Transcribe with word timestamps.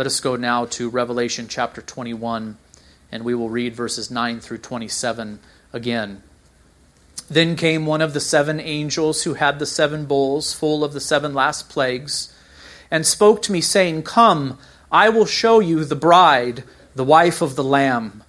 Let 0.00 0.06
us 0.06 0.20
go 0.20 0.34
now 0.34 0.64
to 0.64 0.88
Revelation 0.88 1.46
chapter 1.46 1.82
21, 1.82 2.56
and 3.12 3.22
we 3.22 3.34
will 3.34 3.50
read 3.50 3.74
verses 3.74 4.10
9 4.10 4.40
through 4.40 4.56
27 4.56 5.40
again. 5.74 6.22
Then 7.28 7.54
came 7.54 7.84
one 7.84 8.00
of 8.00 8.14
the 8.14 8.18
seven 8.20 8.60
angels 8.60 9.24
who 9.24 9.34
had 9.34 9.58
the 9.58 9.66
seven 9.66 10.06
bowls 10.06 10.54
full 10.54 10.84
of 10.84 10.94
the 10.94 11.02
seven 11.02 11.34
last 11.34 11.68
plagues, 11.68 12.34
and 12.90 13.04
spoke 13.04 13.42
to 13.42 13.52
me, 13.52 13.60
saying, 13.60 14.04
Come, 14.04 14.56
I 14.90 15.10
will 15.10 15.26
show 15.26 15.60
you 15.60 15.84
the 15.84 15.96
bride, 15.96 16.64
the 16.94 17.04
wife 17.04 17.42
of 17.42 17.54
the 17.54 17.62
Lamb. 17.62 18.22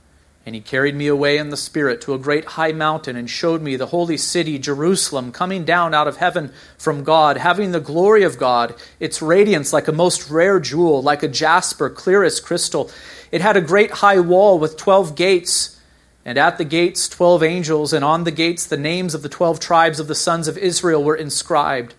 And 0.44 0.56
he 0.56 0.62
carried 0.62 0.96
me 0.96 1.06
away 1.06 1.38
in 1.38 1.52
the 1.52 1.56
Spirit 1.56 2.02
to 2.02 2.16
a 2.16 2.18
great 2.18 2.46
high 2.46 2.72
mountain 2.72 3.16
and 3.16 3.30
showed 3.30 3.62
me 3.62 3.76
the 3.76 3.86
holy 3.86 4.18
city, 4.18 4.58
Jerusalem, 4.58 5.32
coming 5.32 5.66
down 5.66 5.94
out 5.94 6.08
of 6.08 6.18
heaven 6.18 6.52
from 6.80 7.04
God, 7.04 7.38
having 7.38 7.72
the 7.72 7.80
glory 7.80 8.24
of 8.24 8.40
God, 8.40 8.74
its 9.00 9.22
radiance 9.22 9.72
like 9.72 9.88
a 9.88 9.92
most 9.92 10.32
rare 10.32 10.60
jewel, 10.60 11.04
like 11.04 11.22
a 11.22 11.28
jasper, 11.28 11.92
clear 11.92 12.24
as 12.24 12.40
crystal. 12.40 12.90
It 13.32 13.42
had 13.42 13.56
a 13.56 13.62
great 13.62 13.92
high 13.92 14.20
wall 14.20 14.58
with 14.58 14.78
twelve 14.78 15.16
gates, 15.16 15.80
and 16.26 16.40
at 16.40 16.58
the 16.58 16.66
gates 16.66 17.08
twelve 17.08 17.44
angels, 17.44 17.94
and 17.94 18.04
on 18.04 18.24
the 18.24 18.32
gates 18.32 18.66
the 18.66 18.78
names 18.78 19.14
of 19.14 19.22
the 19.22 19.30
twelve 19.30 19.60
tribes 19.60 20.00
of 20.00 20.08
the 20.08 20.16
sons 20.16 20.48
of 20.48 20.58
Israel 20.58 21.04
were 21.04 21.16
inscribed. 21.16 21.94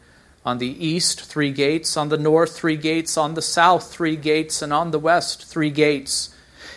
On 0.45 0.59
the 0.59 0.85
east, 0.85 1.21
three 1.21 1.53
gates, 1.53 1.97
on 1.97 2.09
the 2.09 2.19
north, 2.19 2.57
three 2.57 2.77
gates, 2.77 3.17
on 3.17 3.35
the 3.35 3.41
south, 3.41 3.93
three 3.93 4.17
gates, 4.17 4.61
and 4.63 4.73
on 4.73 4.91
the 4.91 4.99
west, 4.99 5.47
three 5.47 5.71
gates. 5.71 6.32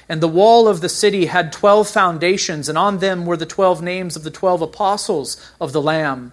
And 0.08 0.22
the 0.22 0.28
wall 0.28 0.68
of 0.68 0.82
the 0.82 0.90
city 0.90 1.26
had 1.26 1.52
twelve 1.52 1.88
foundations, 1.90 2.70
and 2.70 2.78
on 2.78 3.00
them 3.00 3.26
were 3.26 3.38
the 3.38 3.46
twelve 3.46 3.82
names 3.82 4.16
of 4.16 4.24
the 4.24 4.32
twelve 4.32 4.62
apostles 4.62 5.54
of 5.60 5.74
the 5.74 5.82
Lamb. 5.82 6.32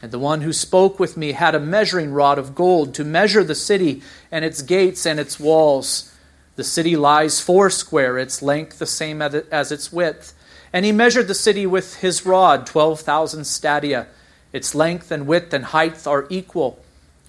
And 0.00 0.12
the 0.12 0.18
one 0.20 0.42
who 0.42 0.52
spoke 0.52 1.00
with 1.00 1.16
me 1.16 1.32
had 1.32 1.56
a 1.56 1.60
measuring 1.60 2.12
rod 2.12 2.38
of 2.38 2.54
gold 2.54 2.94
to 2.94 3.04
measure 3.04 3.42
the 3.42 3.56
city 3.56 4.02
and 4.30 4.44
its 4.44 4.62
gates 4.62 5.04
and 5.04 5.18
its 5.18 5.40
walls. 5.40 6.14
The 6.54 6.62
city 6.62 6.96
lies 6.96 7.40
foursquare, 7.40 8.18
its 8.18 8.40
length 8.40 8.78
the 8.78 8.86
same 8.86 9.20
as 9.20 9.72
its 9.72 9.92
width. 9.92 10.34
And 10.72 10.84
he 10.84 10.92
measured 10.92 11.26
the 11.26 11.34
city 11.34 11.66
with 11.66 11.96
his 11.96 12.24
rod, 12.24 12.66
twelve 12.66 13.00
thousand 13.00 13.46
stadia. 13.46 14.06
Its 14.52 14.74
length 14.74 15.10
and 15.10 15.26
width 15.26 15.52
and 15.52 15.64
height 15.64 16.06
are 16.06 16.26
equal. 16.30 16.78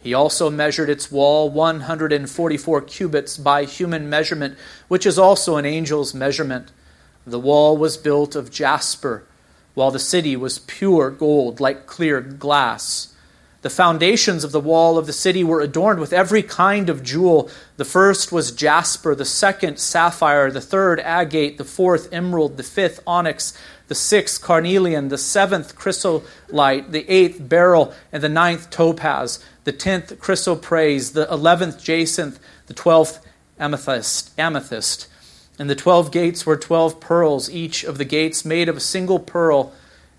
He 0.01 0.13
also 0.13 0.49
measured 0.49 0.89
its 0.89 1.11
wall 1.11 1.49
144 1.49 2.81
cubits 2.81 3.37
by 3.37 3.65
human 3.65 4.09
measurement, 4.09 4.57
which 4.87 5.05
is 5.05 5.19
also 5.19 5.57
an 5.57 5.65
angel's 5.65 6.13
measurement. 6.13 6.71
The 7.27 7.39
wall 7.39 7.77
was 7.77 7.97
built 7.97 8.35
of 8.35 8.51
jasper, 8.51 9.25
while 9.73 9.91
the 9.91 9.99
city 9.99 10.35
was 10.35 10.59
pure 10.59 11.09
gold, 11.11 11.59
like 11.59 11.85
clear 11.85 12.21
glass. 12.21 13.13
The 13.61 13.69
foundations 13.69 14.45
of 14.45 14.53
the 14.53 14.59
wall 14.61 14.97
of 14.97 15.05
the 15.05 15.11
city 15.11 15.43
were 15.43 15.59
adorned 15.59 15.99
with 15.99 16.13
every 16.13 16.43
kind 16.43 16.89
of 16.89 17.03
jewel. 17.03 17.49
The 17.75 17.83
first 17.83 18.31
was 18.31 18.53
jasper, 18.53 19.15
the 19.15 19.25
second 19.25 19.79
sapphire, 19.79 20.49
the 20.49 20.61
third 20.61 21.01
agate, 21.01 21.57
the 21.57 21.65
fourth 21.65 22.07
emerald, 22.13 22.55
the 22.55 22.63
fifth 22.63 23.01
onyx, 23.05 23.53
the 23.89 23.95
sixth 23.95 24.41
carnelian, 24.41 25.09
the 25.09 25.17
seventh 25.17 25.75
chrysolite, 25.75 26.91
the 26.91 27.05
eighth 27.09 27.49
beryl, 27.49 27.93
and 28.13 28.23
the 28.23 28.29
ninth 28.29 28.69
topaz 28.69 29.43
the 29.69 29.77
tenth 29.77 30.19
chrysoprase, 30.19 31.13
the 31.13 31.31
eleventh 31.31 31.83
jacinth, 31.83 32.39
the 32.65 32.73
twelfth 32.73 33.23
amethyst. 33.59 34.31
amethyst. 34.39 35.07
And 35.59 35.69
the 35.69 35.75
twelve 35.75 36.11
gates 36.11 36.43
were 36.43 36.57
twelve 36.57 36.99
pearls, 36.99 37.51
each 37.51 37.83
of 37.83 37.99
the 37.99 38.05
gates 38.05 38.43
made 38.43 38.67
of 38.67 38.77
a 38.77 38.79
single 38.79 39.19
pearl, 39.19 39.71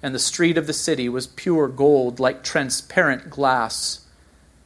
and 0.05 0.15
the 0.15 0.21
street 0.21 0.57
of 0.57 0.69
the 0.69 0.73
city 0.73 1.09
was 1.09 1.27
pure 1.27 1.67
gold, 1.67 2.21
like 2.21 2.45
transparent 2.45 3.29
glass. 3.29 4.07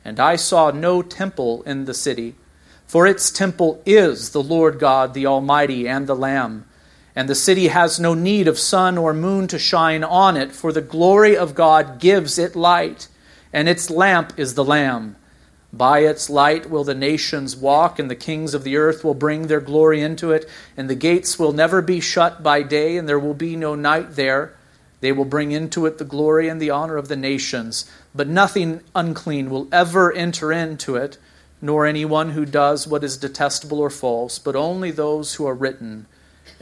And 0.04 0.20
I 0.20 0.36
saw 0.36 0.70
no 0.70 1.00
temple 1.00 1.62
in 1.62 1.86
the 1.86 1.94
city, 1.94 2.34
for 2.86 3.06
its 3.06 3.30
temple 3.30 3.80
is 3.86 4.30
the 4.30 4.42
Lord 4.42 4.78
God, 4.78 5.14
the 5.14 5.24
Almighty, 5.24 5.88
and 5.88 6.06
the 6.06 6.14
Lamb. 6.14 6.66
And 7.16 7.28
the 7.28 7.34
city 7.34 7.68
has 7.68 8.00
no 8.00 8.14
need 8.14 8.48
of 8.48 8.58
sun 8.58 8.98
or 8.98 9.14
moon 9.14 9.46
to 9.48 9.58
shine 9.58 10.02
on 10.02 10.36
it, 10.36 10.52
for 10.52 10.72
the 10.72 10.80
glory 10.80 11.36
of 11.36 11.54
God 11.54 12.00
gives 12.00 12.38
it 12.38 12.56
light 12.56 13.08
and 13.54 13.68
its 13.68 13.88
lamp 13.88 14.32
is 14.36 14.54
the 14.54 14.64
Lamb. 14.64 15.14
By 15.72 16.00
its 16.00 16.28
light 16.28 16.68
will 16.68 16.82
the 16.82 16.94
nations 16.94 17.56
walk, 17.56 18.00
and 18.00 18.10
the 18.10 18.16
kings 18.16 18.52
of 18.52 18.64
the 18.64 18.76
earth 18.76 19.04
will 19.04 19.14
bring 19.14 19.46
their 19.46 19.60
glory 19.60 20.02
into 20.02 20.32
it, 20.32 20.48
and 20.76 20.90
the 20.90 20.96
gates 20.96 21.38
will 21.38 21.52
never 21.52 21.80
be 21.80 22.00
shut 22.00 22.42
by 22.42 22.62
day, 22.62 22.96
and 22.96 23.08
there 23.08 23.18
will 23.18 23.34
be 23.34 23.54
no 23.54 23.76
night 23.76 24.16
there. 24.16 24.54
They 25.00 25.12
will 25.12 25.24
bring 25.24 25.52
into 25.52 25.86
it 25.86 25.98
the 25.98 26.04
glory 26.04 26.48
and 26.48 26.60
the 26.60 26.70
honor 26.70 26.96
of 26.96 27.06
the 27.06 27.16
nations, 27.16 27.88
but 28.12 28.26
nothing 28.26 28.80
unclean 28.94 29.50
will 29.50 29.68
ever 29.70 30.12
enter 30.12 30.50
into 30.50 30.96
it, 30.96 31.16
nor 31.62 31.86
anyone 31.86 32.30
who 32.30 32.44
does 32.44 32.88
what 32.88 33.04
is 33.04 33.16
detestable 33.16 33.78
or 33.78 33.90
false, 33.90 34.40
but 34.40 34.56
only 34.56 34.90
those 34.90 35.34
who 35.34 35.46
are 35.46 35.54
written 35.54 36.06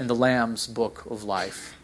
in 0.02 0.08
the 0.08 0.14
Lamb's 0.16 0.66
book 0.66 1.06
of 1.08 1.22
life. 1.22 1.78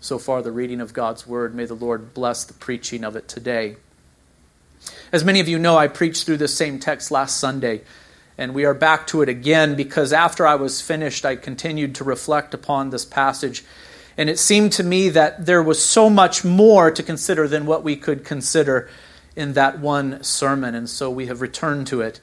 So 0.00 0.18
far, 0.18 0.40
the 0.40 0.50
reading 0.50 0.80
of 0.80 0.94
God's 0.94 1.26
word. 1.26 1.54
May 1.54 1.66
the 1.66 1.74
Lord 1.74 2.14
bless 2.14 2.44
the 2.44 2.54
preaching 2.54 3.04
of 3.04 3.14
it 3.14 3.28
today. 3.28 3.76
As 5.12 5.22
many 5.22 5.38
of 5.38 5.48
you 5.48 5.58
know, 5.58 5.76
I 5.76 5.86
preached 5.86 6.24
through 6.24 6.38
this 6.38 6.56
same 6.56 6.78
text 6.78 7.10
last 7.10 7.38
Sunday, 7.38 7.82
and 8.38 8.54
we 8.54 8.64
are 8.64 8.72
back 8.72 9.06
to 9.08 9.20
it 9.20 9.28
again 9.28 9.74
because 9.74 10.14
after 10.14 10.46
I 10.46 10.54
was 10.54 10.80
finished, 10.80 11.26
I 11.26 11.36
continued 11.36 11.94
to 11.96 12.04
reflect 12.04 12.54
upon 12.54 12.88
this 12.88 13.04
passage. 13.04 13.64
And 14.16 14.30
it 14.30 14.38
seemed 14.38 14.72
to 14.72 14.82
me 14.82 15.10
that 15.10 15.44
there 15.44 15.62
was 15.62 15.84
so 15.84 16.08
much 16.08 16.46
more 16.46 16.90
to 16.90 17.02
consider 17.02 17.46
than 17.46 17.66
what 17.66 17.84
we 17.84 17.96
could 17.96 18.24
consider 18.24 18.88
in 19.36 19.52
that 19.52 19.78
one 19.78 20.22
sermon. 20.22 20.74
And 20.74 20.88
so 20.88 21.10
we 21.10 21.26
have 21.26 21.42
returned 21.42 21.86
to 21.88 22.00
it 22.00 22.18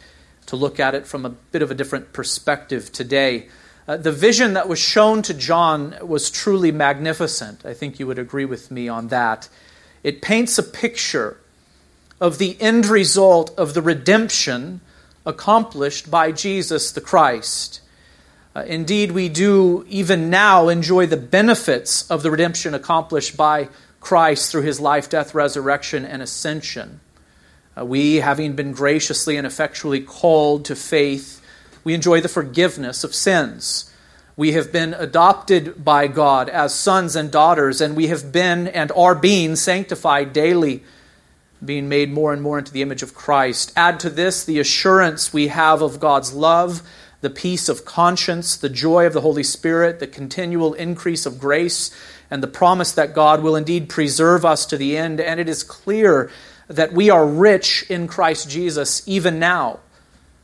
to 0.47 0.56
look 0.56 0.79
at 0.79 0.96
it 0.96 1.06
from 1.06 1.23
a 1.23 1.29
bit 1.29 1.61
of 1.61 1.69
a 1.69 1.75
different 1.75 2.13
perspective 2.13 2.91
today. 2.91 3.47
Uh, 3.89 3.97
the 3.97 4.11
vision 4.11 4.53
that 4.53 4.69
was 4.69 4.77
shown 4.77 5.23
to 5.23 5.33
John 5.33 5.95
was 6.03 6.29
truly 6.29 6.72
magnificent. 6.72 7.66
I 7.66 7.73
think 7.73 7.97
you 7.97 8.05
would 8.05 8.19
agree 8.19 8.45
with 8.45 8.69
me 8.69 8.88
on 8.88 9.07
that. 9.07 9.50
It 10.03 10.22
paints 10.22 10.59
a 10.59 10.63
picture 10.63 11.38
of 12.22 12.38
the 12.38 12.55
end 12.61 12.85
result 12.85 13.49
of 13.57 13.73
the 13.73 13.81
redemption 13.81 14.81
accomplished 15.25 16.11
by 16.11 16.31
Jesus 16.31 16.91
the 16.91 17.01
Christ. 17.01 17.81
Uh, 18.55 18.59
indeed, 18.67 19.11
we 19.11 19.28
do 19.28 19.83
even 19.89 20.29
now 20.29 20.69
enjoy 20.69 21.07
the 21.07 21.17
benefits 21.17 22.07
of 22.11 22.22
the 22.22 22.29
redemption 22.29 22.75
accomplished 22.75 23.35
by 23.35 23.69
Christ 24.01 24.51
through 24.51 24.61
his 24.61 24.79
life, 24.79 25.09
death, 25.09 25.33
resurrection, 25.33 26.05
and 26.05 26.22
ascension. 26.22 26.99
Uh, 27.75 27.85
we, 27.85 28.17
having 28.17 28.53
been 28.53 28.72
graciously 28.72 29.35
and 29.35 29.47
effectually 29.47 29.99
called 29.99 30.66
to 30.66 30.75
faith, 30.75 31.38
we 31.84 31.94
enjoy 31.94 32.22
the 32.22 32.28
forgiveness 32.28 33.03
of 33.03 33.16
sins. 33.16 33.91
We 34.35 34.53
have 34.53 34.72
been 34.72 34.94
adopted 34.94 35.84
by 35.84 36.07
God 36.07 36.50
as 36.50 36.73
sons 36.73 37.16
and 37.16 37.31
daughters, 37.31 37.81
and 37.81 37.95
we 37.95 38.07
have 38.07 38.31
been 38.31 38.67
and 38.67 38.91
are 38.94 39.16
being 39.16 39.56
sanctified 39.56 40.34
daily 40.34 40.84
being 41.63 41.90
made 41.90 42.12
more 42.12 42.31
and 42.31 42.41
more 42.41 42.57
into 42.57 42.72
the 42.72 42.81
image 42.81 43.03
of 43.03 43.13
Christ. 43.13 43.73
Add 43.75 44.00
to 44.01 44.09
this 44.09 44.44
the 44.44 44.59
assurance 44.59 45.34
we 45.34 45.50
have 45.50 45.81
of 45.81 46.00
God's 46.00 46.34
love, 46.34 46.81
the 47.22 47.29
peace 47.29 47.67
of 47.67 47.84
conscience, 47.84 48.56
the 48.56 48.69
joy 48.69 49.06
of 49.06 49.13
the 49.13 49.22
Holy 49.22 49.44
Spirit, 49.44 50.00
the 50.00 50.07
continual 50.07 50.73
increase 50.73 51.25
of 51.25 51.40
grace, 51.40 51.91
and 52.31 52.41
the 52.41 52.47
promise 52.47 52.94
that 52.94 53.13
God 53.13 53.44
will 53.44 53.56
indeed 53.56 53.90
preserve 53.90 54.46
us 54.46 54.66
to 54.67 54.78
the 54.78 54.97
end. 54.97 55.19
And 55.19 55.40
it 55.40 55.50
is 55.50 55.63
clear 55.63 56.31
that 56.67 56.94
we 56.94 57.09
are 57.09 57.25
rich 57.25 57.85
in 57.90 58.07
Christ 58.07 58.50
Jesus 58.50 59.06
even 59.06 59.40
now. 59.40 59.79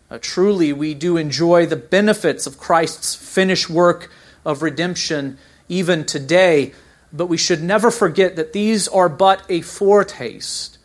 Uh, 0.09 0.19
truly, 0.21 0.71
we 0.71 0.93
do 0.93 1.17
enjoy 1.17 1.65
the 1.65 1.75
benefits 1.75 2.45
of 2.45 2.57
Christ's 2.57 3.15
finished 3.15 3.69
work 3.69 4.11
of 4.45 4.61
redemption 4.61 5.37
even 5.67 6.05
today, 6.05 6.73
but 7.11 7.25
we 7.25 7.37
should 7.37 7.63
never 7.63 7.89
forget 7.89 8.35
that 8.35 8.53
these 8.53 8.87
are 8.87 9.09
but 9.09 9.43
a 9.49 9.61
foretaste 9.61 10.77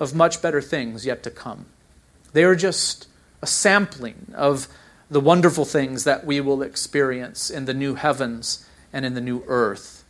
of 0.00 0.14
much 0.14 0.42
better 0.42 0.60
things 0.60 1.06
yet 1.06 1.22
to 1.22 1.30
come. 1.30 1.66
They 2.32 2.44
are 2.44 2.56
just 2.56 3.06
a 3.42 3.46
sampling 3.46 4.32
of 4.34 4.66
the 5.10 5.20
wonderful 5.20 5.64
things 5.64 6.04
that 6.04 6.24
we 6.24 6.40
will 6.40 6.62
experience 6.62 7.50
in 7.50 7.64
the 7.64 7.74
new 7.74 7.94
heavens 7.94 8.66
and 8.92 9.04
in 9.04 9.14
the 9.14 9.20
new 9.20 9.42
earth. 9.46 10.04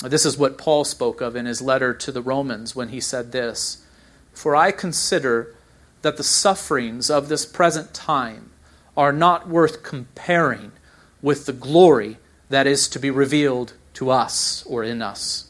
This 0.00 0.26
is 0.26 0.36
what 0.36 0.58
Paul 0.58 0.84
spoke 0.84 1.20
of 1.20 1.36
in 1.36 1.46
his 1.46 1.62
letter 1.62 1.94
to 1.94 2.12
the 2.12 2.22
Romans 2.22 2.74
when 2.74 2.88
he 2.88 3.00
said 3.00 3.32
this 3.32 3.84
For 4.32 4.56
I 4.56 4.72
consider 4.72 5.54
that 6.02 6.16
the 6.16 6.24
sufferings 6.24 7.10
of 7.10 7.28
this 7.28 7.46
present 7.46 7.94
time 7.94 8.50
are 8.96 9.12
not 9.12 9.48
worth 9.48 9.82
comparing 9.82 10.72
with 11.22 11.46
the 11.46 11.52
glory 11.52 12.18
that 12.50 12.66
is 12.66 12.88
to 12.88 12.98
be 12.98 13.10
revealed 13.10 13.72
to 13.94 14.10
us 14.10 14.64
or 14.66 14.84
in 14.84 15.00
us. 15.00 15.48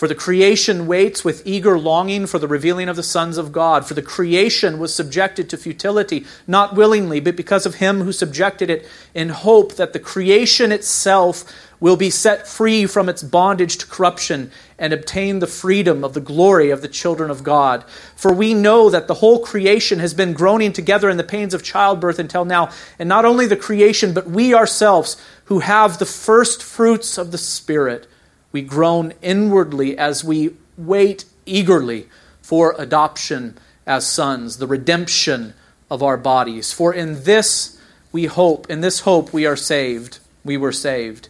For 0.00 0.08
the 0.08 0.14
creation 0.14 0.86
waits 0.86 1.26
with 1.26 1.46
eager 1.46 1.78
longing 1.78 2.26
for 2.26 2.38
the 2.38 2.48
revealing 2.48 2.88
of 2.88 2.96
the 2.96 3.02
sons 3.02 3.36
of 3.36 3.52
God. 3.52 3.84
For 3.84 3.92
the 3.92 4.00
creation 4.00 4.78
was 4.78 4.94
subjected 4.94 5.50
to 5.50 5.58
futility, 5.58 6.24
not 6.46 6.74
willingly, 6.74 7.20
but 7.20 7.36
because 7.36 7.66
of 7.66 7.74
him 7.74 8.00
who 8.00 8.12
subjected 8.12 8.70
it, 8.70 8.88
in 9.12 9.28
hope 9.28 9.74
that 9.74 9.92
the 9.92 9.98
creation 9.98 10.72
itself 10.72 11.44
will 11.80 11.96
be 11.96 12.10
set 12.10 12.46
free 12.46 12.86
from 12.86 13.08
its 13.08 13.22
bondage 13.22 13.78
to 13.78 13.86
corruption 13.86 14.50
and 14.78 14.92
obtain 14.92 15.38
the 15.38 15.46
freedom 15.46 16.04
of 16.04 16.12
the 16.12 16.20
glory 16.20 16.70
of 16.70 16.82
the 16.82 16.88
children 16.88 17.30
of 17.30 17.42
God. 17.42 17.84
For 18.14 18.32
we 18.32 18.54
know 18.54 18.90
that 18.90 19.08
the 19.08 19.14
whole 19.14 19.44
creation 19.44 19.98
has 19.98 20.14
been 20.14 20.34
groaning 20.34 20.72
together 20.72 21.08
in 21.08 21.16
the 21.16 21.24
pains 21.24 21.54
of 21.54 21.62
childbirth 21.62 22.18
until 22.18 22.44
now. 22.44 22.70
And 22.98 23.08
not 23.08 23.24
only 23.24 23.46
the 23.46 23.56
creation, 23.56 24.12
but 24.12 24.28
we 24.28 24.54
ourselves, 24.54 25.16
who 25.46 25.60
have 25.60 25.98
the 25.98 26.06
first 26.06 26.62
fruits 26.62 27.18
of 27.18 27.32
the 27.32 27.38
Spirit 27.38 28.06
we 28.52 28.62
groan 28.62 29.14
inwardly 29.22 29.96
as 29.96 30.22
we 30.22 30.54
wait 30.76 31.24
eagerly 31.46 32.08
for 32.42 32.74
adoption 32.78 33.56
as 33.86 34.06
sons, 34.06 34.58
the 34.58 34.66
redemption 34.66 35.54
of 35.90 36.02
our 36.02 36.16
bodies. 36.16 36.72
For 36.72 36.92
in 36.92 37.24
this 37.24 37.80
we 38.12 38.26
hope, 38.26 38.68
in 38.70 38.80
this 38.80 39.00
hope 39.00 39.32
we 39.32 39.46
are 39.46 39.56
saved. 39.56 40.18
We 40.44 40.56
were 40.56 40.72
saved. 40.72 41.28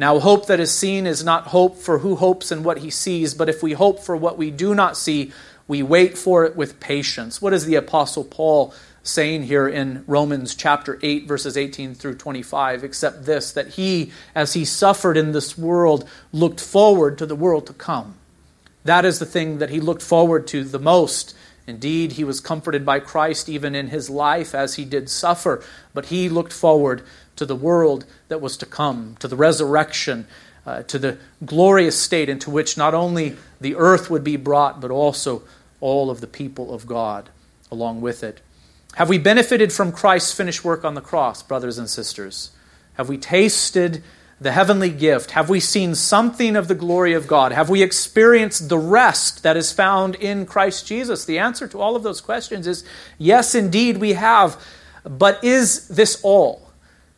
Now, 0.00 0.20
hope 0.20 0.46
that 0.46 0.60
is 0.60 0.72
seen 0.72 1.08
is 1.08 1.24
not 1.24 1.48
hope 1.48 1.76
for 1.76 1.98
who 1.98 2.14
hopes 2.14 2.52
in 2.52 2.62
what 2.62 2.78
he 2.78 2.88
sees, 2.88 3.34
but 3.34 3.48
if 3.48 3.64
we 3.64 3.72
hope 3.72 3.98
for 3.98 4.16
what 4.16 4.38
we 4.38 4.52
do 4.52 4.72
not 4.72 4.96
see, 4.96 5.32
we 5.66 5.82
wait 5.82 6.16
for 6.16 6.44
it 6.44 6.54
with 6.54 6.78
patience. 6.78 7.42
What 7.42 7.52
is 7.52 7.66
the 7.66 7.74
Apostle 7.74 8.22
Paul 8.22 8.72
saying 9.02 9.42
here 9.42 9.66
in 9.66 10.04
Romans 10.06 10.54
chapter 10.54 11.00
8, 11.02 11.26
verses 11.26 11.56
18 11.56 11.96
through 11.96 12.14
25, 12.14 12.84
except 12.84 13.24
this 13.24 13.50
that 13.52 13.70
he, 13.70 14.12
as 14.36 14.52
he 14.52 14.64
suffered 14.64 15.16
in 15.16 15.32
this 15.32 15.58
world, 15.58 16.08
looked 16.32 16.60
forward 16.60 17.18
to 17.18 17.26
the 17.26 17.34
world 17.34 17.66
to 17.66 17.72
come. 17.72 18.14
That 18.84 19.04
is 19.04 19.18
the 19.18 19.26
thing 19.26 19.58
that 19.58 19.70
he 19.70 19.80
looked 19.80 20.02
forward 20.02 20.46
to 20.48 20.62
the 20.62 20.78
most. 20.78 21.34
Indeed, 21.68 22.12
he 22.12 22.24
was 22.24 22.40
comforted 22.40 22.86
by 22.86 22.98
Christ 22.98 23.46
even 23.46 23.74
in 23.74 23.88
his 23.88 24.08
life 24.08 24.54
as 24.54 24.76
he 24.76 24.86
did 24.86 25.10
suffer, 25.10 25.62
but 25.92 26.06
he 26.06 26.30
looked 26.30 26.52
forward 26.52 27.02
to 27.36 27.44
the 27.44 27.54
world 27.54 28.06
that 28.28 28.40
was 28.40 28.56
to 28.56 28.66
come, 28.66 29.16
to 29.20 29.28
the 29.28 29.36
resurrection, 29.36 30.26
uh, 30.64 30.82
to 30.84 30.98
the 30.98 31.18
glorious 31.44 32.00
state 32.00 32.30
into 32.30 32.50
which 32.50 32.78
not 32.78 32.94
only 32.94 33.36
the 33.60 33.76
earth 33.76 34.08
would 34.08 34.24
be 34.24 34.36
brought, 34.36 34.80
but 34.80 34.90
also 34.90 35.42
all 35.82 36.10
of 36.10 36.22
the 36.22 36.26
people 36.26 36.72
of 36.72 36.86
God 36.86 37.28
along 37.70 38.00
with 38.00 38.24
it. 38.24 38.40
Have 38.94 39.10
we 39.10 39.18
benefited 39.18 39.70
from 39.70 39.92
Christ's 39.92 40.32
finished 40.32 40.64
work 40.64 40.86
on 40.86 40.94
the 40.94 41.02
cross, 41.02 41.42
brothers 41.42 41.76
and 41.76 41.88
sisters? 41.88 42.50
Have 42.94 43.10
we 43.10 43.18
tasted 43.18 44.02
the 44.40 44.52
heavenly 44.52 44.90
gift? 44.90 45.32
Have 45.32 45.50
we 45.50 45.60
seen 45.60 45.94
something 45.94 46.54
of 46.56 46.68
the 46.68 46.74
glory 46.74 47.12
of 47.12 47.26
God? 47.26 47.52
Have 47.52 47.68
we 47.68 47.82
experienced 47.82 48.68
the 48.68 48.78
rest 48.78 49.42
that 49.42 49.56
is 49.56 49.72
found 49.72 50.14
in 50.16 50.46
Christ 50.46 50.86
Jesus? 50.86 51.24
The 51.24 51.38
answer 51.38 51.66
to 51.68 51.80
all 51.80 51.96
of 51.96 52.02
those 52.02 52.20
questions 52.20 52.66
is 52.66 52.84
yes, 53.18 53.54
indeed, 53.54 53.98
we 53.98 54.12
have. 54.12 54.62
But 55.04 55.42
is 55.42 55.88
this 55.88 56.20
all? 56.22 56.70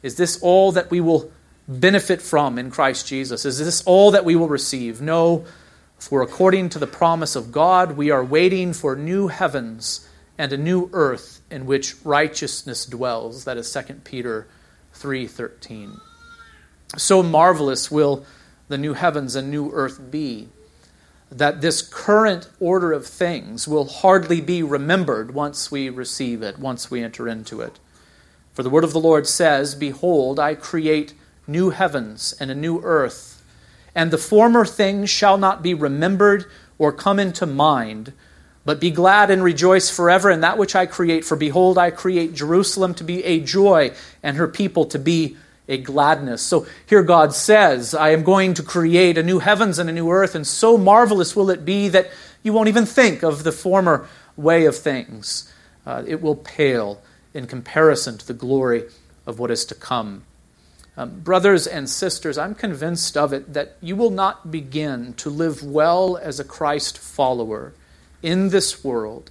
Is 0.03 0.17
this 0.17 0.41
all 0.43 0.73
that 0.73 0.91
we 0.91 1.01
will 1.01 1.31
benefit 1.69 2.23
from 2.23 2.59
in 2.59 2.71
Christ 2.71 3.07
Jesus? 3.07 3.45
Is 3.45 3.59
this 3.59 3.83
all 3.83 4.11
that 4.13 4.25
we 4.25 4.35
will 4.37 4.49
receive? 4.49 5.01
No, 5.01 5.45
for 5.99 6.23
according 6.23 6.71
to 6.71 6.79
the 6.79 6.87
promise 6.87 7.37
of 7.37 7.53
God, 7.53 7.97
we 7.97 8.11
are 8.11 8.25
waiting 8.25 8.73
for 8.73 8.97
new 8.97 9.29
heavens 9.29 10.09
and 10.39 10.53
a 10.55 10.57
new 10.57 10.89
earth 10.95 11.43
in 11.51 11.67
which 11.67 11.95
righteousness 12.03 12.87
dwells. 12.87 13.45
That 13.45 13.59
is 13.59 13.71
2 13.71 14.05
Peter 14.05 14.47
3:13. 14.95 16.01
So 16.97 17.23
marvelous 17.23 17.91
will 17.91 18.25
the 18.69 18.79
new 18.79 18.95
heavens 18.95 19.35
and 19.37 19.51
new 19.51 19.71
earth 19.73 20.11
be 20.11 20.49
that 21.31 21.61
this 21.61 21.83
current 21.83 22.49
order 22.59 22.93
of 22.93 23.07
things 23.07 23.69
will 23.69 23.87
hardly 23.87 24.41
be 24.41 24.63
remembered 24.63 25.33
once 25.33 25.71
we 25.71 25.89
receive 25.89 26.43
it, 26.43 26.59
once 26.59 26.91
we 26.91 27.03
enter 27.03 27.29
into 27.29 27.61
it. 27.61 27.79
For 28.53 28.63
the 28.65 28.71
word 28.71 28.83
of 28.83 28.93
the 28.93 29.01
Lord 29.01 29.27
says, 29.27 29.75
Behold, 29.75 30.41
I 30.41 30.55
create 30.57 31.15
new 31.47 31.71
heavens 31.71 32.35
and 32.41 32.51
a 32.51 32.55
new 32.55 32.81
earth, 32.83 33.43
and 33.95 34.11
the 34.11 34.19
former 34.19 34.65
things 34.65 35.09
shall 35.09 35.39
not 35.39 35.63
be 35.63 35.75
remembered 35.75 36.47
or 36.79 36.93
come 36.93 37.21
into 37.21 37.47
mind 37.47 38.13
but 38.65 38.81
be 38.81 38.91
glad 38.91 39.31
and 39.31 39.43
rejoice 39.43 39.91
forever 39.91 40.31
in 40.31 40.43
that 40.43 40.59
which 40.59 40.77
I 40.77 40.87
create. 40.87 41.25
For 41.25 41.37
behold, 41.37 41.79
I 41.79 41.91
create 41.91 42.35
Jerusalem 42.35 42.95
to 42.95 43.05
be 43.05 43.25
a 43.25 43.41
joy, 43.41 43.93
and 44.23 44.37
her 44.37 44.49
people 44.49 44.85
to 44.87 44.99
be 44.99 45.37
a 45.69 45.79
gladness. 45.79 46.43
So 46.43 46.67
here 46.87 47.03
God 47.03 47.35
says, 47.35 47.95
I 47.95 48.11
am 48.11 48.23
going 48.23 48.55
to 48.55 48.63
create 48.63 49.17
a 49.19 49.23
new 49.23 49.39
heavens 49.39 49.79
and 49.79 49.89
a 49.89 49.93
new 49.93 50.11
earth, 50.11 50.35
and 50.35 50.47
so 50.47 50.77
marvelous 50.77 51.37
will 51.37 51.51
it 51.51 51.65
be 51.65 51.89
that 51.89 52.11
you 52.43 52.53
won't 52.53 52.69
even 52.69 52.87
think 52.87 53.23
of 53.23 53.45
the 53.45 53.53
former 53.53 54.09
way 54.37 54.65
of 54.65 54.77
things. 54.77 55.53
Uh, 55.87 56.03
it 56.07 56.21
will 56.21 56.37
pale 56.37 57.01
in 57.35 57.47
comparison 57.47 58.19
to 58.19 58.27
the 58.27 58.35
glory 58.35 58.85
of 59.27 59.39
what 59.39 59.51
is 59.51 59.65
to 59.67 59.75
come. 59.75 60.25
Um, 60.97 61.21
brothers 61.21 61.67
and 61.67 61.89
sisters, 61.89 62.37
I'm 62.37 62.55
convinced 62.55 63.17
of 63.17 63.33
it 63.33 63.55
that 63.55 63.77
you 63.81 63.97
will 63.97 64.11
not 64.11 64.51
begin 64.51 65.15
to 65.15 65.31
live 65.31 65.63
well 65.63 66.17
as 66.17 66.41
a 66.41 66.45
Christ 66.45 66.99
follower 66.99 67.73
in 68.23 68.49
this 68.49 68.85
world 68.85 69.31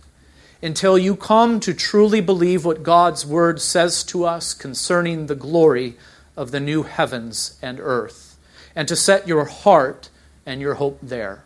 until 0.61 0.97
you 0.97 1.15
come 1.15 1.59
to 1.59 1.73
truly 1.73 2.21
believe 2.21 2.65
what 2.65 2.83
God's 2.83 3.25
Word 3.25 3.61
says 3.61 4.03
to 4.05 4.25
us 4.25 4.53
concerning 4.53 5.27
the 5.27 5.35
glory 5.35 5.95
of 6.39 6.51
the 6.51 6.59
new 6.59 6.83
heavens 6.83 7.59
and 7.61 7.79
earth, 7.81 8.37
and 8.73 8.87
to 8.87 8.95
set 8.95 9.27
your 9.27 9.43
heart 9.43 10.09
and 10.45 10.61
your 10.61 10.75
hope 10.75 10.97
there. 11.01 11.43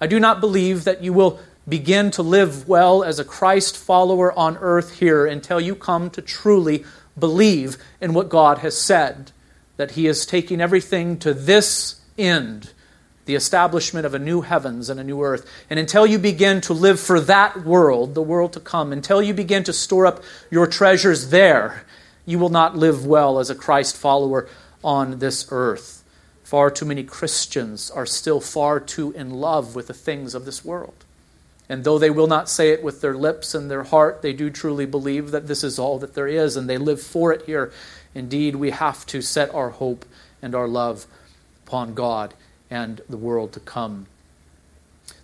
I 0.00 0.08
do 0.08 0.18
not 0.18 0.40
believe 0.40 0.82
that 0.82 1.02
you 1.02 1.12
will 1.12 1.38
begin 1.68 2.10
to 2.10 2.22
live 2.22 2.66
well 2.66 3.04
as 3.04 3.20
a 3.20 3.24
Christ 3.24 3.76
follower 3.76 4.36
on 4.36 4.56
earth 4.56 4.98
here 4.98 5.26
until 5.26 5.60
you 5.60 5.76
come 5.76 6.10
to 6.10 6.20
truly 6.20 6.84
believe 7.16 7.76
in 8.00 8.12
what 8.12 8.28
God 8.28 8.58
has 8.58 8.76
said, 8.76 9.30
that 9.76 9.92
He 9.92 10.08
is 10.08 10.26
taking 10.26 10.60
everything 10.60 11.16
to 11.20 11.32
this 11.32 12.00
end 12.18 12.72
the 13.26 13.36
establishment 13.36 14.04
of 14.04 14.12
a 14.12 14.18
new 14.18 14.40
heavens 14.40 14.90
and 14.90 14.98
a 14.98 15.04
new 15.04 15.22
earth. 15.22 15.48
And 15.70 15.78
until 15.78 16.04
you 16.04 16.18
begin 16.18 16.60
to 16.62 16.72
live 16.72 16.98
for 16.98 17.20
that 17.20 17.64
world, 17.64 18.16
the 18.16 18.22
world 18.22 18.54
to 18.54 18.60
come, 18.60 18.92
until 18.92 19.22
you 19.22 19.32
begin 19.32 19.62
to 19.64 19.72
store 19.72 20.04
up 20.04 20.24
your 20.50 20.66
treasures 20.66 21.30
there, 21.30 21.84
you 22.30 22.38
will 22.38 22.48
not 22.48 22.76
live 22.76 23.04
well 23.04 23.38
as 23.38 23.50
a 23.50 23.54
Christ 23.54 23.96
follower 23.96 24.48
on 24.84 25.18
this 25.18 25.48
earth. 25.50 26.04
Far 26.44 26.70
too 26.70 26.84
many 26.84 27.04
Christians 27.04 27.90
are 27.90 28.06
still 28.06 28.40
far 28.40 28.80
too 28.80 29.12
in 29.12 29.30
love 29.30 29.74
with 29.74 29.88
the 29.88 29.94
things 29.94 30.34
of 30.34 30.44
this 30.44 30.64
world. 30.64 31.04
And 31.68 31.84
though 31.84 31.98
they 31.98 32.10
will 32.10 32.26
not 32.26 32.48
say 32.48 32.70
it 32.70 32.82
with 32.82 33.00
their 33.00 33.14
lips 33.14 33.54
and 33.54 33.70
their 33.70 33.84
heart, 33.84 34.22
they 34.22 34.32
do 34.32 34.50
truly 34.50 34.86
believe 34.86 35.30
that 35.30 35.46
this 35.46 35.62
is 35.62 35.78
all 35.78 35.98
that 36.00 36.14
there 36.14 36.26
is, 36.26 36.56
and 36.56 36.68
they 36.68 36.78
live 36.78 37.00
for 37.00 37.32
it 37.32 37.46
here. 37.46 37.72
Indeed, 38.14 38.56
we 38.56 38.70
have 38.70 39.06
to 39.06 39.22
set 39.22 39.54
our 39.54 39.70
hope 39.70 40.04
and 40.42 40.54
our 40.54 40.66
love 40.66 41.06
upon 41.64 41.94
God 41.94 42.34
and 42.68 43.00
the 43.08 43.16
world 43.16 43.52
to 43.52 43.60
come. 43.60 44.06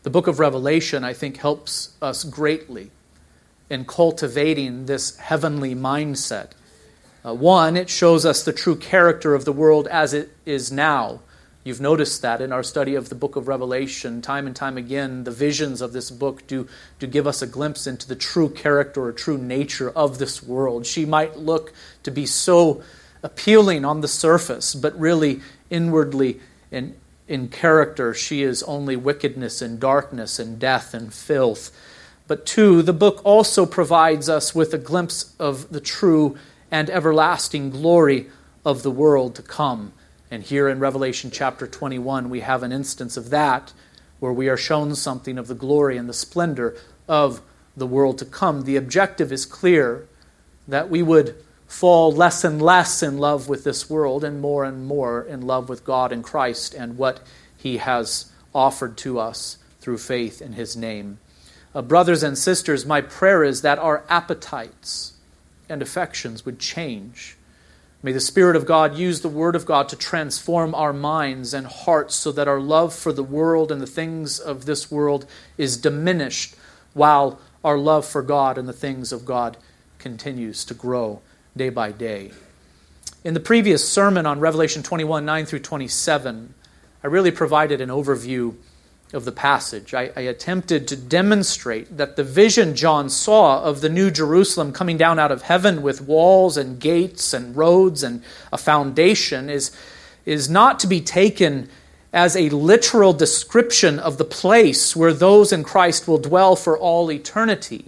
The 0.05 0.11
book 0.11 0.29
of 0.29 0.39
Revelation, 0.39 1.03
I 1.03 1.13
think, 1.13 1.39
helps 1.39 1.97
us 2.01 2.23
greatly 2.23 2.93
in 3.69 3.85
cultivating 3.85 4.87
this 4.87 5.17
heavenly 5.17 5.75
mindset. 5.75 6.51
Uh, 7.27 7.35
one, 7.35 7.77
it 7.77 7.91
shows 7.91 8.25
us 8.25 8.45
the 8.45 8.53
true 8.53 8.77
character 8.77 9.35
of 9.35 9.45
the 9.45 9.53
world 9.53 9.89
as 9.89 10.15
it 10.15 10.31
is 10.45 10.71
now. 10.71 11.19
You've 11.65 11.81
noticed 11.81 12.23
that 12.23 12.41
in 12.41 12.53
our 12.53 12.63
study 12.63 12.95
of 12.95 13.09
the 13.09 13.17
book 13.17 13.35
of 13.35 13.49
Revelation, 13.49 14.23
time 14.23 14.47
and 14.47 14.55
time 14.55 14.79
again, 14.79 15.25
the 15.25 15.33
visions 15.33 15.81
of 15.81 15.93
this 15.93 16.13
book 16.13 16.47
do, 16.47 16.69
do 17.01 17.09
give 17.09 17.27
us 17.27 17.43
a 17.43 17.47
glimpse 17.49 17.89
into 17.89 18.07
the 18.07 18.15
true 18.15 18.49
character 18.49 19.03
or 19.03 19.11
true 19.11 19.39
nature 19.39 19.91
of 19.91 20.19
this 20.19 20.41
world. 20.41 20.87
She 20.87 21.05
might 21.05 21.37
look 21.37 21.73
to 22.05 22.13
be 22.13 22.27
so 22.27 22.85
appealing 23.25 23.85
on 23.85 24.03
the 24.03 24.09
surface, 24.09 24.77
but 24.77 24.97
really 24.97 25.41
inwardly 25.69 26.39
and 26.71 26.95
in 27.27 27.49
character, 27.49 28.15
she 28.15 28.43
is 28.43 28.63
only 28.63 28.95
wickedness 28.95 29.61
and 29.61 29.81
darkness 29.81 30.39
and 30.39 30.61
death 30.61 30.95
and 30.95 31.13
filth. 31.13 31.77
But 32.29 32.47
two, 32.47 32.83
the 32.83 32.93
book 32.93 33.21
also 33.25 33.67
provides 33.67 34.29
us 34.29 34.55
with 34.55 34.73
a 34.73 34.79
glimpse 34.79 35.35
of 35.41 35.73
the 35.73 35.81
true 35.81 36.37
and 36.71 36.91
everlasting 36.91 37.71
glory 37.71 38.27
of 38.65 38.83
the 38.83 38.91
world 38.91 39.35
to 39.37 39.43
come. 39.43 39.93
And 40.31 40.43
here 40.43 40.69
in 40.69 40.81
Revelation 40.81 41.31
chapter 41.31 41.67
21, 41.67 42.29
we 42.29 42.41
have 42.41 42.63
an 42.63 42.73
instance 42.73 43.17
of 43.17 43.31
that 43.31 43.73
where 44.19 44.33
we 44.33 44.49
are 44.49 44.57
shown 44.57 44.95
something 44.95 45.39
of 45.39 45.47
the 45.47 45.55
glory 45.55 45.97
and 45.97 46.09
the 46.09 46.15
splendor 46.15 46.77
of 47.07 47.41
the 47.77 47.87
world 47.87 48.19
to 48.19 48.25
come. 48.25 48.63
The 48.63 48.77
objective 48.77 49.31
is 49.31 49.47
clear 49.47 50.09
that 50.67 50.91
we 50.91 51.03
would 51.03 51.37
fall 51.67 52.13
less 52.13 52.45
and 52.45 52.61
less 52.61 53.03
in 53.03 53.19
love 53.19 53.49
with 53.49 53.65
this 53.65 53.91
world 53.91 54.25
and 54.25 54.41
more 54.41 54.65
and 54.65 54.87
more 54.87 55.23
in 55.23 55.43
love 55.43 55.69
with 55.69 55.85
God 55.85 56.13
and 56.13 56.23
Christ 56.23 56.75
and 56.75 56.97
what 56.97 57.21
He 57.57 57.79
has 57.79 58.33
offered 58.55 58.97
to 58.99 59.19
us 59.19 59.59
through 59.81 59.99
faith 59.99 60.41
in 60.41 60.53
His 60.53 60.77
name. 60.77 61.19
Uh, 61.75 61.83
brothers 61.83 62.23
and 62.23 62.39
sisters, 62.39 62.87
my 62.87 63.01
prayer 63.01 63.45
is 63.45 63.63
that 63.63 63.79
our 63.79 64.05
appetites 64.09 65.13
and 65.69 65.83
affections 65.83 66.45
would 66.45 66.59
change, 66.59 67.37
May 68.07 68.13
the 68.13 68.21
Spirit 68.21 68.55
of 68.55 68.67
God 68.67 68.97
use 68.97 69.21
the 69.21 69.29
Word 69.29 69.57
of 69.57 69.67
God 69.67 69.89
to 69.89 69.97
transform 69.97 70.77
our 70.77 70.93
minds 70.93 71.53
and 71.53 71.67
hearts 71.67 72.15
so 72.15 72.31
that 72.31 72.47
our 72.47 72.61
love 72.61 72.95
for 72.95 73.13
the 73.13 73.25
world 73.25 73.73
and 73.73 73.81
the 73.81 73.87
things 73.87 74.39
of 74.39 74.65
this 74.65 74.93
world 74.93 75.27
is 75.59 75.77
diminished 75.77 76.55
while 76.95 77.41
our 77.65 77.77
love 77.77 78.07
for 78.07 78.23
God 78.23 78.59
and 78.59 78.69
the 78.69 78.73
things 78.73 79.11
of 79.11 79.25
God 79.25 79.57
continues 79.99 80.65
to 80.67 80.73
grow 80.73 81.21
day 81.57 81.69
by 81.69 81.91
day. 81.91 82.31
In 83.25 83.35
the 83.35 83.41
previous 83.41 83.89
sermon 83.89 84.25
on 84.25 84.39
Revelation 84.39 84.85
21 84.85 85.25
9 85.25 85.47
through 85.47 85.59
27, 85.59 86.55
I 87.03 87.07
really 87.09 87.33
provided 87.33 87.81
an 87.81 87.89
overview 87.89 88.55
of 89.17 89.25
the 89.25 89.33
passage. 89.33 89.95
I, 89.95 90.13
I, 90.15 90.21
attempted 90.21 90.87
to 90.89 90.97
demonstrate 90.97 91.97
that 91.97 92.15
the 92.15 92.23
vision 92.23 92.77
John 92.77 93.11
saw 93.11 93.63
of 93.63 93.81
the 93.81 93.89
New 93.89 94.11
Jerusalem 94.11 94.73
coming 94.73 94.97
down 94.97 95.19
out 95.19 95.33
of 95.33 95.43
heaven 95.43 95.83
with 95.83 96.03
walls 96.03 96.57
and 96.57 96.79
gates 96.79 97.33
and 97.33 97.57
roads 97.57 98.03
and 98.03 98.23
a 98.53 98.59
foundation 98.59 99.51
is, 99.51 99.77
is 100.25 100.49
not 100.49 100.79
to 100.81 100.87
be 100.87 101.01
taken 101.01 101.69
as 102.13 102.37
a 102.37 102.51
literal 102.51 103.13
description 103.13 103.99
of 103.99 104.19
the 104.19 104.25
place 104.25 104.95
where 104.95 105.13
those 105.13 105.53
in 105.53 105.65
Christ 105.65 106.07
will 106.07 106.19
dwell 106.19 106.55
for 106.55 106.79
all 106.79 107.11
eternity, 107.11 107.87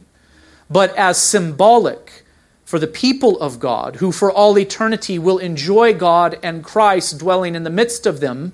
but 0.68 0.94
as 0.96 1.20
symbolic 1.20 2.24
for 2.64 2.78
the 2.78 2.86
people 2.86 3.40
of 3.40 3.60
God 3.60 3.96
who 3.96 4.12
for 4.12 4.30
all 4.30 4.58
eternity 4.58 5.18
will 5.18 5.38
enjoy 5.38 5.94
God 5.94 6.38
and 6.42 6.64
Christ 6.64 7.18
dwelling 7.18 7.54
in 7.54 7.62
the 7.62 7.70
midst 7.70 8.04
of 8.06 8.20
them 8.20 8.52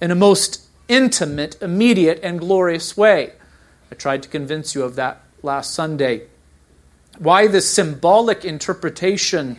in 0.00 0.10
a 0.10 0.14
most 0.14 0.65
intimate, 0.88 1.60
immediate, 1.60 2.20
and 2.22 2.38
glorious 2.40 2.96
way. 2.96 3.32
I 3.90 3.94
tried 3.94 4.22
to 4.24 4.28
convince 4.28 4.74
you 4.74 4.82
of 4.82 4.96
that 4.96 5.20
last 5.42 5.74
Sunday. 5.74 6.22
Why 7.18 7.46
this 7.46 7.68
symbolic 7.70 8.44
interpretation 8.44 9.58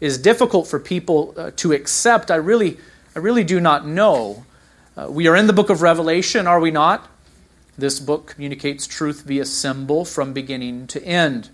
is 0.00 0.18
difficult 0.18 0.66
for 0.66 0.78
people 0.78 1.34
uh, 1.36 1.50
to 1.56 1.72
accept, 1.72 2.30
I 2.30 2.36
really, 2.36 2.78
I 3.14 3.18
really 3.18 3.44
do 3.44 3.60
not 3.60 3.86
know. 3.86 4.44
Uh, 4.96 5.08
we 5.10 5.26
are 5.26 5.36
in 5.36 5.46
the 5.46 5.52
book 5.52 5.70
of 5.70 5.82
Revelation, 5.82 6.46
are 6.46 6.60
we 6.60 6.70
not? 6.70 7.08
This 7.78 8.00
book 8.00 8.28
communicates 8.28 8.86
truth 8.86 9.22
via 9.22 9.44
symbol 9.44 10.04
from 10.04 10.32
beginning 10.32 10.86
to 10.88 11.04
end. 11.04 11.50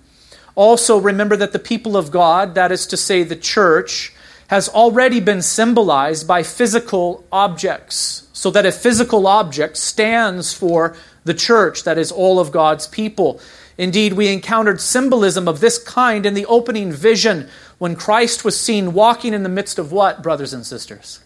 Also, 0.55 0.99
remember 0.99 1.37
that 1.37 1.53
the 1.53 1.59
people 1.59 1.97
of 1.97 2.11
God, 2.11 2.55
that 2.55 2.71
is 2.71 2.87
to 2.89 2.97
say, 2.97 3.23
the 3.23 3.37
church, 3.37 4.15
has 4.53 4.69
already 4.69 5.19
been 5.19 5.41
symbolized 5.41 6.29
by 6.29 6.43
physical 6.43 7.25
objects, 7.33 8.29
so 8.35 8.51
that 8.51 8.67
a 8.67 8.71
physical 8.71 9.27
object 9.27 9.79
stands 9.79 10.53
for 10.53 10.95
the 11.25 11.33
church, 11.33 11.85
that 11.85 11.97
is, 11.97 12.13
all 12.13 12.39
of 12.39 12.53
God's 12.53 12.87
people. 12.87 13.41
Indeed, 13.79 14.13
we 14.13 14.29
encountered 14.31 14.79
symbolism 14.79 15.49
of 15.49 15.61
this 15.61 15.83
kind 15.83 16.27
in 16.27 16.35
the 16.35 16.45
opening 16.45 16.93
vision 16.93 17.49
when 17.79 17.97
Christ 17.97 18.45
was 18.45 18.61
seen 18.61 18.93
walking 18.93 19.33
in 19.33 19.43
the 19.43 19.49
midst 19.49 19.79
of 19.79 19.91
what, 19.91 20.23
brothers 20.23 20.53
and 20.53 20.67
sisters? 20.67 21.21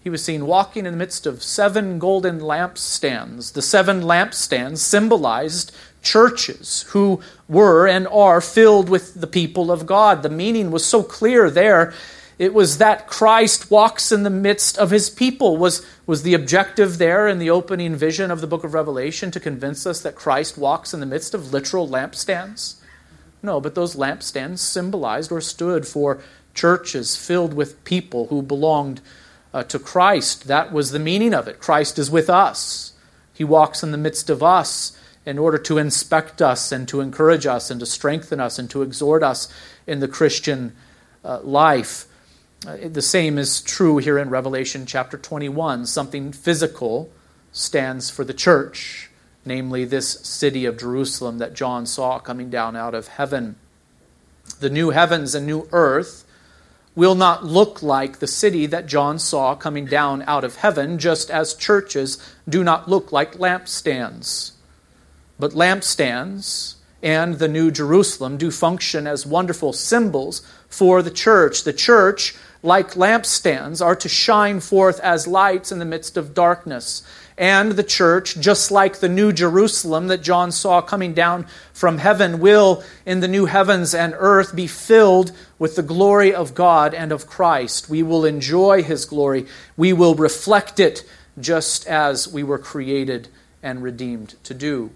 He 0.00 0.08
was 0.08 0.24
seen 0.24 0.46
walking 0.46 0.86
in 0.86 0.94
the 0.94 0.98
midst 0.98 1.26
of 1.26 1.42
seven 1.42 1.98
golden 1.98 2.40
lampstands. 2.40 3.52
The 3.52 3.60
seven 3.60 4.00
lampstands 4.00 4.78
symbolized 4.78 5.76
churches 6.00 6.86
who 6.88 7.20
were 7.48 7.86
and 7.86 8.08
are 8.08 8.40
filled 8.40 8.88
with 8.88 9.20
the 9.20 9.26
people 9.26 9.70
of 9.70 9.84
God. 9.84 10.22
The 10.22 10.30
meaning 10.30 10.70
was 10.70 10.86
so 10.86 11.02
clear 11.02 11.50
there 11.50 11.92
it 12.38 12.52
was 12.52 12.78
that 12.78 13.06
Christ 13.06 13.70
walks 13.70 14.12
in 14.12 14.22
the 14.22 14.30
midst 14.30 14.76
of 14.76 14.90
his 14.90 15.08
people. 15.08 15.56
Was, 15.56 15.84
was 16.06 16.22
the 16.22 16.34
objective 16.34 16.98
there 16.98 17.26
in 17.26 17.38
the 17.38 17.50
opening 17.50 17.96
vision 17.96 18.30
of 18.30 18.40
the 18.40 18.46
book 18.46 18.62
of 18.62 18.74
Revelation 18.74 19.30
to 19.30 19.40
convince 19.40 19.86
us 19.86 20.02
that 20.02 20.14
Christ 20.14 20.58
walks 20.58 20.92
in 20.92 21.00
the 21.00 21.06
midst 21.06 21.34
of 21.34 21.52
literal 21.52 21.88
lampstands? 21.88 22.76
No, 23.42 23.60
but 23.60 23.74
those 23.74 23.96
lampstands 23.96 24.58
symbolized 24.58 25.32
or 25.32 25.40
stood 25.40 25.86
for 25.86 26.20
churches 26.52 27.16
filled 27.16 27.54
with 27.54 27.82
people 27.84 28.26
who 28.26 28.42
belonged 28.42 29.00
uh, 29.54 29.62
to 29.64 29.78
Christ. 29.78 30.46
That 30.46 30.72
was 30.72 30.90
the 30.90 30.98
meaning 30.98 31.32
of 31.32 31.48
it. 31.48 31.58
Christ 31.58 31.98
is 31.98 32.10
with 32.10 32.28
us, 32.28 32.92
He 33.32 33.44
walks 33.44 33.82
in 33.82 33.92
the 33.92 33.98
midst 33.98 34.28
of 34.28 34.42
us 34.42 34.98
in 35.24 35.38
order 35.38 35.58
to 35.58 35.78
inspect 35.78 36.40
us 36.40 36.70
and 36.70 36.86
to 36.86 37.00
encourage 37.00 37.46
us 37.46 37.70
and 37.70 37.80
to 37.80 37.86
strengthen 37.86 38.40
us 38.40 38.58
and 38.58 38.70
to 38.70 38.82
exhort 38.82 39.22
us 39.22 39.48
in 39.86 40.00
the 40.00 40.08
Christian 40.08 40.74
uh, 41.24 41.40
life. 41.40 42.05
Uh, 42.64 42.76
the 42.88 43.02
same 43.02 43.36
is 43.36 43.60
true 43.60 43.98
here 43.98 44.18
in 44.18 44.30
Revelation 44.30 44.86
chapter 44.86 45.18
21. 45.18 45.86
Something 45.86 46.32
physical 46.32 47.10
stands 47.52 48.08
for 48.08 48.24
the 48.24 48.32
church, 48.32 49.10
namely 49.44 49.84
this 49.84 50.20
city 50.20 50.64
of 50.64 50.78
Jerusalem 50.78 51.38
that 51.38 51.54
John 51.54 51.84
saw 51.84 52.18
coming 52.18 52.48
down 52.48 52.74
out 52.74 52.94
of 52.94 53.08
heaven. 53.08 53.56
The 54.60 54.70
new 54.70 54.90
heavens 54.90 55.34
and 55.34 55.46
new 55.46 55.68
earth 55.70 56.24
will 56.94 57.14
not 57.14 57.44
look 57.44 57.82
like 57.82 58.18
the 58.18 58.26
city 58.26 58.64
that 58.66 58.86
John 58.86 59.18
saw 59.18 59.54
coming 59.54 59.84
down 59.84 60.22
out 60.22 60.44
of 60.44 60.56
heaven, 60.56 60.98
just 60.98 61.30
as 61.30 61.52
churches 61.52 62.18
do 62.48 62.64
not 62.64 62.88
look 62.88 63.12
like 63.12 63.34
lampstands. 63.34 64.52
But 65.38 65.52
lampstands 65.52 66.76
and 67.02 67.34
the 67.34 67.48
New 67.48 67.70
Jerusalem 67.70 68.38
do 68.38 68.50
function 68.50 69.06
as 69.06 69.26
wonderful 69.26 69.74
symbols 69.74 70.40
for 70.68 71.02
the 71.02 71.10
church. 71.10 71.64
The 71.64 71.74
church 71.74 72.34
like 72.62 72.92
lampstands, 72.92 73.84
are 73.84 73.96
to 73.96 74.08
shine 74.08 74.60
forth 74.60 75.00
as 75.00 75.26
lights 75.26 75.70
in 75.70 75.78
the 75.78 75.84
midst 75.84 76.16
of 76.16 76.34
darkness. 76.34 77.02
And 77.38 77.72
the 77.72 77.82
church, 77.82 78.40
just 78.40 78.70
like 78.70 78.98
the 78.98 79.10
New 79.10 79.30
Jerusalem 79.30 80.08
that 80.08 80.22
John 80.22 80.52
saw 80.52 80.80
coming 80.80 81.12
down 81.12 81.46
from 81.74 81.98
heaven, 81.98 82.38
will, 82.38 82.82
in 83.04 83.20
the 83.20 83.28
new 83.28 83.44
heavens 83.44 83.94
and 83.94 84.14
earth, 84.16 84.56
be 84.56 84.66
filled 84.66 85.32
with 85.58 85.76
the 85.76 85.82
glory 85.82 86.34
of 86.34 86.54
God 86.54 86.94
and 86.94 87.12
of 87.12 87.26
Christ. 87.26 87.90
We 87.90 88.02
will 88.02 88.24
enjoy 88.24 88.82
his 88.82 89.04
glory. 89.04 89.46
We 89.76 89.92
will 89.92 90.14
reflect 90.14 90.80
it 90.80 91.04
just 91.38 91.86
as 91.86 92.26
we 92.26 92.42
were 92.42 92.58
created 92.58 93.28
and 93.62 93.82
redeemed 93.82 94.36
to 94.44 94.54
do. 94.54 94.90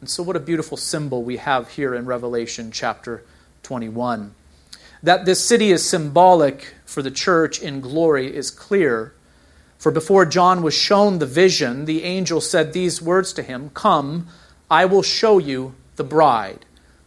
And 0.00 0.08
so, 0.08 0.22
what 0.22 0.36
a 0.36 0.40
beautiful 0.40 0.76
symbol 0.76 1.24
we 1.24 1.38
have 1.38 1.70
here 1.70 1.94
in 1.94 2.06
Revelation 2.06 2.70
chapter 2.70 3.24
21. 3.64 4.34
That 5.02 5.24
this 5.24 5.44
city 5.44 5.70
is 5.70 5.88
symbolic 5.88 6.74
for 6.84 7.02
the 7.02 7.10
church 7.10 7.60
in 7.60 7.80
glory 7.80 8.34
is 8.34 8.50
clear. 8.50 9.14
For 9.78 9.90
before 9.90 10.26
John 10.26 10.62
was 10.62 10.74
shown 10.74 11.18
the 11.18 11.26
vision, 11.26 11.86
the 11.86 12.04
angel 12.04 12.40
said 12.40 12.72
these 12.72 13.00
words 13.00 13.32
to 13.34 13.42
him 13.42 13.70
Come, 13.72 14.28
I 14.70 14.84
will 14.84 15.02
show 15.02 15.38
you 15.38 15.74
the 15.96 16.04
bride, 16.04 16.66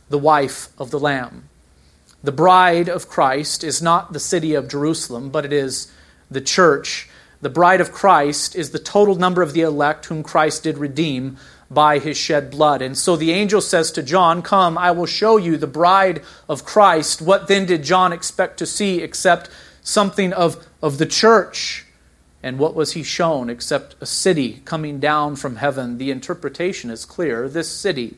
the 0.09 0.17
wife 0.17 0.69
of 0.79 0.89
the 0.89 0.99
Lamb. 0.99 1.49
The 2.23 2.31
bride 2.31 2.87
of 2.89 3.09
Christ 3.09 3.63
is 3.63 3.81
not 3.81 4.13
the 4.13 4.19
city 4.19 4.53
of 4.53 4.69
Jerusalem, 4.69 5.29
but 5.29 5.45
it 5.45 5.53
is 5.53 5.91
the 6.31 6.41
church. 6.41 7.09
The 7.41 7.49
bride 7.49 7.81
of 7.81 7.91
Christ 7.91 8.55
is 8.55 8.71
the 8.71 8.79
total 8.79 9.15
number 9.15 9.41
of 9.41 9.53
the 9.53 9.61
elect 9.61 10.05
whom 10.05 10.23
Christ 10.23 10.63
did 10.63 10.77
redeem 10.77 11.37
by 11.73 11.99
his 11.99 12.17
shed 12.17 12.51
blood. 12.51 12.81
And 12.81 12.97
so 12.97 13.15
the 13.15 13.31
angel 13.31 13.61
says 13.61 13.91
to 13.93 14.03
John, 14.03 14.41
Come, 14.41 14.77
I 14.77 14.91
will 14.91 15.05
show 15.05 15.37
you 15.37 15.57
the 15.57 15.67
bride 15.67 16.21
of 16.47 16.65
Christ. 16.65 17.21
What 17.21 17.47
then 17.47 17.65
did 17.65 17.83
John 17.83 18.13
expect 18.13 18.57
to 18.59 18.65
see 18.65 19.01
except 19.01 19.49
something 19.81 20.33
of, 20.33 20.65
of 20.81 20.97
the 20.97 21.05
church? 21.05 21.85
And 22.41 22.59
what 22.59 22.75
was 22.75 22.91
he 22.91 23.03
shown 23.03 23.49
except 23.49 23.95
a 24.01 24.05
city 24.05 24.61
coming 24.65 24.99
down 24.99 25.37
from 25.37 25.55
heaven? 25.55 25.97
The 25.97 26.11
interpretation 26.11 26.89
is 26.89 27.05
clear. 27.05 27.47
This 27.47 27.71
city 27.71 28.17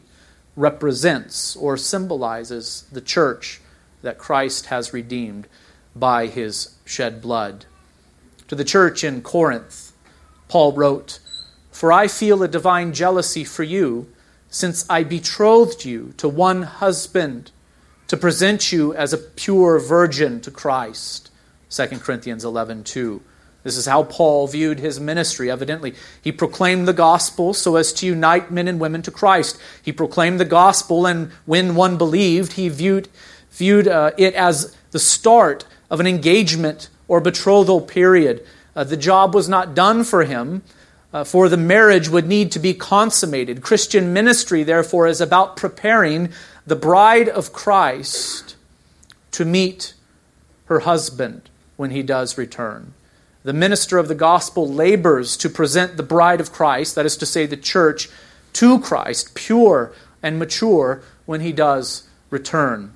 represents 0.55 1.55
or 1.55 1.77
symbolizes 1.77 2.85
the 2.91 3.01
church 3.01 3.61
that 4.01 4.17
Christ 4.17 4.67
has 4.67 4.93
redeemed 4.93 5.47
by 5.95 6.27
his 6.27 6.75
shed 6.85 7.21
blood. 7.21 7.65
To 8.47 8.55
the 8.55 8.63
church 8.63 9.03
in 9.03 9.21
Corinth, 9.21 9.91
Paul 10.47 10.73
wrote, 10.73 11.19
for 11.85 11.91
I 11.91 12.07
feel 12.07 12.41
a 12.41 12.47
divine 12.47 12.93
jealousy 12.93 13.43
for 13.43 13.61
you, 13.61 14.11
since 14.49 14.89
I 14.89 15.03
betrothed 15.03 15.85
you 15.85 16.15
to 16.17 16.27
one 16.27 16.63
husband 16.63 17.51
to 18.07 18.17
present 18.17 18.71
you 18.71 18.95
as 18.95 19.13
a 19.13 19.19
pure 19.19 19.77
virgin 19.77 20.41
to 20.41 20.49
Christ. 20.49 21.29
2 21.69 21.85
Corinthians 21.99 22.43
11 22.43 22.85
2. 22.85 23.21
This 23.61 23.77
is 23.77 23.85
how 23.85 24.01
Paul 24.01 24.47
viewed 24.47 24.79
his 24.79 24.99
ministry, 24.99 25.51
evidently. 25.51 25.93
He 26.23 26.31
proclaimed 26.31 26.87
the 26.87 26.91
gospel 26.91 27.53
so 27.53 27.75
as 27.75 27.93
to 27.93 28.07
unite 28.07 28.49
men 28.49 28.67
and 28.67 28.79
women 28.79 29.03
to 29.03 29.11
Christ. 29.11 29.61
He 29.83 29.91
proclaimed 29.91 30.39
the 30.39 30.45
gospel, 30.45 31.05
and 31.05 31.31
when 31.45 31.75
one 31.75 31.99
believed, 31.99 32.53
he 32.53 32.67
viewed, 32.67 33.09
viewed 33.51 33.87
uh, 33.87 34.09
it 34.17 34.33
as 34.33 34.75
the 34.89 34.97
start 34.97 35.65
of 35.91 35.99
an 35.99 36.07
engagement 36.07 36.89
or 37.07 37.21
betrothal 37.21 37.79
period. 37.79 38.43
Uh, 38.75 38.83
the 38.83 38.97
job 38.97 39.35
was 39.35 39.47
not 39.47 39.75
done 39.75 40.03
for 40.03 40.23
him 40.23 40.63
uh, 41.15 41.23
for 41.23 41.47
the 41.47 41.55
marriage 41.55 42.09
would 42.09 42.27
need 42.27 42.51
to 42.51 42.59
be 42.59 42.73
consummated. 42.73 43.61
Christian 43.61 44.11
ministry, 44.11 44.63
therefore, 44.63 45.07
is 45.07 45.21
about 45.21 45.55
preparing 45.55 46.27
the 46.67 46.75
bride 46.75 47.29
of 47.29 47.53
Christ 47.53 48.57
to 49.31 49.45
meet 49.45 49.93
her 50.65 50.79
husband 50.79 51.49
when 51.77 51.91
he 51.91 52.03
does 52.03 52.37
return. 52.37 52.93
The 53.43 53.53
minister 53.53 53.97
of 53.97 54.09
the 54.09 54.15
gospel 54.15 54.67
labors 54.67 55.37
to 55.37 55.49
present 55.49 55.95
the 55.95 56.03
bride 56.03 56.41
of 56.41 56.51
Christ, 56.51 56.95
that 56.95 57.05
is 57.05 57.15
to 57.15 57.25
say, 57.25 57.45
the 57.45 57.55
church, 57.55 58.09
to 58.51 58.81
Christ, 58.81 59.35
pure 59.35 59.93
and 60.21 60.37
mature, 60.37 61.01
when 61.25 61.39
he 61.39 61.53
does 61.53 62.09
return. 62.29 62.91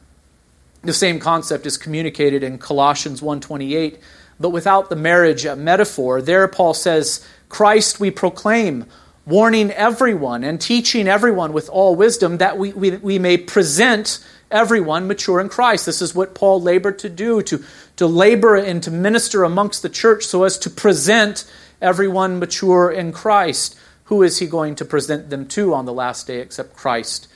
The 0.82 0.92
same 0.92 1.22
concept 1.22 1.66
is 1.66 1.78
communicated 1.78 2.44
in 2.44 2.58
Colossians 2.58 3.22
1:28, 3.22 3.98
but 4.42 4.50
without 4.50 4.90
the 4.90 4.98
marriage 4.98 5.46
metaphor, 5.46 6.22
there 6.22 6.46
Paul 6.50 6.74
says, 6.74 7.26
"Christ 7.50 8.00
we 8.00 8.12
proclaim, 8.12 8.86
warning 9.26 9.72
everyone 9.72 10.44
and 10.44 10.62
teaching 10.62 11.08
everyone 11.08 11.54
with 11.54 11.70
all 11.70 11.96
wisdom 11.96 12.38
that 12.38 12.58
we, 12.58 12.72
we, 12.74 12.98
we 12.98 13.20
may 13.20 13.38
present 13.38 14.24
everyone 14.50 15.08
mature 15.08 15.40
in 15.40 15.50
Christ." 15.50 15.86
This 15.86 16.02
is 16.02 16.16
what 16.16 16.34
Paul 16.34 16.62
labored 16.62 17.00
to 17.00 17.10
do, 17.10 17.42
to, 17.44 17.64
to 17.98 18.08
labor 18.08 18.56
and 18.56 18.82
to 18.84 18.92
minister 18.92 19.44
amongst 19.44 19.82
the 19.82 19.90
church 19.90 20.24
so 20.24 20.44
as 20.44 20.58
to 20.60 20.70
present 20.70 21.44
everyone 21.82 22.40
mature 22.40 22.90
in 22.90 23.12
Christ. 23.12 23.76
Who 24.06 24.24
is 24.24 24.40
he 24.40 24.48
going 24.48 24.74
to 24.76 24.86
present 24.86 25.30
them 25.30 25.46
to 25.50 25.74
on 25.74 25.86
the 25.86 25.94
last 25.94 26.26
day 26.26 26.40
except 26.40 26.76
Christ 26.76 27.28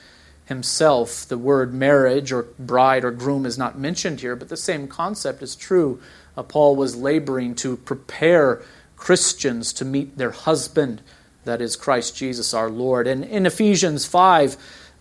himself? 0.46 1.28
The 1.28 1.38
word 1.38 1.72
marriage 1.72 2.32
or 2.32 2.48
bride 2.58 3.06
or 3.06 3.12
groom 3.12 3.46
is 3.46 3.60
not 3.60 3.78
mentioned 3.78 4.22
here, 4.22 4.36
but 4.36 4.50
the 4.50 4.58
same 4.58 4.88
concept 4.88 5.44
is 5.44 5.56
true. 5.56 6.02
Uh, 6.36 6.42
Paul 6.42 6.76
was 6.76 6.96
laboring 6.96 7.54
to 7.56 7.78
prepare 7.78 8.64
Christians 9.04 9.74
to 9.74 9.84
meet 9.84 10.18
their 10.18 10.32
husband, 10.32 11.02
that 11.44 11.62
is 11.62 11.76
Christ 11.76 12.16
Jesus 12.16 12.54
our 12.54 12.70
Lord. 12.70 13.06
And 13.06 13.26
in 13.26 13.46
Ephesians 13.46 14.06
5, 14.06 14.56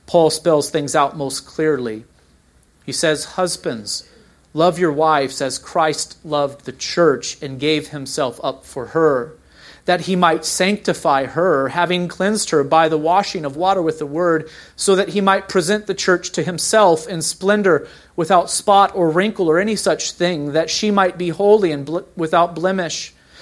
Paul 0.06 0.28
spells 0.30 0.70
things 0.70 0.96
out 0.96 1.16
most 1.16 1.46
clearly. 1.46 2.04
He 2.84 2.90
says, 2.90 3.36
Husbands, 3.36 4.10
love 4.52 4.76
your 4.76 4.90
wives 4.90 5.40
as 5.40 5.56
Christ 5.56 6.18
loved 6.24 6.64
the 6.64 6.72
church 6.72 7.40
and 7.40 7.60
gave 7.60 7.90
himself 7.90 8.40
up 8.42 8.64
for 8.64 8.86
her 8.86 9.36
that 9.84 10.02
he 10.02 10.14
might 10.14 10.44
sanctify 10.44 11.26
her, 11.26 11.68
having 11.68 12.08
cleansed 12.08 12.50
her 12.50 12.62
by 12.62 12.88
the 12.88 12.98
washing 12.98 13.44
of 13.44 13.56
water 13.56 13.82
with 13.82 13.98
the 13.98 14.06
word, 14.06 14.48
so 14.76 14.94
that 14.94 15.10
he 15.10 15.20
might 15.20 15.48
present 15.48 15.86
the 15.86 15.94
church 15.94 16.30
to 16.30 16.42
himself 16.42 17.08
in 17.08 17.20
splendor, 17.20 17.88
without 18.14 18.50
spot 18.50 18.92
or 18.94 19.10
wrinkle 19.10 19.48
or 19.48 19.58
any 19.58 19.74
such 19.74 20.12
thing, 20.12 20.52
that 20.52 20.70
she 20.70 20.90
might 20.90 21.18
be 21.18 21.30
holy 21.30 21.72
and 21.72 21.86
bl- 21.86 22.00
without 22.16 22.54
blemish. 22.54 23.12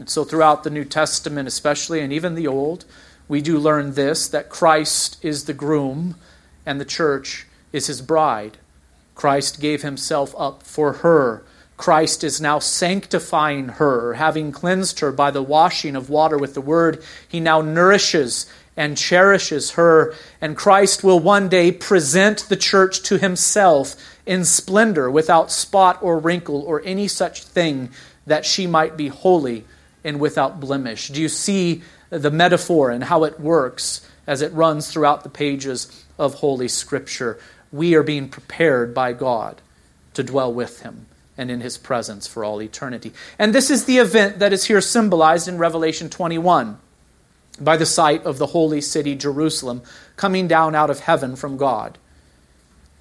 And 0.00 0.08
so, 0.08 0.24
throughout 0.24 0.64
the 0.64 0.70
New 0.70 0.86
Testament, 0.86 1.46
especially, 1.46 2.00
and 2.00 2.10
even 2.10 2.34
the 2.34 2.46
Old, 2.46 2.86
we 3.28 3.42
do 3.42 3.58
learn 3.58 3.92
this 3.92 4.26
that 4.28 4.48
Christ 4.48 5.22
is 5.22 5.44
the 5.44 5.52
groom 5.52 6.16
and 6.64 6.80
the 6.80 6.86
church 6.86 7.46
is 7.70 7.86
his 7.86 8.00
bride. 8.00 8.56
Christ 9.14 9.60
gave 9.60 9.82
himself 9.82 10.34
up 10.38 10.62
for 10.62 10.94
her. 10.94 11.42
Christ 11.76 12.24
is 12.24 12.40
now 12.40 12.58
sanctifying 12.58 13.68
her, 13.68 14.14
having 14.14 14.52
cleansed 14.52 15.00
her 15.00 15.12
by 15.12 15.30
the 15.30 15.42
washing 15.42 15.94
of 15.94 16.08
water 16.08 16.38
with 16.38 16.54
the 16.54 16.62
word. 16.62 17.02
He 17.28 17.38
now 17.38 17.60
nourishes 17.60 18.46
and 18.78 18.96
cherishes 18.96 19.72
her, 19.72 20.14
and 20.40 20.56
Christ 20.56 21.04
will 21.04 21.20
one 21.20 21.50
day 21.50 21.72
present 21.72 22.46
the 22.48 22.56
church 22.56 23.02
to 23.02 23.18
himself 23.18 23.96
in 24.24 24.46
splendor, 24.46 25.10
without 25.10 25.52
spot 25.52 25.98
or 26.00 26.18
wrinkle 26.18 26.62
or 26.62 26.80
any 26.86 27.06
such 27.06 27.44
thing, 27.44 27.90
that 28.26 28.46
she 28.46 28.66
might 28.66 28.96
be 28.96 29.08
holy 29.08 29.66
and 30.04 30.20
without 30.20 30.60
blemish. 30.60 31.08
Do 31.08 31.20
you 31.20 31.28
see 31.28 31.82
the 32.10 32.30
metaphor 32.30 32.90
and 32.90 33.04
how 33.04 33.24
it 33.24 33.40
works 33.40 34.06
as 34.26 34.42
it 34.42 34.52
runs 34.52 34.90
throughout 34.90 35.22
the 35.22 35.28
pages 35.28 36.04
of 36.18 36.34
Holy 36.34 36.68
Scripture? 36.68 37.38
We 37.72 37.94
are 37.94 38.02
being 38.02 38.28
prepared 38.28 38.94
by 38.94 39.12
God 39.12 39.60
to 40.14 40.22
dwell 40.22 40.52
with 40.52 40.82
Him 40.82 41.06
and 41.36 41.50
in 41.50 41.60
His 41.60 41.78
presence 41.78 42.26
for 42.26 42.44
all 42.44 42.60
eternity. 42.60 43.12
And 43.38 43.54
this 43.54 43.70
is 43.70 43.84
the 43.84 43.98
event 43.98 44.38
that 44.40 44.52
is 44.52 44.64
here 44.64 44.80
symbolized 44.80 45.48
in 45.48 45.58
Revelation 45.58 46.10
21 46.10 46.78
by 47.60 47.76
the 47.76 47.86
sight 47.86 48.24
of 48.24 48.38
the 48.38 48.46
holy 48.46 48.80
city 48.80 49.14
Jerusalem 49.14 49.82
coming 50.16 50.48
down 50.48 50.74
out 50.74 50.90
of 50.90 51.00
heaven 51.00 51.36
from 51.36 51.56
God. 51.56 51.98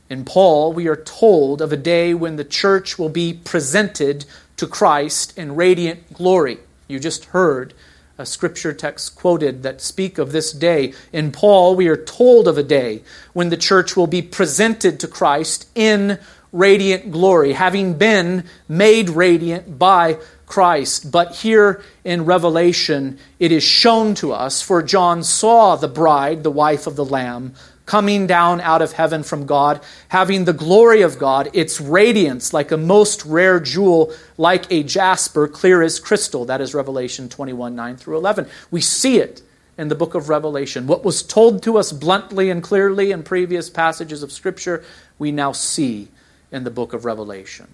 In 0.09 0.25
Paul, 0.25 0.73
we 0.73 0.87
are 0.87 0.95
told 0.95 1.61
of 1.61 1.71
a 1.71 1.77
day 1.77 2.13
when 2.13 2.35
the 2.35 2.43
church 2.43 2.97
will 2.97 3.09
be 3.09 3.33
presented 3.33 4.25
to 4.57 4.67
Christ 4.67 5.37
in 5.37 5.55
radiant 5.55 6.13
glory. 6.13 6.57
You 6.89 6.99
just 6.99 7.25
heard 7.25 7.75
a 8.17 8.25
scripture 8.25 8.73
text 8.73 9.15
quoted 9.15 9.61
that 9.61 9.79
speak 9.79 10.17
of 10.17 10.31
this 10.31 10.51
day. 10.51 10.95
In 11.13 11.31
Paul, 11.31 11.75
we 11.75 11.87
are 11.87 11.95
told 11.95 12.47
of 12.47 12.57
a 12.57 12.63
day 12.63 13.03
when 13.31 13.49
the 13.49 13.57
church 13.57 13.95
will 13.95 14.07
be 14.07 14.23
presented 14.23 14.99
to 14.99 15.07
Christ 15.07 15.69
in 15.75 16.17
radiant 16.51 17.11
glory, 17.11 17.53
having 17.53 17.93
been 17.93 18.43
made 18.67 19.11
radiant 19.11 19.77
by 19.77 20.17
Christ. 20.47 21.11
But 21.11 21.35
here 21.35 21.83
in 22.03 22.25
Revelation, 22.25 23.19
it 23.37 23.51
is 23.51 23.61
shown 23.61 24.15
to 24.15 24.33
us, 24.33 24.59
for 24.63 24.81
John 24.81 25.21
saw 25.21 25.75
the 25.75 25.87
bride, 25.87 26.41
the 26.41 26.49
wife 26.49 26.87
of 26.87 26.95
the 26.95 27.05
Lamb, 27.05 27.53
coming 27.89 28.27
down 28.27 28.61
out 28.61 28.83
of 28.83 28.91
heaven 28.91 29.23
from 29.23 29.47
God, 29.47 29.81
having 30.09 30.45
the 30.45 30.53
glory 30.53 31.01
of 31.01 31.17
God, 31.17 31.49
its 31.53 31.81
radiance 31.81 32.53
like 32.53 32.71
a 32.71 32.77
most 32.77 33.25
rare 33.25 33.59
jewel, 33.59 34.13
like 34.37 34.71
a 34.71 34.83
jasper, 34.83 35.47
clear 35.47 35.81
as 35.81 35.99
crystal. 35.99 36.45
That 36.45 36.61
is 36.61 36.75
Revelation 36.75 37.29
21 37.29 37.75
9 37.75 37.97
through 37.97 38.17
11. 38.17 38.47
We 38.69 38.79
see 38.79 39.17
it 39.17 39.41
in 39.75 39.87
the 39.87 39.95
book 39.95 40.13
of 40.13 40.29
Revelation. 40.29 40.85
What 40.85 41.03
was 41.03 41.23
told 41.23 41.63
to 41.63 41.79
us 41.79 41.91
bluntly 41.91 42.51
and 42.51 42.61
clearly 42.61 43.09
in 43.09 43.23
previous 43.23 43.71
passages 43.71 44.21
of 44.21 44.31
Scripture, 44.31 44.83
we 45.17 45.31
now 45.31 45.51
see 45.51 46.09
in 46.51 46.65
the 46.65 46.69
book 46.69 46.93
of 46.93 47.05
Revelation. 47.05 47.69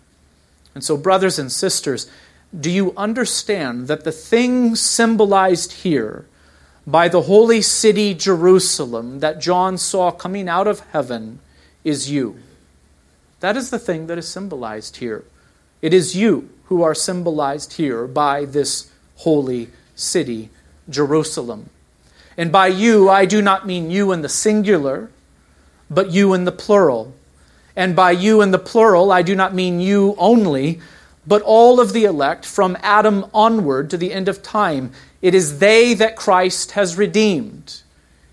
And 0.74 0.82
so, 0.82 0.96
brothers 0.96 1.38
and 1.38 1.52
sisters, 1.52 2.10
do 2.58 2.72
you 2.72 2.94
understand 2.96 3.90
that 3.90 4.06
the 4.06 4.14
thing 4.14 4.78
symbolized 4.78 5.74
here 5.74 6.26
by 6.88 7.08
the 7.08 7.24
holy 7.24 7.62
city 7.62 8.14
Jerusalem 8.14 9.20
that 9.20 9.40
John 9.40 9.78
saw 9.78 10.12
coming 10.12 10.48
out 10.48 10.68
of 10.68 10.82
heaven 10.92 11.40
is 11.84 12.10
you. 12.12 12.38
That 13.40 13.58
is 13.58 13.70
the 13.70 13.80
thing 13.80 14.08
that 14.08 14.18
is 14.18 14.28
symbolized 14.28 14.98
here. 14.98 15.24
It 15.82 15.94
is 15.94 16.16
you 16.16 16.50
who 16.66 16.84
are 16.84 16.96
symbolized 16.96 17.74
here 17.74 18.08
by 18.08 18.46
this 18.46 18.92
holy 19.18 19.70
city, 19.96 20.50
Jerusalem. 20.90 21.70
And 22.38 22.52
by 22.52 22.68
you, 22.68 23.10
I 23.10 23.26
do 23.26 23.42
not 23.42 23.66
mean 23.66 23.92
you 23.92 24.12
in 24.12 24.22
the 24.22 24.30
singular, 24.30 25.10
but 25.90 26.12
you 26.12 26.34
in 26.34 26.46
the 26.46 26.52
plural. 26.52 27.14
And 27.76 27.96
by 27.96 28.12
you 28.12 28.42
in 28.42 28.52
the 28.52 28.60
plural, 28.60 29.12
I 29.12 29.22
do 29.22 29.36
not 29.36 29.54
mean 29.54 29.80
you 29.80 30.16
only, 30.18 30.82
but 31.28 31.42
all 31.42 31.80
of 31.80 31.94
the 31.94 32.06
elect 32.06 32.46
from 32.46 32.78
Adam 32.82 33.26
onward 33.34 33.90
to 33.90 33.98
the 33.98 34.14
end 34.14 34.28
of 34.28 34.44
time. 34.44 34.92
It 35.22 35.34
is 35.34 35.60
they 35.60 35.94
that 35.96 36.16
Christ 36.16 36.72
has 36.72 36.98
redeemed. 36.98 37.82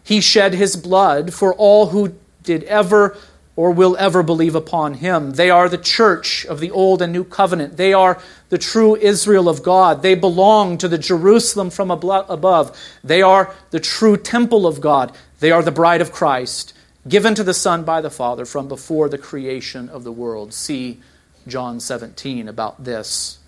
He 0.05 0.21
shed 0.21 0.55
his 0.55 0.77
blood 0.77 1.33
for 1.33 1.55
all 1.55 1.89
who 1.89 2.15
did 2.43 2.65
ever 2.65 3.17
or 3.55 3.71
will 3.71 3.97
ever 3.99 4.23
believe 4.23 4.55
upon 4.55 4.95
him. 4.95 5.33
They 5.33 5.51
are 5.51 5.69
the 5.69 5.79
church 5.79 6.47
of 6.47 6.59
the 6.59 6.71
Old 6.71 7.03
and 7.03 7.13
New 7.13 7.25
Covenant. 7.25 7.77
They 7.77 7.93
are 7.93 8.21
the 8.49 8.59
true 8.59 8.97
Israel 8.97 9.49
of 9.49 9.63
God. 9.63 10.03
They 10.03 10.15
belong 10.15 10.79
to 10.79 10.89
the 10.89 10.99
Jerusalem 10.99 11.71
from 11.71 11.91
above. 11.91 12.77
They 13.05 13.21
are 13.21 13.55
the 13.71 13.81
true 13.81 14.17
temple 14.17 14.67
of 14.67 14.81
God. 14.81 15.15
They 15.41 15.51
are 15.51 15.63
the 15.63 15.71
bride 15.71 16.01
of 16.01 16.13
Christ, 16.13 16.73
given 17.07 17.35
to 17.35 17.45
the 17.45 17.55
Son 17.55 17.85
by 17.85 18.01
the 18.01 18.11
Father 18.11 18.47
from 18.47 18.69
before 18.69 19.09
the 19.09 19.19
creation 19.19 19.89
of 19.89 20.03
the 20.03 20.13
world. 20.13 20.55
See 20.55 21.01
John 21.47 21.81
17 21.81 22.49
about 22.49 22.85
this. 22.85 23.39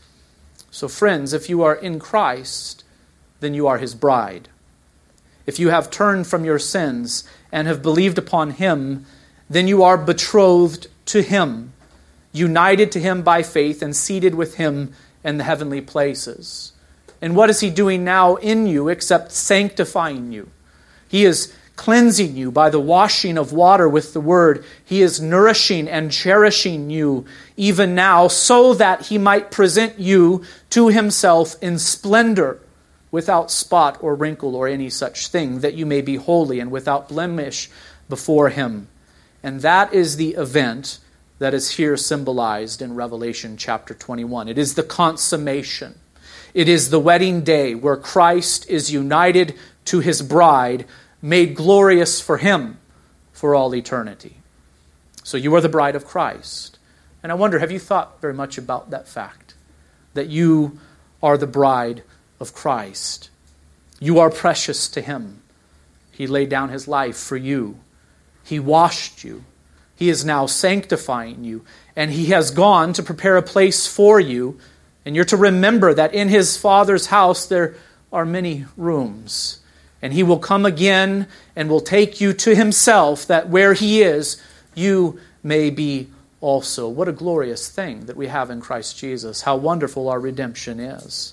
So, 0.70 0.88
friends, 0.88 1.32
if 1.32 1.48
you 1.48 1.62
are 1.62 1.74
in 1.74 1.98
Christ, 1.98 2.84
then 3.40 3.54
you 3.54 3.66
are 3.66 3.78
his 3.78 3.94
bride. 3.94 4.48
If 5.46 5.58
you 5.58 5.68
have 5.68 5.90
turned 5.90 6.26
from 6.26 6.44
your 6.44 6.58
sins 6.58 7.24
and 7.52 7.68
have 7.68 7.82
believed 7.82 8.18
upon 8.18 8.50
him, 8.50 9.06
then 9.48 9.68
you 9.68 9.82
are 9.82 9.98
betrothed 9.98 10.88
to 11.06 11.22
him, 11.22 11.72
united 12.32 12.90
to 12.92 13.00
him 13.00 13.22
by 13.22 13.42
faith, 13.42 13.82
and 13.82 13.94
seated 13.94 14.34
with 14.34 14.56
him 14.56 14.92
in 15.22 15.36
the 15.38 15.44
heavenly 15.44 15.80
places. 15.80 16.72
And 17.20 17.36
what 17.36 17.50
is 17.50 17.60
he 17.60 17.70
doing 17.70 18.04
now 18.04 18.36
in 18.36 18.66
you 18.66 18.88
except 18.88 19.32
sanctifying 19.32 20.32
you? 20.32 20.50
He 21.08 21.24
is 21.24 21.54
cleansing 21.76 22.36
you 22.36 22.50
by 22.50 22.70
the 22.70 22.80
washing 22.80 23.36
of 23.36 23.52
water 23.52 23.88
with 23.88 24.12
the 24.12 24.20
word. 24.20 24.64
He 24.84 25.02
is 25.02 25.20
nourishing 25.20 25.88
and 25.88 26.12
cherishing 26.12 26.90
you 26.90 27.24
even 27.56 27.94
now 27.94 28.28
so 28.28 28.74
that 28.74 29.06
he 29.06 29.18
might 29.18 29.50
present 29.50 29.98
you 29.98 30.44
to 30.70 30.88
himself 30.88 31.56
in 31.62 31.78
splendor 31.78 32.60
without 33.10 33.50
spot 33.50 33.98
or 34.00 34.14
wrinkle 34.14 34.56
or 34.56 34.66
any 34.66 34.90
such 34.90 35.28
thing, 35.28 35.60
that 35.60 35.74
you 35.74 35.86
may 35.86 36.00
be 36.00 36.16
holy 36.16 36.60
and 36.60 36.70
without 36.70 37.08
blemish 37.08 37.70
before 38.08 38.48
him. 38.48 38.88
And 39.42 39.60
that 39.60 39.92
is 39.92 40.16
the 40.16 40.34
event 40.34 40.98
that 41.38 41.54
is 41.54 41.72
here 41.72 41.96
symbolized 41.96 42.80
in 42.80 42.94
Revelation 42.94 43.56
chapter 43.56 43.94
21. 43.94 44.48
It 44.48 44.58
is 44.58 44.74
the 44.74 44.82
consummation. 44.82 45.94
It 46.54 46.68
is 46.68 46.90
the 46.90 47.00
wedding 47.00 47.42
day 47.42 47.74
where 47.74 47.96
Christ 47.96 48.68
is 48.68 48.92
united 48.92 49.54
to 49.86 50.00
his 50.00 50.22
bride, 50.22 50.86
made 51.24 51.56
glorious 51.56 52.20
for 52.20 52.36
him 52.36 52.76
for 53.32 53.54
all 53.54 53.74
eternity. 53.74 54.36
So 55.22 55.38
you 55.38 55.54
are 55.54 55.62
the 55.62 55.70
bride 55.70 55.96
of 55.96 56.04
Christ. 56.04 56.78
And 57.22 57.32
I 57.32 57.34
wonder, 57.34 57.58
have 57.60 57.72
you 57.72 57.78
thought 57.78 58.20
very 58.20 58.34
much 58.34 58.58
about 58.58 58.90
that 58.90 59.08
fact? 59.08 59.54
That 60.12 60.28
you 60.28 60.78
are 61.22 61.38
the 61.38 61.46
bride 61.46 62.02
of 62.38 62.52
Christ. 62.52 63.30
You 63.98 64.18
are 64.18 64.28
precious 64.28 64.86
to 64.90 65.00
him. 65.00 65.40
He 66.12 66.26
laid 66.26 66.50
down 66.50 66.68
his 66.68 66.86
life 66.86 67.16
for 67.16 67.38
you. 67.38 67.78
He 68.44 68.60
washed 68.60 69.24
you. 69.24 69.46
He 69.96 70.10
is 70.10 70.26
now 70.26 70.44
sanctifying 70.44 71.42
you. 71.42 71.64
And 71.96 72.10
he 72.10 72.26
has 72.26 72.50
gone 72.50 72.92
to 72.92 73.02
prepare 73.02 73.38
a 73.38 73.42
place 73.42 73.86
for 73.86 74.20
you. 74.20 74.58
And 75.06 75.16
you're 75.16 75.24
to 75.24 75.38
remember 75.38 75.94
that 75.94 76.12
in 76.12 76.28
his 76.28 76.58
Father's 76.58 77.06
house 77.06 77.46
there 77.46 77.76
are 78.12 78.26
many 78.26 78.66
rooms. 78.76 79.60
And 80.04 80.12
he 80.12 80.22
will 80.22 80.38
come 80.38 80.66
again 80.66 81.28
and 81.56 81.70
will 81.70 81.80
take 81.80 82.20
you 82.20 82.34
to 82.34 82.54
himself, 82.54 83.26
that 83.26 83.48
where 83.48 83.72
he 83.72 84.02
is, 84.02 84.36
you 84.74 85.18
may 85.42 85.70
be 85.70 86.08
also. 86.42 86.86
What 86.86 87.08
a 87.08 87.12
glorious 87.12 87.70
thing 87.70 88.04
that 88.04 88.16
we 88.16 88.26
have 88.26 88.50
in 88.50 88.60
Christ 88.60 88.98
Jesus. 88.98 89.40
How 89.40 89.56
wonderful 89.56 90.10
our 90.10 90.20
redemption 90.20 90.78
is. 90.78 91.32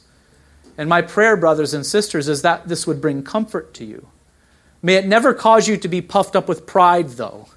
And 0.77 0.87
my 0.87 1.01
prayer, 1.01 1.35
brothers 1.35 1.73
and 1.73 1.85
sisters, 1.85 2.29
is 2.29 2.43
that 2.43 2.69
this 2.69 2.87
would 2.87 3.01
bring 3.01 3.23
comfort 3.23 3.73
to 3.73 3.83
you. 3.83 4.07
May 4.81 4.95
it 4.95 5.05
never 5.05 5.33
cause 5.33 5.67
you 5.67 5.75
to 5.75 5.89
be 5.89 5.99
puffed 5.99 6.37
up 6.37 6.47
with 6.47 6.65
pride, 6.65 7.09
though, 7.09 7.49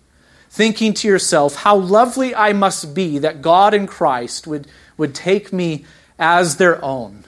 thinking 0.50 0.94
to 0.94 1.06
yourself, 1.06 1.54
how 1.54 1.76
lovely 1.76 2.34
I 2.34 2.52
must 2.52 2.92
be 2.92 3.20
that 3.20 3.40
God 3.40 3.72
in 3.72 3.86
Christ 3.86 4.48
would, 4.48 4.66
would 4.96 5.14
take 5.14 5.52
me 5.52 5.84
as 6.18 6.56
their 6.56 6.84
own. 6.84 7.23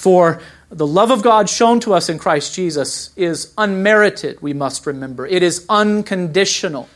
For 0.00 0.40
the 0.70 0.86
love 0.86 1.10
of 1.10 1.20
God 1.20 1.50
shown 1.50 1.78
to 1.80 1.92
us 1.92 2.08
in 2.08 2.18
Christ 2.18 2.54
Jesus 2.54 3.10
is 3.16 3.52
unmerited, 3.58 4.40
we 4.40 4.54
must 4.54 4.86
remember. 4.86 5.26
It 5.26 5.42
is 5.42 5.66
unconditional. 5.68 6.88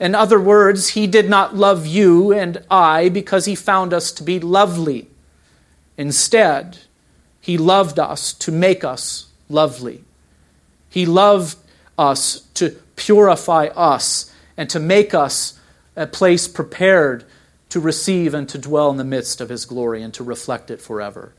In 0.00 0.14
other 0.14 0.40
words, 0.40 0.88
He 0.88 1.06
did 1.06 1.28
not 1.28 1.54
love 1.54 1.84
you 1.84 2.32
and 2.32 2.64
I 2.70 3.10
because 3.10 3.44
He 3.44 3.54
found 3.54 3.92
us 3.92 4.10
to 4.12 4.22
be 4.22 4.40
lovely. 4.40 5.06
Instead, 5.98 6.78
He 7.42 7.58
loved 7.58 7.98
us 7.98 8.32
to 8.32 8.50
make 8.50 8.84
us 8.84 9.26
lovely. 9.50 10.02
He 10.88 11.04
loved 11.04 11.58
us 11.98 12.40
to 12.54 12.70
purify 12.96 13.66
us 13.66 14.32
and 14.56 14.70
to 14.70 14.80
make 14.80 15.12
us 15.12 15.60
a 15.94 16.06
place 16.06 16.48
prepared 16.48 17.26
to 17.68 17.80
receive 17.80 18.32
and 18.32 18.48
to 18.48 18.56
dwell 18.56 18.90
in 18.90 18.96
the 18.96 19.04
midst 19.04 19.42
of 19.42 19.50
His 19.50 19.66
glory 19.66 20.02
and 20.02 20.14
to 20.14 20.24
reflect 20.24 20.70
it 20.70 20.80
forever. 20.80 21.34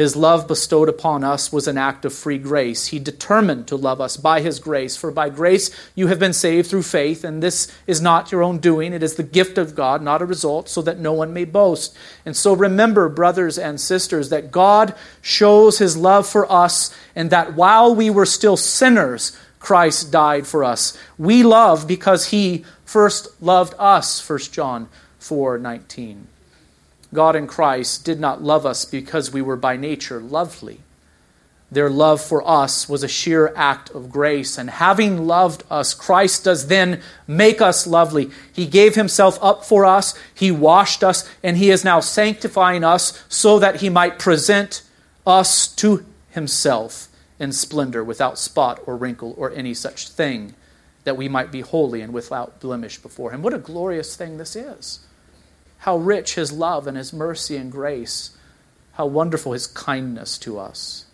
His 0.00 0.16
love 0.16 0.48
bestowed 0.48 0.88
upon 0.88 1.24
us 1.24 1.52
was 1.52 1.68
an 1.68 1.76
act 1.76 2.06
of 2.06 2.14
free 2.14 2.38
grace. 2.38 2.86
He 2.86 2.98
determined 2.98 3.66
to 3.66 3.76
love 3.76 4.00
us 4.00 4.16
by 4.16 4.40
His 4.40 4.58
grace. 4.58 4.96
For 4.96 5.10
by 5.10 5.28
grace 5.28 5.70
you 5.94 6.06
have 6.06 6.18
been 6.18 6.32
saved 6.32 6.70
through 6.70 6.84
faith, 6.84 7.22
and 7.22 7.42
this 7.42 7.70
is 7.86 8.00
not 8.00 8.32
your 8.32 8.42
own 8.42 8.60
doing. 8.60 8.94
It 8.94 9.02
is 9.02 9.16
the 9.16 9.22
gift 9.22 9.58
of 9.58 9.74
God, 9.74 10.00
not 10.00 10.22
a 10.22 10.24
result, 10.24 10.70
so 10.70 10.80
that 10.80 10.98
no 10.98 11.12
one 11.12 11.34
may 11.34 11.44
boast. 11.44 11.94
And 12.24 12.34
so 12.34 12.54
remember, 12.54 13.10
brothers 13.10 13.58
and 13.58 13.78
sisters, 13.78 14.30
that 14.30 14.50
God 14.50 14.94
shows 15.20 15.76
His 15.76 15.98
love 15.98 16.26
for 16.26 16.50
us, 16.50 16.96
and 17.14 17.28
that 17.28 17.52
while 17.52 17.94
we 17.94 18.08
were 18.08 18.24
still 18.24 18.56
sinners, 18.56 19.36
Christ 19.58 20.10
died 20.10 20.46
for 20.46 20.64
us. 20.64 20.96
We 21.18 21.42
love 21.42 21.86
because 21.86 22.28
He 22.28 22.64
first 22.86 23.28
loved 23.42 23.74
us, 23.78 24.26
1 24.26 24.38
John 24.50 24.88
4 25.18 25.58
19. 25.58 26.29
God 27.12 27.34
in 27.34 27.46
Christ 27.46 28.04
did 28.04 28.20
not 28.20 28.42
love 28.42 28.64
us 28.64 28.84
because 28.84 29.32
we 29.32 29.42
were 29.42 29.56
by 29.56 29.76
nature 29.76 30.20
lovely. 30.20 30.80
Their 31.72 31.90
love 31.90 32.20
for 32.20 32.46
us 32.48 32.88
was 32.88 33.04
a 33.04 33.08
sheer 33.08 33.52
act 33.54 33.90
of 33.90 34.10
grace. 34.10 34.58
And 34.58 34.68
having 34.70 35.26
loved 35.26 35.62
us, 35.70 35.94
Christ 35.94 36.44
does 36.44 36.66
then 36.66 37.00
make 37.28 37.60
us 37.60 37.86
lovely. 37.86 38.30
He 38.52 38.66
gave 38.66 38.96
himself 38.96 39.38
up 39.40 39.64
for 39.64 39.86
us, 39.86 40.18
He 40.34 40.50
washed 40.50 41.04
us, 41.04 41.28
and 41.42 41.56
He 41.56 41.70
is 41.70 41.84
now 41.84 42.00
sanctifying 42.00 42.82
us 42.82 43.24
so 43.28 43.60
that 43.60 43.76
He 43.76 43.88
might 43.88 44.18
present 44.18 44.82
us 45.24 45.68
to 45.76 46.04
Himself 46.30 47.06
in 47.38 47.52
splendor, 47.52 48.04
without 48.04 48.38
spot 48.38 48.80
or 48.84 48.96
wrinkle 48.96 49.34
or 49.38 49.50
any 49.52 49.72
such 49.72 50.08
thing, 50.08 50.54
that 51.04 51.16
we 51.16 51.26
might 51.28 51.50
be 51.50 51.62
holy 51.62 52.02
and 52.02 52.12
without 52.12 52.60
blemish 52.60 52.98
before 52.98 53.30
Him. 53.30 53.42
What 53.42 53.54
a 53.54 53.58
glorious 53.58 54.14
thing 54.16 54.38
this 54.38 54.54
is! 54.54 55.00
How 55.80 55.96
rich 55.96 56.34
his 56.34 56.52
love 56.52 56.86
and 56.86 56.96
his 56.96 57.12
mercy 57.12 57.56
and 57.56 57.72
grace. 57.72 58.36
How 58.92 59.06
wonderful 59.06 59.52
his 59.52 59.66
kindness 59.66 60.36
to 60.38 60.58
us. 60.58 61.06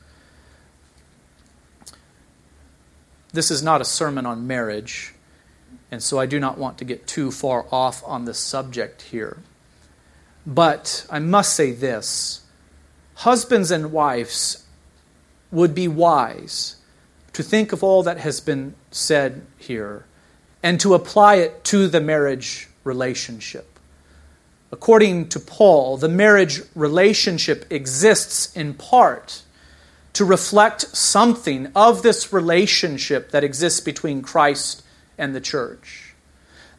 This 3.33 3.51
is 3.51 3.63
not 3.63 3.81
a 3.81 3.85
sermon 3.85 4.25
on 4.25 4.47
marriage, 4.47 5.15
and 5.91 6.03
so 6.03 6.19
I 6.19 6.27
do 6.27 6.41
not 6.41 6.59
want 6.59 6.79
to 6.79 6.85
get 6.85 7.07
too 7.07 7.31
far 7.31 7.67
off 7.71 8.03
on 8.07 8.25
this 8.25 8.39
subject 8.39 9.03
here. 9.03 9.39
But 10.47 11.07
I 11.11 11.19
must 11.19 11.55
say 11.55 11.73
this 11.73 12.43
husbands 13.17 13.71
and 13.71 13.93
wives 13.93 14.67
would 15.51 15.75
be 15.75 15.89
wise 15.89 16.77
to 17.33 17.43
think 17.43 17.73
of 17.73 17.85
all 17.85 18.03
that 18.03 18.19
has 18.19 18.41
been 18.41 18.75
said 18.91 19.47
here 19.59 20.07
and 20.63 20.81
to 20.81 20.95
apply 20.95 21.37
it 21.37 21.63
to 21.65 21.89
the 21.89 22.01
marriage 22.01 22.69
relationship. 22.85 23.76
According 24.73 25.29
to 25.29 25.41
Paul, 25.41 25.97
the 25.97 26.09
marriage 26.09 26.61
relationship 26.75 27.67
exists 27.71 28.55
in 28.57 28.75
part 28.75 29.43
to 30.13 30.25
reflect 30.25 30.83
something 30.97 31.71
of 31.77 32.03
this 32.03 32.33
relationship 32.33 33.31
that 33.31 33.45
exists 33.45 33.81
between 33.81 34.23
Christ 34.23 34.83
and 35.19 35.35
the 35.35 35.41
church. 35.41 36.15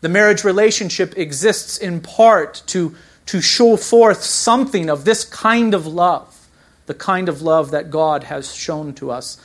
The 0.01 0.09
marriage 0.09 0.43
relationship 0.43 1.17
exists 1.17 1.77
in 1.77 2.01
part 2.01 2.63
to, 2.67 2.95
to 3.27 3.41
show 3.41 3.77
forth 3.77 4.23
something 4.23 4.89
of 4.89 5.05
this 5.05 5.23
kind 5.23 5.73
of 5.73 5.87
love, 5.87 6.47
the 6.87 6.93
kind 6.93 7.29
of 7.29 7.41
love 7.41 7.71
that 7.71 7.89
God 7.89 8.25
has 8.25 8.53
shown 8.53 8.93
to 8.95 9.11
us 9.11 9.39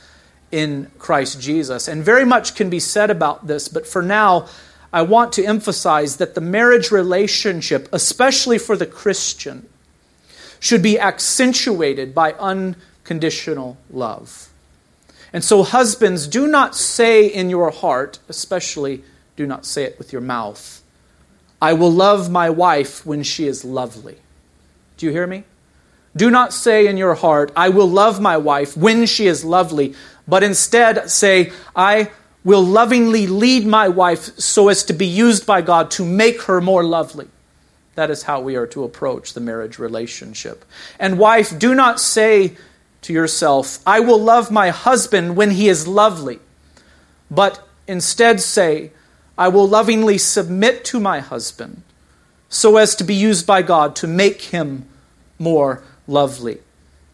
in 0.51 0.91
Christ 0.99 1.41
Jesus. 1.41 1.87
And 1.87 2.03
very 2.03 2.25
much 2.25 2.55
can 2.55 2.69
be 2.69 2.79
said 2.79 3.09
about 3.09 3.47
this, 3.47 3.67
but 3.67 3.87
for 3.87 4.01
now, 4.01 4.47
I 4.93 5.01
want 5.01 5.33
to 5.33 5.43
emphasize 5.43 6.17
that 6.17 6.35
the 6.35 6.41
marriage 6.41 6.91
relationship, 6.91 7.89
especially 7.91 8.59
for 8.59 8.77
the 8.77 8.85
Christian, 8.85 9.67
should 10.59 10.83
be 10.83 10.99
accentuated 10.99 12.13
by 12.13 12.33
unconditional 12.33 13.77
love. 13.89 14.49
And 15.33 15.43
so, 15.43 15.63
husbands, 15.63 16.27
do 16.27 16.45
not 16.45 16.75
say 16.75 17.25
in 17.25 17.49
your 17.49 17.71
heart, 17.71 18.19
especially 18.29 19.03
do 19.35 19.47
not 19.47 19.65
say 19.65 19.83
it 19.83 19.97
with 19.97 20.13
your 20.13 20.21
mouth, 20.21 20.83
I 21.59 21.73
will 21.73 21.91
love 21.91 22.29
my 22.29 22.51
wife 22.51 23.03
when 23.03 23.23
she 23.23 23.47
is 23.47 23.65
lovely. 23.65 24.17
Do 24.97 25.07
you 25.07 25.11
hear 25.11 25.25
me? 25.25 25.43
Do 26.15 26.29
not 26.29 26.53
say 26.53 26.85
in 26.85 26.97
your 26.97 27.15
heart, 27.15 27.51
I 27.55 27.69
will 27.69 27.89
love 27.89 28.21
my 28.21 28.37
wife 28.37 28.77
when 28.77 29.07
she 29.07 29.25
is 29.25 29.43
lovely, 29.43 29.95
but 30.27 30.43
instead 30.43 31.09
say, 31.09 31.51
I 31.75 32.11
will 32.43 32.63
lovingly 32.63 33.27
lead 33.27 33.65
my 33.65 33.87
wife 33.87 34.37
so 34.39 34.69
as 34.69 34.83
to 34.85 34.93
be 34.93 35.05
used 35.05 35.45
by 35.45 35.61
God 35.61 35.89
to 35.91 36.05
make 36.05 36.43
her 36.43 36.59
more 36.59 36.83
lovely. 36.83 37.27
That 37.95 38.09
is 38.09 38.23
how 38.23 38.41
we 38.41 38.55
are 38.55 38.67
to 38.67 38.83
approach 38.83 39.33
the 39.33 39.39
marriage 39.39 39.79
relationship. 39.79 40.65
And, 40.99 41.19
wife, 41.19 41.57
do 41.57 41.75
not 41.75 41.99
say 41.99 42.55
to 43.01 43.13
yourself, 43.13 43.79
I 43.85 43.99
will 43.99 44.19
love 44.19 44.51
my 44.51 44.69
husband 44.69 45.35
when 45.35 45.51
he 45.51 45.69
is 45.69 45.87
lovely, 45.87 46.39
but 47.29 47.67
instead 47.87 48.41
say, 48.41 48.91
I 49.37 49.47
will 49.47 49.67
lovingly 49.67 50.17
submit 50.17 50.85
to 50.85 50.99
my 50.99 51.19
husband 51.19 51.83
so 52.49 52.77
as 52.77 52.95
to 52.95 53.03
be 53.03 53.15
used 53.15 53.47
by 53.47 53.61
God 53.61 53.95
to 53.97 54.07
make 54.07 54.41
him 54.41 54.87
more 55.39 55.83
lovely. 56.07 56.59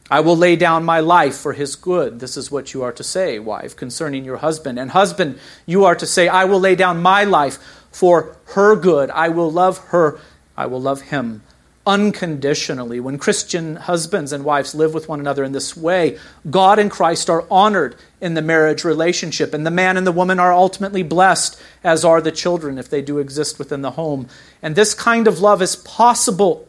I 0.10 0.22
will 0.22 0.38
lay 0.38 0.56
down 0.56 0.84
my 0.86 1.00
life 1.00 1.36
for 1.36 1.54
his 1.54 1.76
good. 1.76 2.20
This 2.20 2.36
is 2.36 2.52
what 2.52 2.74
you 2.74 2.84
are 2.84 2.92
to 2.94 3.04
say, 3.04 3.40
wife, 3.40 3.76
concerning 3.76 4.26
your 4.26 4.38
husband. 4.38 4.80
And 4.80 4.92
husband, 4.92 5.40
you 5.66 5.86
are 5.86 5.96
to 5.96 6.06
say, 6.06 6.28
I 6.28 6.46
will 6.46 6.60
lay 6.60 6.76
down 6.76 7.02
my 7.02 7.24
life 7.24 7.58
for 7.92 8.38
her 8.54 8.76
good. 8.76 9.10
I 9.12 9.30
will 9.30 9.52
love 9.52 9.78
her. 9.90 10.20
I 10.58 10.66
will 10.66 10.82
love 10.82 11.02
him 11.02 11.44
unconditionally. 11.90 13.00
When 13.00 13.18
Christian 13.18 13.76
husbands 13.76 14.32
and 14.32 14.46
wives 14.46 14.76
live 14.76 14.94
with 14.94 15.10
one 15.10 15.20
another 15.20 15.44
in 15.44 15.54
this 15.54 15.76
way, 15.76 16.20
God 16.48 16.78
and 16.78 16.92
Christ 16.92 17.32
are 17.32 17.46
honored 17.50 17.96
in 18.22 18.36
the 18.36 18.44
marriage 18.44 18.84
relationship, 18.84 19.56
and 19.56 19.66
the 19.66 19.72
man 19.72 19.98
and 19.98 20.06
the 20.06 20.12
woman 20.12 20.40
are 20.40 20.54
ultimately 20.54 21.02
blessed, 21.02 21.60
as 21.84 22.06
are 22.06 22.22
the 22.22 22.32
children 22.32 22.78
if 22.78 22.90
they 22.90 23.02
do 23.02 23.18
exist 23.18 23.58
within 23.58 23.82
the 23.82 23.92
home. 23.92 24.28
And 24.62 24.76
this 24.76 24.94
kind 24.94 25.28
of 25.28 25.40
love 25.40 25.64
is 25.64 25.76
possible 25.78 26.68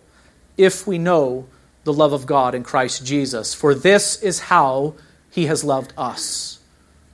if 0.56 0.86
we 0.86 0.96
know 0.96 1.46
the 1.84 1.92
love 1.92 2.12
of 2.12 2.26
God 2.26 2.54
in 2.54 2.62
Christ 2.62 3.04
Jesus. 3.04 3.54
For 3.54 3.74
this 3.74 4.22
is 4.22 4.40
how 4.40 4.94
he 5.30 5.46
has 5.46 5.64
loved 5.64 5.92
us. 5.96 6.58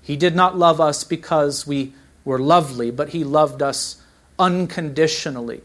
He 0.02 0.16
did 0.16 0.34
not 0.36 0.56
love 0.56 0.80
us 0.80 1.04
because 1.04 1.66
we 1.66 1.92
were 2.24 2.38
lovely, 2.38 2.90
but 2.90 3.10
he 3.10 3.24
loved 3.24 3.62
us 3.62 4.02
unconditionally 4.38 5.62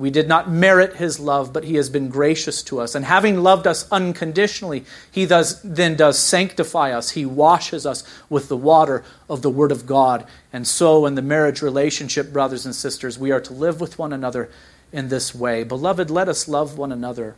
We 0.00 0.10
did 0.10 0.28
not 0.28 0.50
merit 0.50 0.96
his 0.96 1.20
love, 1.20 1.52
but 1.52 1.64
he 1.64 1.74
has 1.74 1.90
been 1.90 2.08
gracious 2.08 2.62
to 2.62 2.80
us. 2.80 2.94
And 2.94 3.04
having 3.04 3.42
loved 3.42 3.66
us 3.66 3.86
unconditionally, 3.92 4.86
he 5.12 5.26
does, 5.26 5.60
then 5.60 5.94
does 5.94 6.18
sanctify 6.18 6.92
us. 6.92 7.10
He 7.10 7.26
washes 7.26 7.84
us 7.84 8.02
with 8.30 8.48
the 8.48 8.56
water 8.56 9.04
of 9.28 9.42
the 9.42 9.50
Word 9.50 9.70
of 9.70 9.84
God. 9.84 10.26
And 10.54 10.66
so, 10.66 11.04
in 11.04 11.16
the 11.16 11.22
marriage 11.22 11.60
relationship, 11.60 12.32
brothers 12.32 12.64
and 12.64 12.74
sisters, 12.74 13.18
we 13.18 13.30
are 13.30 13.42
to 13.42 13.52
live 13.52 13.78
with 13.78 13.98
one 13.98 14.14
another 14.14 14.48
in 14.90 15.10
this 15.10 15.34
way. 15.34 15.64
Beloved, 15.64 16.10
let 16.10 16.30
us 16.30 16.48
love 16.48 16.78
one 16.78 16.92
another. 16.92 17.36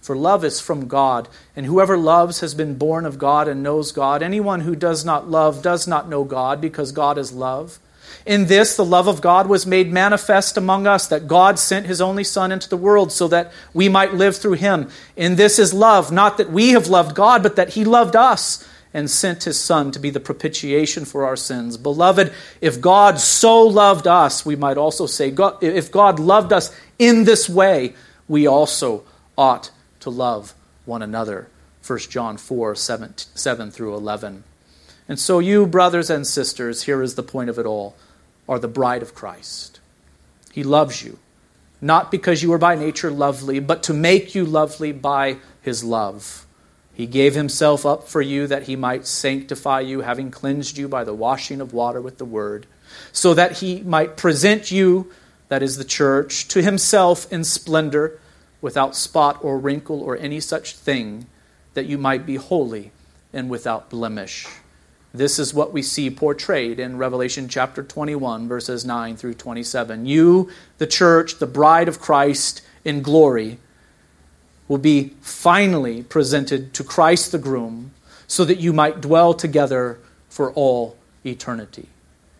For 0.00 0.16
love 0.16 0.44
is 0.44 0.60
from 0.60 0.88
God, 0.88 1.28
and 1.54 1.66
whoever 1.66 1.96
loves 1.96 2.40
has 2.40 2.54
been 2.54 2.78
born 2.78 3.04
of 3.04 3.18
God 3.18 3.48
and 3.48 3.62
knows 3.62 3.92
God. 3.92 4.22
Anyone 4.22 4.60
who 4.60 4.74
does 4.74 5.04
not 5.04 5.28
love 5.28 5.62
does 5.62 5.86
not 5.86 6.08
know 6.08 6.24
God, 6.24 6.60
because 6.60 6.90
God 6.90 7.18
is 7.18 7.32
love. 7.32 7.78
In 8.26 8.46
this, 8.46 8.76
the 8.76 8.84
love 8.84 9.06
of 9.08 9.20
God 9.20 9.46
was 9.46 9.66
made 9.66 9.92
manifest 9.92 10.56
among 10.56 10.86
us, 10.86 11.06
that 11.08 11.28
God 11.28 11.58
sent 11.58 11.86
his 11.86 12.00
only 12.00 12.24
Son 12.24 12.50
into 12.50 12.68
the 12.68 12.76
world 12.76 13.12
so 13.12 13.28
that 13.28 13.52
we 13.72 13.88
might 13.88 14.14
live 14.14 14.36
through 14.36 14.54
him. 14.54 14.88
In 15.16 15.36
this 15.36 15.58
is 15.58 15.72
love, 15.72 16.10
not 16.10 16.38
that 16.38 16.50
we 16.50 16.70
have 16.70 16.88
loved 16.88 17.14
God, 17.14 17.42
but 17.42 17.56
that 17.56 17.70
he 17.70 17.84
loved 17.84 18.16
us 18.16 18.66
and 18.92 19.08
sent 19.08 19.44
his 19.44 19.58
Son 19.58 19.92
to 19.92 19.98
be 19.98 20.10
the 20.10 20.18
propitiation 20.18 21.04
for 21.04 21.24
our 21.24 21.36
sins. 21.36 21.76
Beloved, 21.76 22.32
if 22.60 22.80
God 22.80 23.20
so 23.20 23.62
loved 23.62 24.06
us, 24.06 24.44
we 24.44 24.56
might 24.56 24.76
also 24.76 25.06
say, 25.06 25.32
if 25.60 25.92
God 25.92 26.18
loved 26.18 26.52
us 26.52 26.74
in 26.98 27.24
this 27.24 27.48
way, 27.48 27.94
we 28.28 28.46
also 28.46 29.04
ought 29.38 29.70
to 30.00 30.10
love 30.10 30.54
one 30.84 31.02
another. 31.02 31.48
1 31.86 31.98
John 32.00 32.36
4 32.36 32.74
7, 32.74 33.14
7 33.16 33.70
through 33.70 33.94
11. 33.94 34.44
And 35.08 35.18
so, 35.18 35.38
you, 35.38 35.66
brothers 35.66 36.10
and 36.10 36.26
sisters, 36.26 36.84
here 36.84 37.02
is 37.02 37.14
the 37.14 37.22
point 37.22 37.50
of 37.50 37.58
it 37.58 37.66
all 37.66 37.96
are 38.48 38.58
the 38.58 38.68
bride 38.68 39.02
of 39.02 39.14
Christ. 39.14 39.80
He 40.52 40.62
loves 40.64 41.02
you, 41.02 41.18
not 41.80 42.10
because 42.10 42.42
you 42.42 42.52
are 42.52 42.58
by 42.58 42.74
nature 42.74 43.10
lovely, 43.10 43.60
but 43.60 43.82
to 43.84 43.94
make 43.94 44.34
you 44.34 44.44
lovely 44.44 44.92
by 44.92 45.38
his 45.62 45.84
love. 45.84 46.46
He 46.92 47.06
gave 47.06 47.34
himself 47.34 47.86
up 47.86 48.08
for 48.08 48.20
you 48.20 48.46
that 48.46 48.64
he 48.64 48.76
might 48.76 49.06
sanctify 49.06 49.80
you, 49.80 50.02
having 50.02 50.30
cleansed 50.30 50.76
you 50.76 50.86
by 50.86 51.04
the 51.04 51.14
washing 51.14 51.60
of 51.60 51.72
water 51.72 52.00
with 52.00 52.18
the 52.18 52.24
word, 52.24 52.66
so 53.10 53.34
that 53.34 53.58
he 53.58 53.80
might 53.82 54.16
present 54.16 54.70
you, 54.70 55.10
that 55.48 55.62
is 55.62 55.76
the 55.76 55.84
church, 55.84 56.46
to 56.48 56.62
himself 56.62 57.32
in 57.32 57.42
splendor, 57.42 58.19
without 58.60 58.94
spot 58.94 59.38
or 59.42 59.58
wrinkle 59.58 60.00
or 60.00 60.16
any 60.16 60.40
such 60.40 60.74
thing, 60.74 61.26
that 61.74 61.86
you 61.86 61.98
might 61.98 62.26
be 62.26 62.36
holy 62.36 62.92
and 63.32 63.48
without 63.48 63.90
blemish. 63.90 64.46
This 65.12 65.38
is 65.38 65.52
what 65.52 65.72
we 65.72 65.82
see 65.82 66.08
portrayed 66.08 66.78
in 66.78 66.96
Revelation 66.96 67.48
chapter 67.48 67.82
21, 67.82 68.46
verses 68.46 68.84
9 68.84 69.16
through 69.16 69.34
27. 69.34 70.06
You, 70.06 70.50
the 70.78 70.86
church, 70.86 71.38
the 71.38 71.46
bride 71.46 71.88
of 71.88 72.00
Christ 72.00 72.62
in 72.84 73.02
glory, 73.02 73.58
will 74.68 74.78
be 74.78 75.14
finally 75.20 76.04
presented 76.04 76.72
to 76.74 76.84
Christ 76.84 77.32
the 77.32 77.38
groom 77.38 77.90
so 78.28 78.44
that 78.44 78.60
you 78.60 78.72
might 78.72 79.00
dwell 79.00 79.34
together 79.34 79.98
for 80.28 80.52
all 80.52 80.96
eternity. 81.26 81.88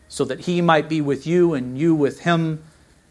So 0.09 0.25
that 0.27 0.41
he 0.41 0.61
might 0.61 0.89
be 0.89 1.01
with 1.01 1.27
you 1.27 1.55
and 1.55 1.77
you 1.77 1.93
with 1.93 2.21
him, 2.21 2.63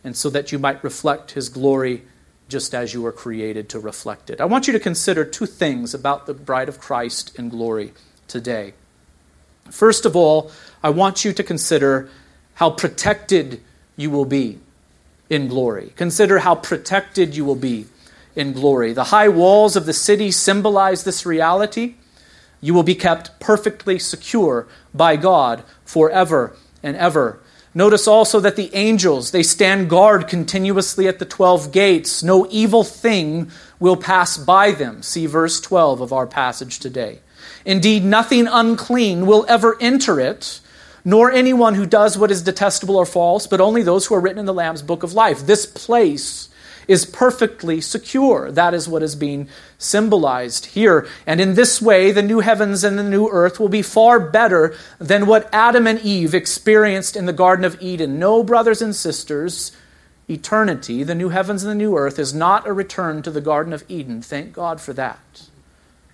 and 0.05 0.15
so 0.15 0.29
that 0.29 0.53
you 0.53 0.59
might 0.59 0.81
reflect 0.81 1.31
his 1.31 1.49
glory 1.49 2.03
just 2.49 2.75
as 2.75 2.93
you 2.93 3.01
were 3.01 3.12
created 3.12 3.69
to 3.69 3.79
reflect 3.79 4.29
it. 4.29 4.41
I 4.41 4.45
want 4.45 4.67
you 4.67 4.73
to 4.73 4.79
consider 4.79 5.23
two 5.23 5.45
things 5.45 5.93
about 5.93 6.25
the 6.25 6.33
bride 6.33 6.67
of 6.67 6.79
Christ 6.79 7.38
in 7.38 7.49
glory 7.49 7.93
today. 8.27 8.73
First 9.69 10.05
of 10.05 10.15
all, 10.15 10.51
I 10.83 10.89
want 10.89 11.23
you 11.23 11.31
to 11.31 11.43
consider 11.43 12.09
how 12.55 12.71
protected 12.71 13.62
you 13.95 14.09
will 14.09 14.25
be 14.25 14.59
in 15.29 15.47
glory. 15.47 15.93
Consider 15.95 16.39
how 16.39 16.55
protected 16.55 17.35
you 17.35 17.45
will 17.45 17.55
be 17.55 17.85
in 18.35 18.53
glory. 18.53 18.93
The 18.93 19.05
high 19.05 19.29
walls 19.29 19.75
of 19.75 19.85
the 19.85 19.93
city 19.93 20.31
symbolize 20.31 21.03
this 21.03 21.25
reality. 21.25 21.95
You 22.62 22.73
will 22.73 22.83
be 22.83 22.95
kept 22.95 23.39
perfectly 23.39 23.99
secure 23.99 24.67
by 24.93 25.15
God 25.15 25.63
forever 25.85 26.55
and 26.81 26.97
ever. 26.97 27.39
Notice 27.73 28.08
also 28.08 28.39
that 28.39 28.55
the 28.55 28.73
angels, 28.73 29.32
they 29.32 29.43
stand 29.43 29.89
guard 29.89 30.27
continuously 30.27 31.08
at 31.08 31.19
the 31.19 31.25
12 31.25 31.71
gates. 31.71 32.23
No 32.23 32.47
evil 32.49 32.84
thing 32.84 33.51
will 33.79 33.95
pass 33.95 34.38
by 34.38 34.71
them. 34.71 35.03
See 35.03 35.27
verse 35.27 35.62
12 35.62 36.01
of 36.01 36.12
our 36.12 36.25
passage 36.25 36.79
today. 36.79 37.19
Indeed, 37.65 38.03
nothing 38.03 38.47
unclean 38.47 39.27
will 39.27 39.45
ever 39.47 39.77
enter 39.79 40.19
it, 40.19 40.62
nor 41.05 41.32
anyone 41.32 41.75
who 41.75 41.86
does 41.86 42.17
what 42.17 42.32
is 42.32 42.41
detestable 42.41 42.95
or 42.95 43.05
false, 43.05 43.45
but 43.45 43.62
only 43.62 43.84
those 43.84 44.08
who 44.08 44.15
are 44.15 44.19
written 44.19 44.39
in 44.39 44.45
the 44.45 44.53
Lamb's 44.53 44.82
book 44.82 45.03
of 45.03 45.13
life. 45.13 45.45
This 45.45 45.65
place 45.65 46.49
is 46.89 47.06
perfectly 47.06 47.80
secure. 47.80 48.52
That 48.52 48.73
is 48.73 48.89
what 48.89 49.02
is 49.02 49.15
being 49.15 49.47
symbolized 49.78 50.65
here. 50.65 51.08
And 51.25 51.39
in 51.39 51.54
this 51.54 51.82
way, 51.82 52.12
the 52.12 52.21
new 52.21 52.41
heavens 52.41 52.84
and 52.84 52.99
the 52.99 53.04
new 53.04 53.30
earth 53.30 53.60
will 53.60 53.69
be 53.69 53.82
far 53.82 54.19
better 54.19 54.75
than 54.97 55.25
what 55.25 55.47
Adam 55.54 55.88
and 55.88 55.99
Eve 55.99 56.34
experienced 56.34 57.15
in 57.15 57.25
the 57.25 57.34
Garden 57.34 57.63
of 57.63 57.82
Eden. 57.82 58.19
No, 58.19 58.43
brothers 58.43 58.82
and 58.82 58.93
sisters, 58.93 59.71
eternity, 60.30 61.04
the 61.04 61.15
new 61.15 61.30
heavens 61.30 61.63
and 61.63 61.71
the 61.71 61.75
new 61.75 61.95
earth, 61.95 62.19
is 62.19 62.34
not 62.34 62.67
a 62.67 62.73
return 62.73 63.21
to 63.21 63.32
the 63.32 63.39
Garden 63.39 63.71
of 63.71 63.86
Eden. 63.88 64.21
Thank 64.21 64.52
God 64.52 64.82
for 64.82 64.91
that 64.93 65.49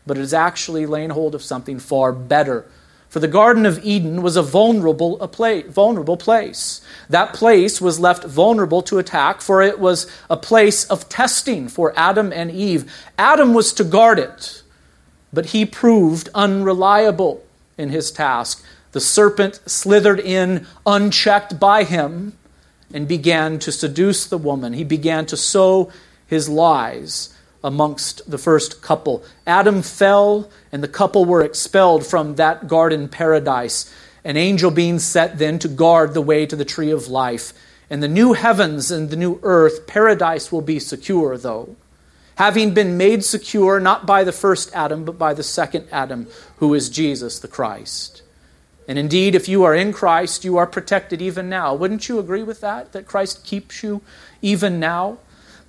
but 0.06 0.18
it 0.18 0.22
is 0.22 0.34
actually 0.34 0.86
laying 0.86 1.10
hold 1.10 1.36
of 1.36 1.42
something 1.42 1.80
far 1.80 2.12
better. 2.12 2.66
For 3.10 3.20
the 3.20 3.28
Garden 3.28 3.66
of 3.66 3.84
Eden 3.84 4.22
was 4.22 4.36
a 4.36 4.42
vulnerable, 4.42 5.22
a 5.22 5.28
place, 5.28 5.66
vulnerable 5.68 6.18
place. 6.18 6.82
That 7.10 7.34
place 7.34 7.80
was 7.80 8.00
left 8.00 8.26
vulnerable 8.26 8.82
to 8.84 8.98
attack, 8.98 9.42
for 9.42 9.62
it 9.62 9.80
was 9.80 10.08
a 10.30 10.38
place 10.38 10.86
of 10.86 11.08
testing 11.08 11.68
for 11.68 11.94
Adam 11.96 12.34
and 12.34 12.52
Eve. 12.52 12.92
Adam 13.18 13.54
was 13.54 13.72
to 13.74 13.84
guard 13.84 14.20
it, 14.20 14.64
but 15.32 15.48
he 15.48 15.66
proved 15.66 16.30
unreliable 16.34 17.46
in 17.78 17.90
his 17.90 18.12
task. 18.12 18.64
The 18.92 19.02
serpent 19.02 19.60
slithered 19.66 20.20
in 20.20 20.66
unchecked 20.86 21.60
by 21.60 21.84
him 21.84 22.38
and 22.94 23.08
began 23.08 23.60
to 23.60 23.72
seduce 23.72 24.26
the 24.26 24.38
woman. 24.38 24.74
He 24.74 24.84
began 24.84 25.26
to 25.28 25.38
sow 25.38 25.92
his 26.28 26.50
lies 26.50 27.35
amongst 27.66 28.30
the 28.30 28.38
first 28.38 28.84
couple. 28.84 29.24
Adam 29.48 29.82
fell, 29.82 30.52
and 30.72 30.84
the 30.84 30.88
couple 30.88 31.26
were 31.26 31.42
expelled 31.42 32.06
from 32.06 32.36
that 32.36 32.68
garden 32.68 33.10
paradise. 33.10 33.92
An 34.24 34.38
angel 34.38 34.70
being 34.70 35.00
set 35.00 35.40
then 35.40 35.58
to 35.60 35.68
guard 35.68 36.14
the 36.14 36.22
way 36.22 36.46
to 36.46 36.56
the 36.56 36.64
tree 36.64 36.92
of 36.92 37.08
life. 37.08 37.54
And 37.90 38.04
the 38.04 38.08
new 38.08 38.34
heavens 38.34 38.92
and 38.92 39.10
the 39.10 39.16
new 39.16 39.40
earth, 39.42 39.88
paradise 39.88 40.52
will 40.52 40.62
be 40.62 40.80
secure, 40.80 41.40
though. 41.40 41.76
Having 42.36 42.76
been 42.76 42.98
made 42.98 43.26
secure 43.26 43.80
not 43.80 44.06
by 44.06 44.24
the 44.24 44.32
first 44.32 44.72
Adam, 44.76 45.04
but 45.04 45.18
by 45.18 45.34
the 45.34 45.44
second 45.44 45.88
Adam, 45.92 46.28
who 46.58 46.76
is 46.76 46.88
Jesus 46.88 47.40
the 47.40 47.48
Christ. 47.48 48.22
And 48.88 49.00
indeed, 49.00 49.34
if 49.34 49.50
you 49.50 49.64
are 49.64 49.74
in 49.74 49.92
Christ, 49.92 50.46
you 50.46 50.58
are 50.58 50.68
protected 50.68 51.20
even 51.20 51.50
now. 51.50 51.74
Wouldn't 51.74 52.08
you 52.08 52.20
agree 52.20 52.44
with 52.44 52.62
that? 52.62 52.92
That 52.92 53.08
Christ 53.08 53.44
keeps 53.44 53.82
you 53.82 54.02
even 54.44 54.80
now? 54.80 55.18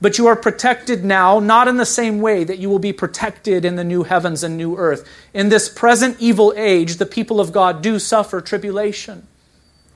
But 0.00 0.18
you 0.18 0.26
are 0.26 0.36
protected 0.36 1.04
now, 1.04 1.38
not 1.38 1.68
in 1.68 1.78
the 1.78 1.86
same 1.86 2.20
way 2.20 2.44
that 2.44 2.58
you 2.58 2.68
will 2.68 2.78
be 2.78 2.92
protected 2.92 3.64
in 3.64 3.76
the 3.76 3.84
new 3.84 4.02
heavens 4.02 4.42
and 4.42 4.56
new 4.56 4.76
earth. 4.76 5.08
In 5.32 5.48
this 5.48 5.68
present 5.68 6.16
evil 6.20 6.52
age, 6.56 6.96
the 6.96 7.06
people 7.06 7.40
of 7.40 7.52
God 7.52 7.80
do 7.80 7.98
suffer 7.98 8.40
tribulation. 8.40 9.26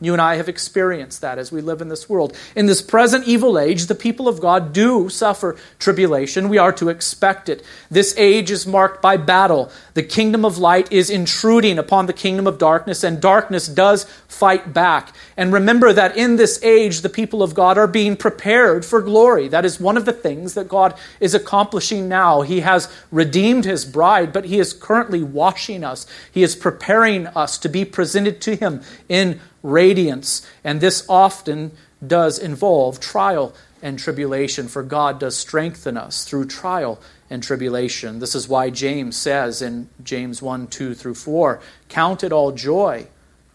You 0.03 0.15
and 0.15 0.23
I 0.23 0.37
have 0.37 0.49
experienced 0.49 1.21
that 1.21 1.39
as 1.39 1.53
we 1.53 1.61
live 1.61 1.83
in 1.83 1.91
this 1.91 2.09
world. 2.09 2.35
In 2.57 2.65
this 2.65 2.81
present 2.81 3.29
evil 3.29 3.59
age, 3.59 3.85
the 3.85 3.95
people 3.95 4.29
of 4.29 4.41
God 4.41 4.73
do 4.73 5.11
suffer 5.11 5.57
tribulation. 5.79 6.49
We 6.49 6.57
are 6.57 6.73
to 6.73 6.89
expect 6.89 7.51
it. 7.51 7.63
This 7.91 8.15
age 8.17 8.51
is 8.51 8.67
marked 8.67 9.03
by 9.03 9.19
battle. 9.19 9.71
The 9.93 10.03
kingdom 10.03 10.43
of 10.47 10.57
light 10.57 10.91
is 10.91 11.11
intruding 11.11 11.79
upon 11.79 12.07
the 12.07 12.15
kingdom 12.15 12.47
of 12.47 12.57
darkness, 12.57 13.05
and 13.05 13.21
darkness 13.21 13.69
does 13.69 14.05
fight 14.27 14.73
back. 14.73 15.15
And 15.41 15.55
remember 15.55 15.91
that 15.95 16.19
in 16.19 16.37
this 16.37 16.63
age, 16.63 17.01
the 17.01 17.09
people 17.09 17.43
of 17.43 17.55
God 17.55 17.79
are 17.79 17.87
being 17.87 18.15
prepared 18.15 18.85
for 18.85 19.01
glory. 19.01 19.49
That 19.49 19.65
is 19.65 19.81
one 19.81 19.97
of 19.97 20.05
the 20.05 20.13
things 20.13 20.53
that 20.53 20.69
God 20.69 20.95
is 21.19 21.35
accomplishing 21.35 22.11
now. 22.11 22.43
He 22.43 22.61
has 22.61 22.93
redeemed 23.11 23.65
his 23.65 23.87
bride, 23.87 24.35
but 24.35 24.45
he 24.45 24.59
is 24.59 24.75
currently 24.75 25.23
washing 25.23 25.83
us. 25.83 26.07
He 26.31 26.43
is 26.43 26.55
preparing 26.55 27.27
us 27.29 27.57
to 27.57 27.71
be 27.71 27.87
presented 27.87 28.43
to 28.43 28.55
him 28.55 28.83
in 29.09 29.41
radiance. 29.63 30.47
And 30.63 30.83
this 30.83 31.07
often 31.09 31.73
does 32.07 32.39
involve 32.39 33.01
trial 33.01 33.55
and 33.81 33.99
tribulation, 33.99 34.69
for 34.69 34.83
God 34.83 35.19
does 35.19 35.39
strengthen 35.39 35.97
us 35.97 36.27
through 36.27 36.49
trial 36.49 37.01
and 37.31 37.43
tribulation. 37.43 38.19
This 38.19 38.35
is 38.35 38.47
why 38.47 38.69
James 38.69 39.17
says 39.17 39.63
in 39.63 39.89
James 40.05 40.43
1 40.43 40.67
2 40.67 40.95
through 40.95 41.15
4 41.15 41.63
Count 41.89 42.23
it 42.23 42.31
all 42.31 42.53
joy, 42.53 43.07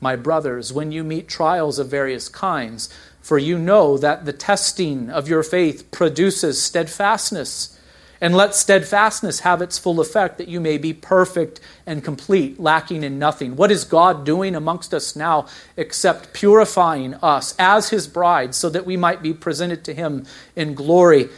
my 0.05 0.15
brothers, 0.15 0.71
when 0.71 0.91
you 0.91 1.03
meet 1.03 1.27
trials 1.27 1.79
of 1.79 1.87
various 1.87 2.29
kinds, 2.29 2.89
for 3.21 3.39
you 3.39 3.57
know 3.57 3.97
that 3.97 4.25
the 4.25 4.31
testing 4.31 5.09
of 5.09 5.27
your 5.27 5.41
faith 5.41 5.89
produces 5.89 6.61
steadfastness. 6.61 7.75
And 8.21 8.35
let 8.35 8.53
steadfastness 8.53 9.39
have 9.39 9.63
its 9.63 9.79
full 9.79 9.99
effect, 9.99 10.37
that 10.37 10.47
you 10.47 10.61
may 10.61 10.77
be 10.77 10.93
perfect 10.93 11.59
and 11.87 12.03
complete, 12.03 12.59
lacking 12.59 13.03
in 13.03 13.17
nothing. 13.17 13.55
What 13.55 13.71
is 13.71 13.83
God 13.83 14.27
doing 14.27 14.55
amongst 14.55 14.93
us 14.93 15.15
now 15.15 15.47
except 15.75 16.33
purifying 16.33 17.15
us 17.15 17.55
as 17.57 17.89
his 17.89 18.07
bride 18.07 18.53
so 18.53 18.69
that 18.69 18.85
we 18.85 18.97
might 18.97 19.23
be 19.23 19.33
presented 19.33 19.83
to 19.85 19.93
him 19.95 20.27
in 20.55 20.75
glory? 20.75 21.29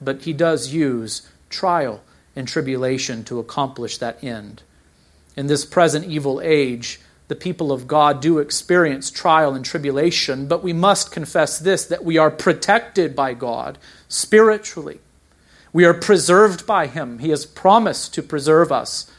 But 0.00 0.22
he 0.22 0.32
does 0.32 0.72
use 0.72 1.30
trial 1.48 2.02
and 2.34 2.48
tribulation 2.48 3.22
to 3.26 3.38
accomplish 3.38 3.98
that 3.98 4.22
end. 4.24 4.64
In 5.36 5.46
this 5.46 5.64
present 5.64 6.06
evil 6.06 6.40
age, 6.40 6.98
the 7.28 7.36
people 7.36 7.72
of 7.72 7.88
God 7.88 8.20
do 8.20 8.38
experience 8.38 9.10
trial 9.10 9.54
and 9.54 9.64
tribulation, 9.64 10.46
but 10.46 10.62
we 10.62 10.72
must 10.72 11.10
confess 11.10 11.58
this 11.58 11.84
that 11.86 12.04
we 12.04 12.18
are 12.18 12.30
protected 12.30 13.16
by 13.16 13.34
God 13.34 13.78
spiritually. 14.08 15.00
We 15.72 15.84
are 15.84 15.94
preserved 15.94 16.66
by 16.66 16.86
Him. 16.86 17.18
He 17.18 17.30
has 17.30 17.44
promised 17.44 18.14
to 18.14 18.22
preserve 18.22 18.70
us. 18.70 19.10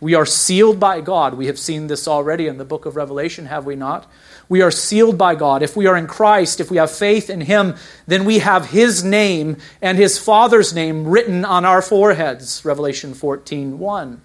We 0.00 0.14
are 0.14 0.26
sealed 0.26 0.78
by 0.78 1.00
God. 1.00 1.34
We 1.34 1.46
have 1.46 1.58
seen 1.58 1.86
this 1.86 2.06
already 2.06 2.46
in 2.46 2.58
the 2.58 2.64
book 2.64 2.84
of 2.84 2.94
Revelation, 2.94 3.46
have 3.46 3.64
we 3.64 3.74
not? 3.74 4.06
We 4.50 4.60
are 4.60 4.70
sealed 4.70 5.16
by 5.16 5.34
God. 5.34 5.62
If 5.62 5.76
we 5.76 5.86
are 5.86 5.96
in 5.96 6.06
Christ, 6.06 6.60
if 6.60 6.70
we 6.70 6.76
have 6.76 6.90
faith 6.90 7.30
in 7.30 7.40
Him, 7.40 7.76
then 8.06 8.26
we 8.26 8.40
have 8.40 8.66
His 8.66 9.02
name 9.02 9.56
and 9.80 9.96
His 9.96 10.18
Father's 10.18 10.74
name 10.74 11.06
written 11.06 11.44
on 11.44 11.64
our 11.64 11.80
foreheads. 11.80 12.64
Revelation 12.66 13.14
14 13.14 13.78
1. 13.78 14.20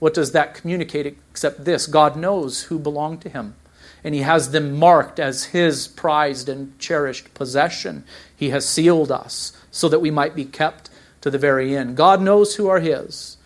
What 0.00 0.14
does 0.14 0.32
that 0.32 0.54
communicate 0.54 1.06
except 1.06 1.64
this? 1.64 1.86
God 1.86 2.16
knows 2.16 2.64
who 2.64 2.78
belong 2.78 3.18
to 3.18 3.28
him, 3.28 3.54
and 4.02 4.14
he 4.14 4.22
has 4.22 4.50
them 4.50 4.76
marked 4.76 5.20
as 5.20 5.44
his 5.44 5.86
prized 5.86 6.48
and 6.48 6.76
cherished 6.78 7.32
possession. 7.34 8.04
He 8.34 8.50
has 8.50 8.68
sealed 8.68 9.12
us 9.12 9.52
so 9.70 9.88
that 9.88 10.00
we 10.00 10.10
might 10.10 10.34
be 10.34 10.46
kept 10.46 10.90
to 11.20 11.30
the 11.30 11.38
very 11.38 11.76
end. 11.76 11.96
God 11.96 12.20
knows 12.20 12.56
who 12.56 12.66
are 12.66 12.80
his. 12.80 13.36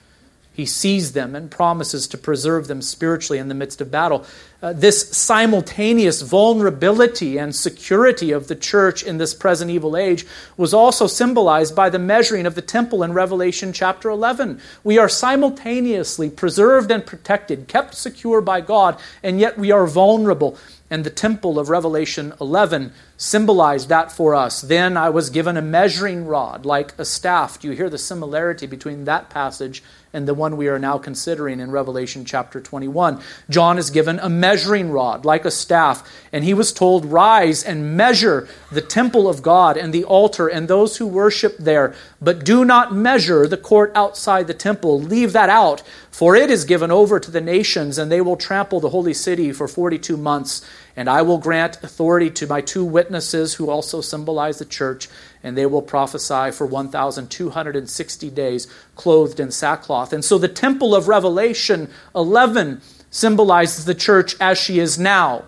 He 0.55 0.67
sees 0.67 1.13
them 1.13 1.35
and 1.35 1.51
promises 1.51 2.07
to 2.07 2.17
preserve 2.17 2.69
them 2.69 2.81
spiritually 2.81 3.41
in 3.41 3.49
the 3.49 3.57
midst 3.57 3.81
of 3.81 3.91
battle. 3.91 4.25
Uh, 4.63 4.73
this 4.73 5.11
simultaneous 5.11 6.23
vulnerability 6.23 7.39
and 7.39 7.55
security 7.55 8.31
of 8.31 8.47
the 8.47 8.55
church 8.55 9.03
in 9.03 9.19
this 9.19 9.35
present 9.35 9.73
evil 9.73 9.97
age 9.97 10.25
was 10.57 10.73
also 10.73 11.09
symbolized 11.09 11.75
by 11.75 11.91
the 11.91 11.99
measuring 11.99 12.47
of 12.47 12.55
the 12.55 12.63
temple 12.63 13.03
in 13.03 13.13
Revelation 13.13 13.73
chapter 13.73 14.09
11. 14.09 14.61
We 14.85 14.97
are 14.97 15.09
simultaneously 15.09 16.31
preserved 16.31 16.93
and 16.93 17.05
protected, 17.05 17.67
kept 17.67 17.97
secure 17.97 18.41
by 18.41 18.61
God, 18.61 18.97
and 19.25 19.41
yet 19.41 19.59
we 19.59 19.73
are 19.73 19.89
vulnerable. 19.89 20.57
And 20.89 21.03
the 21.03 21.11
temple 21.11 21.59
of 21.59 21.69
Revelation 21.69 22.33
11 22.41 22.93
symbolized 23.17 23.89
that 23.89 24.13
for 24.13 24.37
us. 24.37 24.61
Then 24.61 24.97
I 24.97 25.11
was 25.11 25.31
given 25.31 25.57
a 25.57 25.63
measuring 25.63 26.27
rod 26.27 26.65
like 26.65 26.97
a 26.99 27.05
staff. 27.05 27.59
Do 27.59 27.67
you 27.67 27.75
hear 27.75 27.91
the 27.91 27.99
similarity 27.99 28.67
between 28.67 29.05
that 29.07 29.31
passage 29.31 29.83
and 30.15 30.29
the 30.29 30.33
one 30.33 30.57
we 30.57 30.69
are 30.69 30.79
now 30.79 30.97
considering 30.97 31.61
in 31.61 31.71
Revelation 31.71 32.25
chapter 32.25 32.61
21. 32.61 33.21
John 33.51 33.77
is 33.77 33.91
given 33.91 34.19
a 34.21 34.29
measuring 34.29 34.91
rod, 34.91 35.25
like 35.25 35.45
a 35.45 35.51
staff, 35.51 36.09
and 36.33 36.45
he 36.45 36.55
was 36.55 36.73
told, 36.73 37.05
Rise 37.05 37.63
and 37.65 37.97
measure 37.97 38.49
the 38.71 38.81
temple 38.81 39.29
of 39.29 39.43
God 39.43 39.77
and 39.77 39.93
the 39.93 40.05
altar 40.05 40.49
and 40.49 40.69
those 40.69 40.97
who 40.97 41.07
worship 41.07 41.57
there, 41.59 41.95
but 42.23 42.45
do 42.45 42.65
not 42.65 42.95
measure 42.95 43.47
the 43.47 43.57
court 43.57 43.93
outside 43.95 44.47
the 44.47 44.55
temple. 44.55 45.01
Leave 45.01 45.33
that 45.33 45.51
out, 45.51 45.83
for 46.11 46.37
it 46.37 46.51
is 46.51 46.65
given 46.65 46.91
over 46.91 47.19
to 47.19 47.31
the 47.31 47.41
nations, 47.41 47.99
and 47.99 48.11
they 48.11 48.21
will 48.21 48.37
trample 48.37 48.81
the 48.81 48.91
holy 48.91 49.15
city 49.15 49.53
for 49.53 49.67
42 49.67 50.17
months. 50.17 50.65
And 50.97 51.11
I 51.11 51.23
will 51.23 51.39
grant 51.39 51.83
authority 51.83 52.31
to 52.31 52.47
my 52.47 52.61
two 52.61 52.85
witnesses, 52.85 53.55
who 53.55 53.69
also 53.69 54.01
symbolize 54.01 54.59
the 54.59 54.65
church, 54.65 55.09
and 55.43 55.59
they 55.59 55.67
will 55.67 55.83
prophesy 55.83 56.53
for 56.53 56.67
1,260 56.67 58.31
days, 58.31 58.69
clothed 58.95 59.41
in 59.41 59.51
sackcloth. 59.51 60.13
And 60.13 60.25
so 60.25 60.39
the 60.39 60.49
temple 60.49 60.95
of 60.95 61.09
Revelation 61.09 61.91
11 62.15 62.81
symbolizes 63.11 63.85
the 63.85 63.95
church 63.95 64.37
as 64.41 64.57
she 64.57 64.79
is 64.79 64.97
now, 64.99 65.45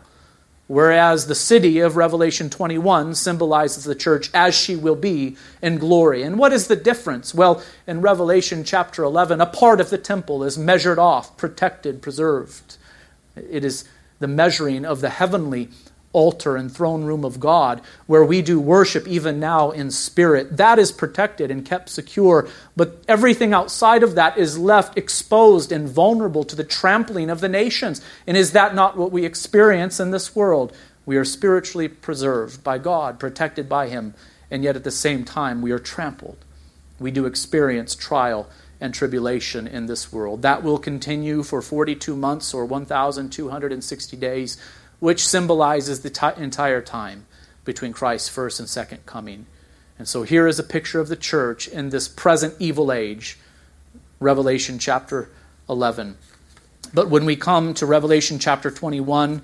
whereas 0.67 1.29
the 1.29 1.35
city 1.35 1.79
of 1.79 1.97
Revelation 1.97 2.51
21 2.51 3.15
symbolizes 3.15 3.85
the 3.85 3.95
church 3.95 4.31
as 4.35 4.53
she 4.53 4.75
will 4.75 4.97
be 4.97 5.37
in 5.63 5.79
glory. 5.79 6.23
And 6.23 6.41
what 6.41 6.53
is 6.53 6.67
the 6.67 6.77
difference? 6.77 7.33
Well, 7.33 7.63
in 7.87 8.01
Revelation 8.01 8.65
chapter 8.65 9.05
11, 9.05 9.41
a 9.41 9.47
part 9.47 9.81
of 9.81 9.91
the 9.91 9.99
temple 9.99 10.43
is 10.43 10.59
measured 10.59 10.99
off, 10.99 11.37
protected, 11.37 12.03
preserved. 12.03 12.79
It 13.37 13.65
is 13.65 13.85
the 14.19 14.29
measuring 14.29 14.85
of 14.85 15.01
the 15.01 15.11
heavenly 15.11 15.69
altar 16.17 16.57
and 16.57 16.73
throne 16.73 17.05
room 17.05 17.27
of 17.27 17.39
God, 17.39 17.83
where 18.07 18.25
we 18.25 18.41
do 18.41 18.59
worship 18.59 19.07
even 19.07 19.39
now 19.39 19.71
in 19.71 19.91
spirit. 19.91 20.57
That 20.57 20.79
is 20.79 20.91
protected 20.91 21.51
and 21.51 21.63
kept 21.63 21.91
secure, 21.91 22.49
but 22.75 23.05
everything 23.07 23.53
outside 23.53 24.03
of 24.03 24.15
that 24.15 24.39
is 24.39 24.59
left 24.59 24.97
exposed 24.97 25.71
and 25.71 25.87
vulnerable 25.87 26.43
to 26.45 26.57
the 26.57 26.65
trampling 26.65 27.29
of 27.29 27.41
the 27.41 27.51
nations. 27.51 28.01
And 28.27 28.35
is 28.35 28.53
that 28.53 28.75
not 28.75 28.97
what 28.97 29.13
we 29.13 29.27
experience 29.27 30.01
in 30.01 30.11
this 30.11 30.35
world? 30.35 30.75
We 31.05 31.19
are 31.19 31.25
spiritually 31.25 31.87
preserved 31.87 32.65
by 32.65 32.79
God, 32.79 33.21
protected 33.21 33.69
by 33.69 33.89
Him, 33.89 34.15
and 34.51 34.65
yet 34.65 34.75
at 34.75 34.85
the 34.85 34.91
same 34.91 35.23
time 35.23 35.61
we 35.61 35.71
are 35.71 35.79
trampled. 35.79 36.39
We 36.99 37.11
do 37.11 37.27
experience 37.27 37.95
trial 37.95 38.49
and 38.81 38.93
tribulation 38.93 39.67
in 39.67 39.87
this 39.87 40.13
world. 40.13 40.43
That 40.43 40.63
will 40.63 40.79
continue 40.79 41.43
for 41.43 41.63
42 41.63 42.17
months 42.17 42.53
or 42.53 42.65
1,260 42.65 44.17
days, 44.17 44.59
which 44.99 45.27
symbolizes 45.27 46.01
the 46.01 46.11
t- 46.11 46.27
entire 46.37 46.83
time 46.83 47.27
between 47.65 47.93
Christ's 47.93 48.29
first 48.29 48.61
and 48.61 48.69
second 48.69 49.07
coming. 49.07 49.47
And 49.99 50.07
so 50.07 50.23
here 50.23 50.47
is 50.47 50.59
a 50.59 50.65
picture 50.65 51.01
of 51.01 51.09
the 51.09 51.17
church 51.17 51.69
in 51.69 51.91
this 51.91 52.09
present 52.09 52.55
evil 52.59 52.93
age, 52.93 53.39
Revelation 54.21 54.79
chapter 54.79 55.31
11. 55.69 56.17
But 56.93 57.09
when 57.09 57.25
we 57.25 57.37
come 57.37 57.75
to 57.75 57.87
Revelation 57.87 58.39
chapter 58.39 58.71
21, 58.71 59.43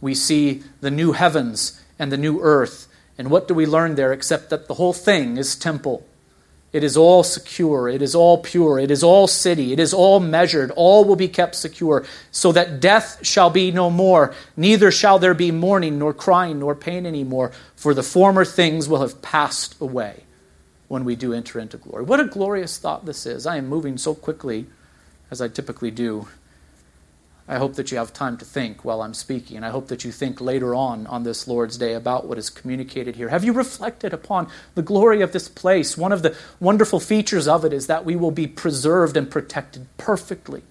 we 0.00 0.14
see 0.14 0.62
the 0.80 0.90
new 0.90 1.12
heavens 1.12 1.80
and 1.98 2.10
the 2.10 2.16
new 2.16 2.40
earth. 2.40 2.88
And 3.16 3.30
what 3.30 3.46
do 3.46 3.54
we 3.54 3.66
learn 3.66 3.94
there 3.94 4.12
except 4.12 4.50
that 4.50 4.66
the 4.66 4.74
whole 4.74 4.92
thing 4.92 5.36
is 5.36 5.54
temple? 5.54 6.06
It 6.72 6.82
is 6.82 6.96
all 6.96 7.22
secure. 7.22 7.88
It 7.88 8.00
is 8.00 8.14
all 8.14 8.38
pure. 8.38 8.78
It 8.78 8.90
is 8.90 9.02
all 9.02 9.26
city. 9.26 9.72
It 9.72 9.78
is 9.78 9.92
all 9.92 10.20
measured. 10.20 10.70
All 10.70 11.04
will 11.04 11.16
be 11.16 11.28
kept 11.28 11.54
secure, 11.54 12.06
so 12.30 12.50
that 12.52 12.80
death 12.80 13.18
shall 13.22 13.50
be 13.50 13.70
no 13.70 13.90
more. 13.90 14.34
Neither 14.56 14.90
shall 14.90 15.18
there 15.18 15.34
be 15.34 15.50
mourning, 15.50 15.98
nor 15.98 16.14
crying, 16.14 16.60
nor 16.60 16.74
pain 16.74 17.04
any 17.04 17.24
more, 17.24 17.52
for 17.76 17.92
the 17.92 18.02
former 18.02 18.44
things 18.44 18.88
will 18.88 19.02
have 19.02 19.20
passed 19.20 19.78
away 19.80 20.24
when 20.88 21.04
we 21.04 21.14
do 21.14 21.34
enter 21.34 21.58
into 21.58 21.76
glory. 21.76 22.04
What 22.04 22.20
a 22.20 22.24
glorious 22.24 22.78
thought 22.78 23.04
this 23.04 23.26
is. 23.26 23.46
I 23.46 23.56
am 23.56 23.68
moving 23.68 23.98
so 23.98 24.14
quickly, 24.14 24.66
as 25.30 25.42
I 25.42 25.48
typically 25.48 25.90
do. 25.90 26.28
I 27.48 27.58
hope 27.58 27.74
that 27.74 27.90
you 27.90 27.98
have 27.98 28.12
time 28.12 28.36
to 28.38 28.44
think 28.44 28.84
while 28.84 29.02
I'm 29.02 29.14
speaking. 29.14 29.56
And 29.56 29.66
I 29.66 29.70
hope 29.70 29.88
that 29.88 30.04
you 30.04 30.12
think 30.12 30.40
later 30.40 30.74
on 30.74 31.06
on 31.08 31.24
this 31.24 31.48
Lord's 31.48 31.76
Day 31.76 31.94
about 31.94 32.26
what 32.26 32.38
is 32.38 32.50
communicated 32.50 33.16
here. 33.16 33.30
Have 33.30 33.44
you 33.44 33.52
reflected 33.52 34.12
upon 34.12 34.48
the 34.74 34.82
glory 34.82 35.22
of 35.22 35.32
this 35.32 35.48
place? 35.48 35.96
One 35.96 36.12
of 36.12 36.22
the 36.22 36.36
wonderful 36.60 37.00
features 37.00 37.48
of 37.48 37.64
it 37.64 37.72
is 37.72 37.88
that 37.88 38.04
we 38.04 38.14
will 38.14 38.30
be 38.30 38.46
preserved 38.46 39.16
and 39.16 39.30
protected 39.30 39.86
perfectly. 39.96 40.62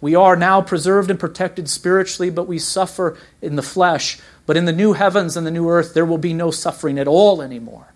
We 0.00 0.14
are 0.14 0.36
now 0.36 0.62
preserved 0.62 1.10
and 1.10 1.18
protected 1.18 1.68
spiritually, 1.68 2.30
but 2.30 2.46
we 2.46 2.58
suffer 2.58 3.16
in 3.42 3.56
the 3.56 3.62
flesh. 3.62 4.18
But 4.46 4.56
in 4.56 4.64
the 4.64 4.72
new 4.72 4.92
heavens 4.92 5.36
and 5.36 5.46
the 5.46 5.50
new 5.50 5.68
earth, 5.68 5.94
there 5.94 6.04
will 6.04 6.18
be 6.18 6.34
no 6.34 6.50
suffering 6.50 6.98
at 6.98 7.08
all 7.08 7.42
anymore, 7.42 7.92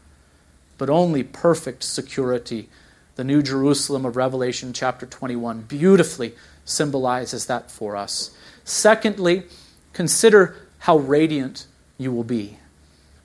but 0.78 0.90
only 0.90 1.22
perfect 1.22 1.82
security. 1.84 2.68
The 3.14 3.24
New 3.24 3.42
Jerusalem 3.42 4.04
of 4.04 4.16
Revelation 4.16 4.72
chapter 4.72 5.06
21 5.06 5.62
beautifully 5.62 6.34
symbolizes 6.64 7.46
that 7.46 7.70
for 7.70 7.96
us. 7.96 8.36
Secondly, 8.64 9.44
consider 9.92 10.56
how 10.78 10.98
radiant 10.98 11.66
you 11.98 12.12
will 12.12 12.24
be. 12.24 12.58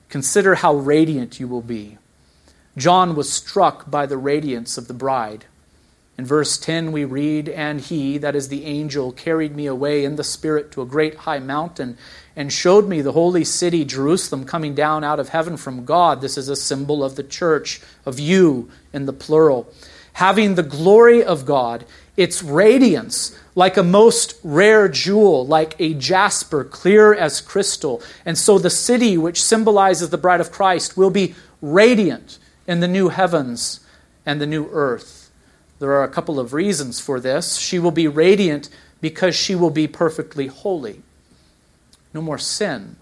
Consider 0.08 0.56
how 0.56 0.74
radiant 0.74 1.38
you 1.38 1.48
will 1.48 1.62
be. 1.62 1.98
John 2.76 3.14
was 3.14 3.32
struck 3.32 3.90
by 3.90 4.06
the 4.06 4.16
radiance 4.16 4.78
of 4.78 4.88
the 4.88 4.94
bride. 4.94 5.44
In 6.16 6.24
verse 6.24 6.58
10, 6.58 6.90
we 6.90 7.04
read, 7.04 7.48
And 7.48 7.80
he, 7.80 8.18
that 8.18 8.34
is 8.34 8.48
the 8.48 8.64
angel, 8.64 9.12
carried 9.12 9.54
me 9.54 9.66
away 9.66 10.04
in 10.04 10.16
the 10.16 10.24
Spirit 10.24 10.72
to 10.72 10.82
a 10.82 10.86
great 10.86 11.14
high 11.14 11.38
mountain 11.38 11.96
and 12.34 12.52
showed 12.52 12.88
me 12.88 13.02
the 13.02 13.12
holy 13.12 13.44
city, 13.44 13.84
Jerusalem, 13.84 14.44
coming 14.44 14.74
down 14.74 15.04
out 15.04 15.20
of 15.20 15.28
heaven 15.28 15.56
from 15.56 15.84
God. 15.84 16.20
This 16.20 16.36
is 16.36 16.48
a 16.48 16.56
symbol 16.56 17.04
of 17.04 17.16
the 17.16 17.22
church, 17.22 17.80
of 18.04 18.18
you 18.18 18.70
in 18.92 19.06
the 19.06 19.12
plural. 19.12 19.72
Having 20.14 20.56
the 20.56 20.64
glory 20.64 21.22
of 21.22 21.46
God 21.46 21.84
its 22.18 22.42
radiance 22.42 23.38
like 23.54 23.76
a 23.76 23.82
most 23.82 24.38
rare 24.42 24.88
jewel, 24.88 25.46
like 25.46 25.76
a 25.78 25.94
jasper, 25.94 26.64
clear 26.64 27.14
as 27.14 27.40
crystal. 27.40 28.02
And 28.26 28.36
so 28.36 28.58
the 28.58 28.70
city, 28.70 29.16
which 29.16 29.40
symbolizes 29.40 30.10
the 30.10 30.18
bride 30.18 30.40
of 30.40 30.52
Christ, 30.52 30.96
will 30.96 31.10
be 31.10 31.34
radiant 31.62 32.38
in 32.66 32.80
the 32.80 32.88
new 32.88 33.08
heavens 33.08 33.80
and 34.26 34.40
the 34.40 34.46
new 34.46 34.68
earth. 34.72 35.30
There 35.78 35.92
are 35.92 36.02
a 36.02 36.08
couple 36.08 36.40
of 36.40 36.52
reasons 36.52 36.98
for 36.98 37.20
this. 37.20 37.56
She 37.56 37.78
will 37.78 37.92
be 37.92 38.08
radiant 38.08 38.68
because 39.00 39.36
she 39.36 39.54
will 39.54 39.70
be 39.70 39.86
perfectly 39.86 40.48
holy. 40.48 41.02
No 42.12 42.20
more 42.20 42.38
sin. 42.38 42.96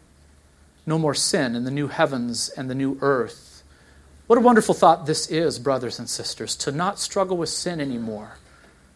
No 0.84 0.98
more 0.98 1.14
sin 1.14 1.56
in 1.56 1.64
the 1.64 1.70
new 1.70 1.88
heavens 1.88 2.50
and 2.50 2.68
the 2.68 2.74
new 2.74 2.98
earth. 3.00 3.62
What 4.26 4.38
a 4.38 4.42
wonderful 4.42 4.74
thought 4.74 5.06
this 5.06 5.30
is, 5.30 5.58
brothers 5.58 5.98
and 5.98 6.08
sisters, 6.08 6.54
to 6.56 6.70
not 6.70 6.98
struggle 6.98 7.38
with 7.38 7.48
sin 7.48 7.80
anymore. 7.80 8.38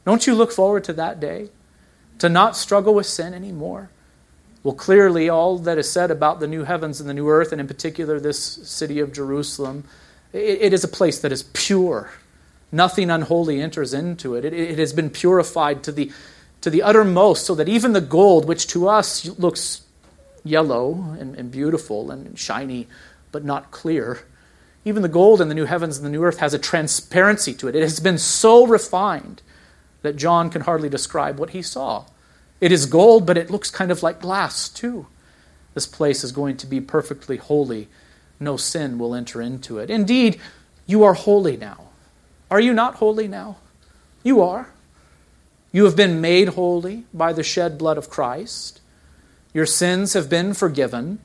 Don't 0.05 0.27
you 0.27 0.35
look 0.35 0.53
forward 0.53 0.85
to 0.85 0.93
that 0.95 1.21
day? 1.21 1.51
To 2.19 2.29
not 2.29 2.57
struggle 2.57 2.95
with 2.95 3.07
sin 3.07 3.35
anymore? 3.35 3.91
Well, 4.63 4.75
clearly, 4.75 5.29
all 5.29 5.59
that 5.59 5.79
is 5.79 5.91
said 5.91 6.11
about 6.11 6.41
the 6.41 6.47
new 6.47 6.65
heavens 6.65 7.01
and 7.01 7.09
the 7.09 7.15
new 7.15 7.29
earth, 7.29 7.53
and 7.53 7.61
in 7.61 7.67
particular 7.67 8.21
this 8.21 8.39
city 8.39 9.01
of 9.01 9.13
Jerusalem, 9.13 9.85
it, 10.33 10.61
it 10.61 10.73
is 10.73 10.85
a 10.85 10.89
place 10.89 11.21
that 11.21 11.33
is 11.33 11.45
pure. 11.55 12.11
Nothing 12.71 13.11
unholy 13.11 13.61
enters 13.61 13.95
into 13.95 14.35
it. 14.35 14.45
it. 14.45 14.53
It 14.53 14.79
has 14.79 14.93
been 14.93 15.09
purified 15.09 15.83
to 15.85 15.93
the, 15.93 16.13
to 16.61 16.69
the 16.69 16.83
uttermost, 16.83 17.47
so 17.47 17.55
that 17.55 17.69
even 17.69 17.95
the 17.95 18.03
gold, 18.03 18.45
which 18.45 18.67
to 18.69 18.89
us 18.89 19.27
looks 19.39 19.83
yellow 20.45 21.17
and, 21.19 21.35
and 21.37 21.51
beautiful 21.51 22.11
and 22.11 22.39
shiny, 22.39 22.87
but 23.33 23.45
not 23.45 23.71
clear, 23.71 24.21
even 24.85 25.03
the 25.03 25.09
gold 25.09 25.41
in 25.41 25.49
the 25.49 25.55
new 25.55 25.67
heavens 25.67 25.97
and 25.97 26.07
the 26.07 26.11
new 26.11 26.23
earth 26.23 26.39
has 26.39 26.55
a 26.55 26.59
transparency 26.59 27.55
to 27.55 27.69
it. 27.69 27.75
It 27.75 27.83
has 27.83 28.01
been 28.01 28.19
so 28.19 28.67
refined 28.67 29.43
that 30.03 30.17
John 30.17 30.51
can 30.51 30.63
hardly 30.63 30.89
describe 30.89 31.39
what 31.39 31.51
he 31.51 31.63
saw. 31.63 32.07
It 32.61 32.73
is 32.73 32.87
gold, 32.87 33.27
but 33.27 33.39
it 33.39 33.51
looks 33.51 33.71
kind 33.71 33.91
of 33.91 34.03
like 34.03 34.21
glass, 34.21 34.69
too. 34.69 35.07
This 35.75 35.87
place 35.87 36.25
is 36.25 36.33
going 36.33 36.57
to 36.59 36.67
be 36.67 36.81
perfectly 36.81 37.37
holy. 37.37 37.89
No 38.39 38.57
sin 38.57 38.99
will 38.99 39.15
enter 39.15 39.41
into 39.41 39.79
it. 39.79 39.91
Indeed, 39.91 40.41
you 40.87 41.05
are 41.05 41.15
holy 41.15 41.57
now. 41.57 41.85
Are 42.51 42.61
you 42.61 42.73
not 42.73 42.97
holy 42.97 43.29
now? 43.29 43.59
You 44.23 44.43
are. 44.43 44.71
You 45.73 45.85
have 45.85 45.97
been 45.97 46.21
made 46.21 46.49
holy 46.49 47.05
by 47.15 47.33
the 47.33 47.43
shed 47.43 47.79
blood 47.79 47.97
of 47.97 48.11
Christ. 48.11 48.81
Your 49.55 49.67
sins 49.67 50.15
have 50.15 50.29
been 50.29 50.53
forgiven. 50.53 51.21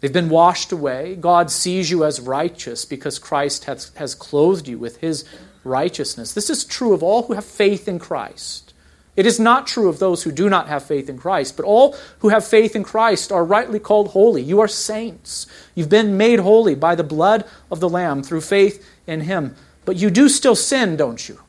They've 0.00 0.12
been 0.12 0.28
washed 0.28 0.72
away. 0.72 1.16
God 1.16 1.50
sees 1.50 1.90
you 1.90 2.04
as 2.04 2.20
righteous 2.20 2.84
because 2.84 3.18
Christ 3.18 3.64
has, 3.64 3.90
has 3.96 4.14
clothed 4.14 4.68
you 4.68 4.78
with 4.78 4.98
his 4.98 5.24
righteousness. 5.66 6.32
This 6.32 6.48
is 6.50 6.64
true 6.64 6.94
of 6.94 7.02
all 7.02 7.24
who 7.24 7.34
have 7.34 7.44
faith 7.44 7.88
in 7.88 7.98
Christ. 7.98 8.72
It 9.16 9.26
is 9.26 9.40
not 9.40 9.66
true 9.66 9.88
of 9.88 9.98
those 9.98 10.22
who 10.22 10.30
do 10.30 10.50
not 10.50 10.68
have 10.68 10.84
faith 10.84 11.08
in 11.08 11.16
Christ, 11.16 11.56
but 11.56 11.64
all 11.64 11.96
who 12.18 12.28
have 12.28 12.46
faith 12.46 12.76
in 12.76 12.84
Christ 12.84 13.32
are 13.32 13.44
rightly 13.44 13.78
called 13.78 14.08
holy. 14.08 14.42
You 14.42 14.60
are 14.60 14.68
saints. 14.68 15.46
You've 15.74 15.88
been 15.88 16.18
made 16.18 16.40
holy 16.40 16.74
by 16.74 16.94
the 16.94 17.04
blood 17.04 17.44
of 17.70 17.80
the 17.80 17.88
Lamb 17.88 18.22
through 18.22 18.42
faith 18.42 18.86
in 19.06 19.22
him. 19.22 19.56
But 19.86 19.96
you 19.96 20.10
do 20.10 20.28
still 20.28 20.56
sin, 20.56 20.96
don't 20.96 21.28
you? 21.28 21.40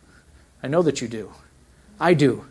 I 0.63 0.67
know 0.67 0.81
that 0.81 1.01
you 1.01 1.09
do. 1.09 1.33
I 1.99 2.13
do. 2.13 2.45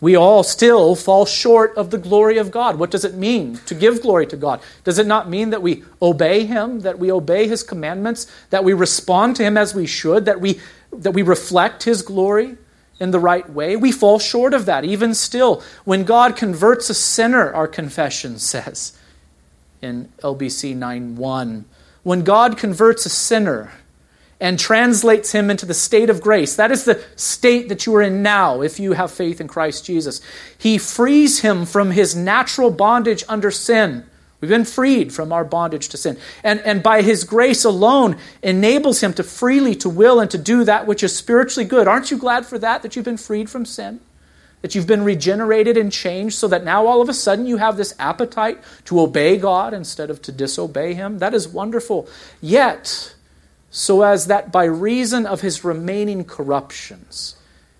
We 0.00 0.16
all 0.16 0.42
still 0.42 0.96
fall 0.96 1.26
short 1.26 1.76
of 1.76 1.90
the 1.90 1.98
glory 1.98 2.38
of 2.38 2.50
God. 2.50 2.78
What 2.78 2.90
does 2.90 3.04
it 3.04 3.14
mean 3.14 3.58
to 3.66 3.74
give 3.74 4.00
glory 4.00 4.26
to 4.28 4.36
God? 4.36 4.60
Does 4.82 4.98
it 4.98 5.06
not 5.06 5.28
mean 5.28 5.50
that 5.50 5.62
we 5.62 5.84
obey 6.00 6.46
Him, 6.46 6.80
that 6.80 6.98
we 6.98 7.12
obey 7.12 7.46
His 7.46 7.62
commandments, 7.62 8.26
that 8.48 8.64
we 8.64 8.72
respond 8.72 9.36
to 9.36 9.44
Him 9.44 9.58
as 9.58 9.74
we 9.74 9.86
should, 9.86 10.24
that 10.24 10.40
we, 10.40 10.58
that 10.92 11.12
we 11.12 11.22
reflect 11.22 11.82
His 11.82 12.00
glory 12.00 12.56
in 12.98 13.10
the 13.10 13.20
right 13.20 13.48
way? 13.50 13.76
We 13.76 13.92
fall 13.92 14.18
short 14.18 14.54
of 14.54 14.64
that, 14.66 14.84
even 14.84 15.12
still. 15.12 15.62
When 15.84 16.04
God 16.04 16.34
converts 16.34 16.88
a 16.88 16.94
sinner, 16.94 17.52
our 17.52 17.68
confession 17.68 18.38
says 18.38 18.96
in 19.82 20.10
LBC 20.22 20.74
9 20.76 21.16
1. 21.16 21.64
When 22.02 22.24
God 22.24 22.56
converts 22.56 23.04
a 23.04 23.10
sinner, 23.10 23.72
and 24.40 24.58
translates 24.58 25.32
him 25.32 25.50
into 25.50 25.66
the 25.66 25.74
state 25.74 26.08
of 26.08 26.20
grace. 26.20 26.56
That 26.56 26.72
is 26.72 26.84
the 26.84 27.04
state 27.14 27.68
that 27.68 27.84
you 27.84 27.94
are 27.96 28.02
in 28.02 28.22
now 28.22 28.62
if 28.62 28.80
you 28.80 28.92
have 28.92 29.12
faith 29.12 29.40
in 29.40 29.48
Christ 29.48 29.84
Jesus. 29.84 30.20
He 30.56 30.78
frees 30.78 31.40
him 31.40 31.66
from 31.66 31.90
his 31.90 32.16
natural 32.16 32.70
bondage 32.70 33.22
under 33.28 33.50
sin. 33.50 34.04
We've 34.40 34.48
been 34.48 34.64
freed 34.64 35.12
from 35.12 35.32
our 35.32 35.44
bondage 35.44 35.90
to 35.90 35.98
sin. 35.98 36.16
And, 36.42 36.60
and 36.60 36.82
by 36.82 37.02
his 37.02 37.24
grace 37.24 37.64
alone 37.64 38.16
enables 38.42 39.02
him 39.02 39.12
to 39.14 39.22
freely 39.22 39.74
to 39.76 39.90
will 39.90 40.18
and 40.18 40.30
to 40.30 40.38
do 40.38 40.64
that 40.64 40.86
which 40.86 41.02
is 41.02 41.14
spiritually 41.14 41.68
good. 41.68 41.86
Aren't 41.86 42.10
you 42.10 42.16
glad 42.16 42.46
for 42.46 42.58
that, 42.58 42.80
that 42.82 42.96
you've 42.96 43.04
been 43.04 43.18
freed 43.18 43.50
from 43.50 43.66
sin? 43.66 44.00
That 44.62 44.74
you've 44.74 44.86
been 44.86 45.04
regenerated 45.04 45.76
and 45.76 45.92
changed 45.92 46.36
so 46.36 46.48
that 46.48 46.64
now 46.64 46.86
all 46.86 47.02
of 47.02 47.10
a 47.10 47.14
sudden 47.14 47.44
you 47.44 47.58
have 47.58 47.76
this 47.76 47.94
appetite 47.98 48.58
to 48.86 49.00
obey 49.00 49.36
God 49.36 49.74
instead 49.74 50.08
of 50.08 50.22
to 50.22 50.32
disobey 50.32 50.94
him? 50.94 51.18
That 51.18 51.34
is 51.34 51.46
wonderful. 51.46 52.08
Yet, 52.40 53.14
so 53.70 54.02
as 54.02 54.26
that 54.26 54.50
by 54.50 54.64
reason 54.64 55.26
of 55.26 55.40
his 55.40 55.64
remaining 55.64 56.24
corruptions, 56.24 57.36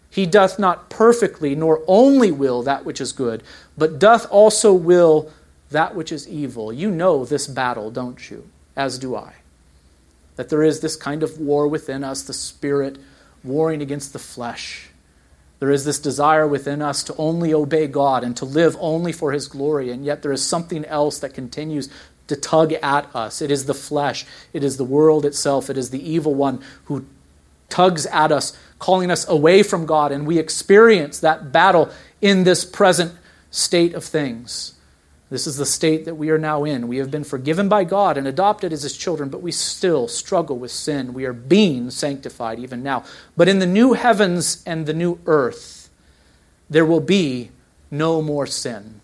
he 0.09 0.27
doth 0.27 0.59
not 0.59 0.89
perfectly 0.89 1.55
nor 1.55 1.83
only 1.87 2.31
will 2.31 2.63
that 2.63 2.85
which 2.85 3.01
is 3.01 3.13
good, 3.13 3.43
but 3.77 3.99
doth 3.99 4.27
also 4.31 4.73
will 4.73 5.31
that 5.71 5.95
which 5.95 6.13
is 6.13 6.29
evil. 6.29 6.73
You 6.73 6.91
know 6.91 7.25
this 7.25 7.47
battle, 7.47 7.91
don't 7.91 8.31
you? 8.31 8.49
As 8.77 8.99
do 8.99 9.17
I. 9.17 9.35
That 10.37 10.49
there 10.49 10.63
is 10.63 10.81
this 10.81 10.97
kind 10.97 11.23
of 11.23 11.39
war 11.39 11.69
within 11.69 12.03
us, 12.03 12.23
the 12.23 12.33
spirit 12.33 12.99
warring 13.45 13.83
against 13.83 14.13
the 14.13 14.19
flesh. 14.19 14.91
There 15.61 15.71
is 15.71 15.85
this 15.85 15.99
desire 15.99 16.47
within 16.47 16.81
us 16.81 17.03
to 17.05 17.17
only 17.17 17.53
obey 17.53 17.87
God 17.87 18.25
and 18.25 18.37
to 18.39 18.45
live 18.45 18.77
only 18.81 19.13
for 19.13 19.33
His 19.33 19.47
glory, 19.47 19.91
and 19.91 20.05
yet 20.05 20.23
there 20.23 20.33
is 20.33 20.45
something 20.45 20.85
else 20.87 21.19
that 21.19 21.35
continues 21.35 21.91
to 22.31 22.37
tug 22.37 22.73
at 22.73 23.15
us. 23.15 23.43
It 23.43 23.51
is 23.51 23.67
the 23.67 23.75
flesh, 23.75 24.25
it 24.53 24.65
is 24.65 24.79
the 24.79 24.85
world 24.85 25.27
itself, 25.27 25.69
it 25.69 25.77
is 25.77 25.91
the 25.91 26.11
evil 26.11 26.35
one 26.35 26.63
who 26.85 27.05
tugs 27.69 28.07
at 28.07 28.33
us, 28.33 28.57
calling 28.79 29.11
us 29.11 29.29
away 29.29 29.63
from 29.63 29.85
God, 29.85 30.13
and 30.13 30.27
we 30.27 30.39
experience 30.39 31.21
that 31.21 31.53
battle 31.53 31.91
in 32.23 32.45
this 32.45 32.65
present 32.65 33.13
state 33.51 33.95
of 33.95 34.05
things. 34.05 34.75
This 35.29 35.47
is 35.47 35.57
the 35.57 35.67
state 35.67 36.05
that 36.07 36.17
we 36.17 36.31
are 36.31 36.39
now 36.39 36.65
in. 36.65 36.89
We 36.89 36.99
have 36.99 37.11
been 37.11 37.23
forgiven 37.23 37.69
by 37.69 37.85
God 37.85 38.17
and 38.17 38.27
adopted 38.27 38.73
as 38.73 38.83
His 38.83 38.97
children, 38.97 39.29
but 39.29 39.43
we 39.43 39.53
still 39.53 40.09
struggle 40.09 40.59
with 40.59 40.73
sin. 40.73 41.15
We 41.15 41.25
are 41.25 41.33
being 41.33 41.91
sanctified 41.91 42.59
even 42.59 42.83
now. 42.83 43.05
But 43.37 43.49
in 43.49 43.61
the 43.61 43.67
new 43.67 43.93
heavens 43.93 44.63
and 44.67 44.87
the 44.87 44.95
new 44.95 45.21
earth, 45.27 45.89
there 46.69 46.85
will 46.85 47.01
be 47.01 47.51
no 47.91 48.23
more 48.23 48.47
sin. 48.47 49.00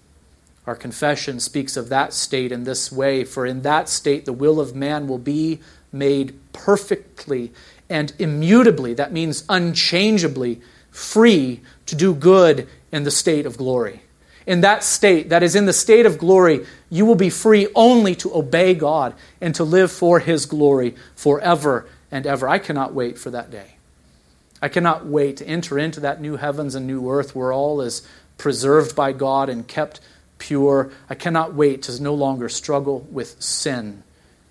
Our 0.66 0.74
confession 0.74 1.38
speaks 1.38 1.76
of 1.76 1.88
that 1.90 2.12
state 2.12 2.50
in 2.50 2.64
this 2.64 2.90
way 2.90 3.24
For 3.24 3.46
in 3.46 3.62
that 3.62 3.88
state, 3.88 4.24
the 4.24 4.32
will 4.32 4.60
of 4.60 4.74
man 4.74 5.06
will 5.06 5.18
be 5.18 5.60
made 5.92 6.38
perfectly 6.52 7.52
and 7.88 8.12
immutably, 8.18 8.94
that 8.94 9.12
means 9.12 9.44
unchangeably, 9.48 10.60
free 10.90 11.60
to 11.86 11.94
do 11.94 12.14
good 12.14 12.68
in 12.90 13.04
the 13.04 13.10
state 13.10 13.46
of 13.46 13.56
glory. 13.56 14.02
In 14.46 14.60
that 14.60 14.84
state, 14.84 15.28
that 15.28 15.42
is 15.42 15.54
in 15.54 15.66
the 15.66 15.72
state 15.72 16.06
of 16.06 16.18
glory, 16.18 16.66
you 16.88 17.04
will 17.04 17.16
be 17.16 17.30
free 17.30 17.68
only 17.74 18.14
to 18.16 18.34
obey 18.34 18.74
God 18.74 19.14
and 19.40 19.54
to 19.56 19.64
live 19.64 19.90
for 19.90 20.20
His 20.20 20.46
glory 20.46 20.94
forever 21.14 21.88
and 22.10 22.26
ever. 22.26 22.48
I 22.48 22.58
cannot 22.58 22.94
wait 22.94 23.18
for 23.18 23.30
that 23.30 23.50
day. 23.50 23.76
I 24.62 24.68
cannot 24.68 25.06
wait 25.06 25.36
to 25.38 25.46
enter 25.46 25.78
into 25.78 26.00
that 26.00 26.20
new 26.20 26.36
heavens 26.36 26.74
and 26.74 26.86
new 26.86 27.10
earth 27.10 27.34
where 27.34 27.52
all 27.52 27.80
is 27.80 28.06
preserved 28.38 28.96
by 28.96 29.12
God 29.12 29.48
and 29.48 29.66
kept 29.66 30.00
pure. 30.38 30.90
I 31.08 31.14
cannot 31.14 31.54
wait 31.54 31.82
to 31.82 32.02
no 32.02 32.14
longer 32.14 32.48
struggle 32.48 33.00
with 33.10 33.40
sin, 33.42 34.02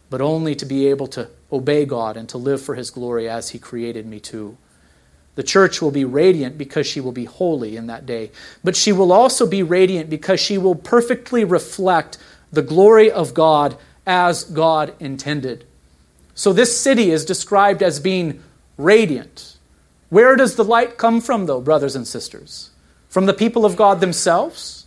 but 0.10 0.22
only 0.22 0.56
to 0.56 0.66
be 0.66 0.88
able 0.88 1.08
to 1.08 1.30
obey 1.52 1.86
God 1.86 2.18
and 2.18 2.28
to 2.30 2.38
live 2.38 2.62
for 2.62 2.76
His 2.76 2.90
glory 2.90 3.30
as 3.30 3.50
He 3.50 3.60
created 3.60 4.06
me 4.06 4.20
to. 4.22 4.58
The 5.36 5.44
church 5.44 5.82
will 5.82 5.92
be 5.92 6.06
radiant 6.06 6.58
because 6.58 6.88
she 6.88 7.02
will 7.02 7.12
be 7.12 7.26
holy 7.26 7.76
in 7.76 7.88
that 7.88 8.06
day, 8.06 8.32
but 8.64 8.76
she 8.76 8.92
will 8.92 9.12
also 9.12 9.46
be 9.46 9.64
radiant 9.64 10.10
because 10.10 10.40
she 10.40 10.58
will 10.58 10.76
perfectly 10.76 11.44
reflect 11.44 12.18
the 12.52 12.62
glory 12.62 13.12
of 13.12 13.34
God 13.34 13.78
as 14.08 14.46
God 14.46 14.94
intended. 15.00 15.66
So 16.34 16.54
this 16.54 16.78
city 16.78 17.12
is 17.12 17.26
described 17.26 17.84
as 17.84 18.00
being 18.00 18.42
radiant. 18.78 19.58
Where 20.10 20.36
does 20.36 20.56
the 20.56 20.64
light 20.64 20.98
come 20.98 21.20
from, 21.22 21.46
though, 21.46 21.62
brothers 21.62 21.96
and 21.96 22.08
sisters? 22.08 22.70
From 23.10 23.26
the 23.26 23.34
people 23.34 23.66
of 23.66 23.76
God 23.76 24.00
themselves? 24.00 24.85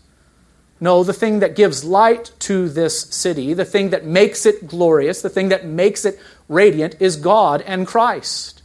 No, 0.80 1.02
the 1.02 1.12
thing 1.12 1.40
that 1.40 1.56
gives 1.56 1.84
light 1.84 2.30
to 2.40 2.68
this 2.68 3.00
city, 3.00 3.52
the 3.52 3.64
thing 3.64 3.90
that 3.90 4.04
makes 4.04 4.46
it 4.46 4.68
glorious, 4.68 5.22
the 5.22 5.28
thing 5.28 5.48
that 5.48 5.66
makes 5.66 6.04
it 6.04 6.20
radiant 6.48 6.96
is 7.00 7.16
God 7.16 7.62
and 7.62 7.86
Christ. 7.86 8.62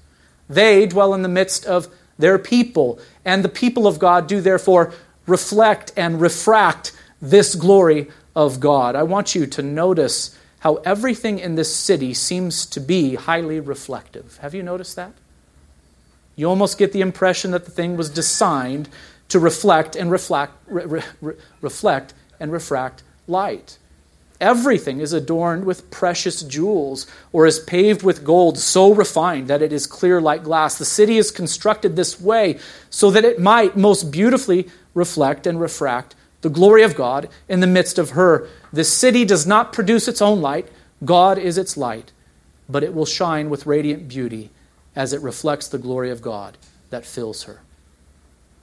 They 0.47 0.85
dwell 0.85 1.13
in 1.13 1.23
the 1.23 1.29
midst 1.29 1.65
of 1.65 1.87
their 2.19 2.37
people, 2.37 2.99
and 3.25 3.43
the 3.43 3.49
people 3.49 3.87
of 3.87 3.97
God 3.97 4.27
do 4.27 4.41
therefore 4.41 4.93
reflect 5.25 5.91
and 5.97 6.21
refract 6.21 6.91
this 7.21 7.55
glory 7.55 8.09
of 8.35 8.59
God. 8.59 8.95
I 8.95 9.03
want 9.03 9.33
you 9.33 9.47
to 9.47 9.63
notice 9.63 10.37
how 10.59 10.75
everything 10.85 11.39
in 11.39 11.55
this 11.55 11.75
city 11.75 12.13
seems 12.13 12.65
to 12.67 12.79
be 12.79 13.15
highly 13.15 13.59
reflective. 13.59 14.37
Have 14.37 14.53
you 14.53 14.63
noticed 14.63 14.95
that? 14.95 15.13
You 16.35 16.47
almost 16.47 16.77
get 16.77 16.93
the 16.93 17.01
impression 17.01 17.51
that 17.51 17.65
the 17.65 17.71
thing 17.71 17.97
was 17.97 18.09
designed 18.09 18.89
to 19.33 19.39
reflect 19.39 19.95
and 19.95 20.11
reflect, 20.11 20.53
re, 20.67 21.01
re, 21.21 21.33
reflect 21.61 22.13
and 22.39 22.51
refract 22.51 23.03
light. 23.27 23.79
Everything 24.39 24.99
is 24.99 25.13
adorned 25.13 25.65
with 25.65 25.89
precious 25.89 26.43
jewels 26.43 27.07
or 27.31 27.47
is 27.47 27.59
paved 27.59 28.03
with 28.03 28.23
gold 28.23 28.59
so 28.59 28.93
refined 28.93 29.47
that 29.47 29.63
it 29.63 29.73
is 29.73 29.87
clear 29.87 30.21
like 30.21 30.43
glass. 30.43 30.77
The 30.77 30.85
city 30.85 31.17
is 31.17 31.31
constructed 31.31 31.95
this 31.95 32.21
way 32.21 32.59
so 32.91 33.09
that 33.11 33.25
it 33.25 33.39
might 33.39 33.75
most 33.77 34.11
beautifully 34.11 34.67
reflect 34.93 35.47
and 35.47 35.59
refract 35.59 36.15
the 36.41 36.49
glory 36.49 36.83
of 36.83 36.95
God 36.95 37.29
in 37.49 37.59
the 37.59 37.67
midst 37.67 37.97
of 37.97 38.11
her. 38.11 38.47
The 38.71 38.83
city 38.83 39.25
does 39.25 39.47
not 39.47 39.73
produce 39.73 40.07
its 40.07 40.21
own 40.21 40.41
light, 40.41 40.67
God 41.03 41.37
is 41.39 41.57
its 41.57 41.77
light. 41.77 42.11
but 42.69 42.83
it 42.83 42.93
will 42.93 43.05
shine 43.05 43.49
with 43.49 43.65
radiant 43.65 44.07
beauty 44.07 44.49
as 44.95 45.13
it 45.13 45.21
reflects 45.21 45.67
the 45.67 45.77
glory 45.77 46.11
of 46.11 46.21
God 46.21 46.57
that 46.89 47.05
fills 47.05 47.43
her. 47.43 47.61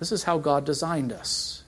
This 0.01 0.11
is 0.11 0.24
how 0.24 0.38
God 0.38 0.64
designed 0.64 1.12
us. 1.12 1.62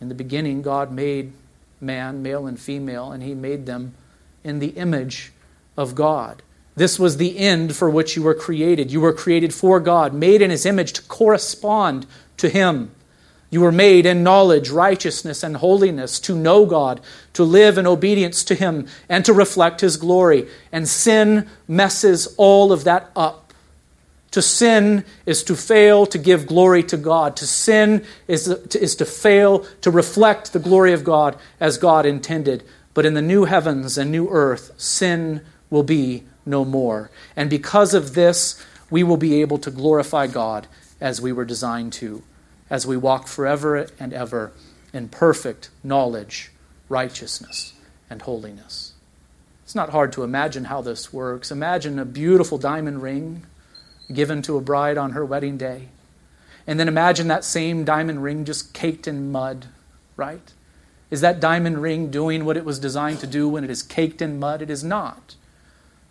In 0.00 0.08
the 0.08 0.14
beginning, 0.14 0.62
God 0.62 0.90
made 0.90 1.32
man, 1.80 2.22
male 2.22 2.46
and 2.46 2.58
female, 2.58 3.12
and 3.12 3.22
he 3.22 3.34
made 3.34 3.66
them 3.66 3.94
in 4.42 4.58
the 4.58 4.70
image 4.70 5.32
of 5.76 5.94
God. 5.94 6.42
This 6.74 6.98
was 6.98 7.16
the 7.18 7.38
end 7.38 7.76
for 7.76 7.88
which 7.88 8.16
you 8.16 8.22
were 8.22 8.34
created. 8.34 8.90
You 8.90 9.00
were 9.00 9.12
created 9.12 9.54
for 9.54 9.78
God, 9.78 10.14
made 10.14 10.42
in 10.42 10.50
his 10.50 10.66
image 10.66 10.94
to 10.94 11.02
correspond 11.02 12.06
to 12.38 12.48
him. 12.48 12.90
You 13.50 13.60
were 13.62 13.72
made 13.72 14.06
in 14.06 14.22
knowledge, 14.22 14.70
righteousness, 14.70 15.42
and 15.42 15.56
holiness 15.56 16.20
to 16.20 16.36
know 16.36 16.66
God, 16.66 17.00
to 17.32 17.42
live 17.42 17.78
in 17.78 17.86
obedience 17.86 18.44
to 18.44 18.54
Him, 18.54 18.86
and 19.08 19.24
to 19.24 19.32
reflect 19.32 19.80
His 19.80 19.96
glory. 19.96 20.48
And 20.70 20.88
sin 20.88 21.48
messes 21.66 22.32
all 22.36 22.72
of 22.72 22.84
that 22.84 23.10
up. 23.16 23.49
To 24.32 24.42
sin 24.42 25.04
is 25.26 25.42
to 25.44 25.56
fail 25.56 26.06
to 26.06 26.18
give 26.18 26.46
glory 26.46 26.82
to 26.84 26.96
God. 26.96 27.36
To 27.36 27.46
sin 27.46 28.04
is 28.28 28.44
to, 28.44 28.80
is 28.80 28.94
to 28.96 29.04
fail 29.04 29.60
to 29.80 29.90
reflect 29.90 30.52
the 30.52 30.58
glory 30.58 30.92
of 30.92 31.02
God 31.02 31.36
as 31.58 31.78
God 31.78 32.06
intended. 32.06 32.62
But 32.94 33.06
in 33.06 33.14
the 33.14 33.22
new 33.22 33.44
heavens 33.44 33.98
and 33.98 34.10
new 34.10 34.28
earth, 34.28 34.72
sin 34.76 35.42
will 35.68 35.82
be 35.82 36.24
no 36.46 36.64
more. 36.64 37.10
And 37.34 37.50
because 37.50 37.92
of 37.92 38.14
this, 38.14 38.64
we 38.88 39.02
will 39.02 39.16
be 39.16 39.40
able 39.40 39.58
to 39.58 39.70
glorify 39.70 40.26
God 40.26 40.66
as 41.00 41.20
we 41.20 41.32
were 41.32 41.44
designed 41.44 41.92
to 41.94 42.22
as 42.70 42.86
we 42.86 42.96
walk 42.96 43.26
forever 43.26 43.88
and 43.98 44.14
ever 44.14 44.52
in 44.92 45.08
perfect 45.08 45.70
knowledge, 45.82 46.52
righteousness, 46.88 47.74
and 48.08 48.22
holiness. 48.22 48.92
It's 49.64 49.74
not 49.74 49.90
hard 49.90 50.12
to 50.12 50.22
imagine 50.22 50.64
how 50.64 50.80
this 50.80 51.12
works. 51.12 51.50
Imagine 51.50 51.98
a 51.98 52.04
beautiful 52.04 52.58
diamond 52.58 53.02
ring 53.02 53.44
given 54.12 54.42
to 54.42 54.56
a 54.56 54.60
bride 54.60 54.98
on 54.98 55.12
her 55.12 55.24
wedding 55.24 55.56
day. 55.56 55.88
And 56.66 56.78
then 56.78 56.88
imagine 56.88 57.28
that 57.28 57.44
same 57.44 57.84
diamond 57.84 58.22
ring 58.22 58.44
just 58.44 58.74
caked 58.74 59.08
in 59.08 59.32
mud, 59.32 59.66
right? 60.16 60.52
Is 61.10 61.20
that 61.22 61.40
diamond 61.40 61.82
ring 61.82 62.10
doing 62.10 62.44
what 62.44 62.56
it 62.56 62.64
was 62.64 62.78
designed 62.78 63.20
to 63.20 63.26
do 63.26 63.48
when 63.48 63.64
it 63.64 63.70
is 63.70 63.82
caked 63.82 64.22
in 64.22 64.38
mud? 64.38 64.62
It 64.62 64.70
is 64.70 64.84
not. 64.84 65.34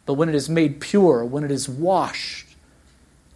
But 0.05 0.15
when 0.15 0.27
it 0.27 0.35
is 0.35 0.49
made 0.49 0.81
pure, 0.81 1.23
when 1.23 1.43
it 1.43 1.51
is 1.51 1.69
washed, 1.69 2.47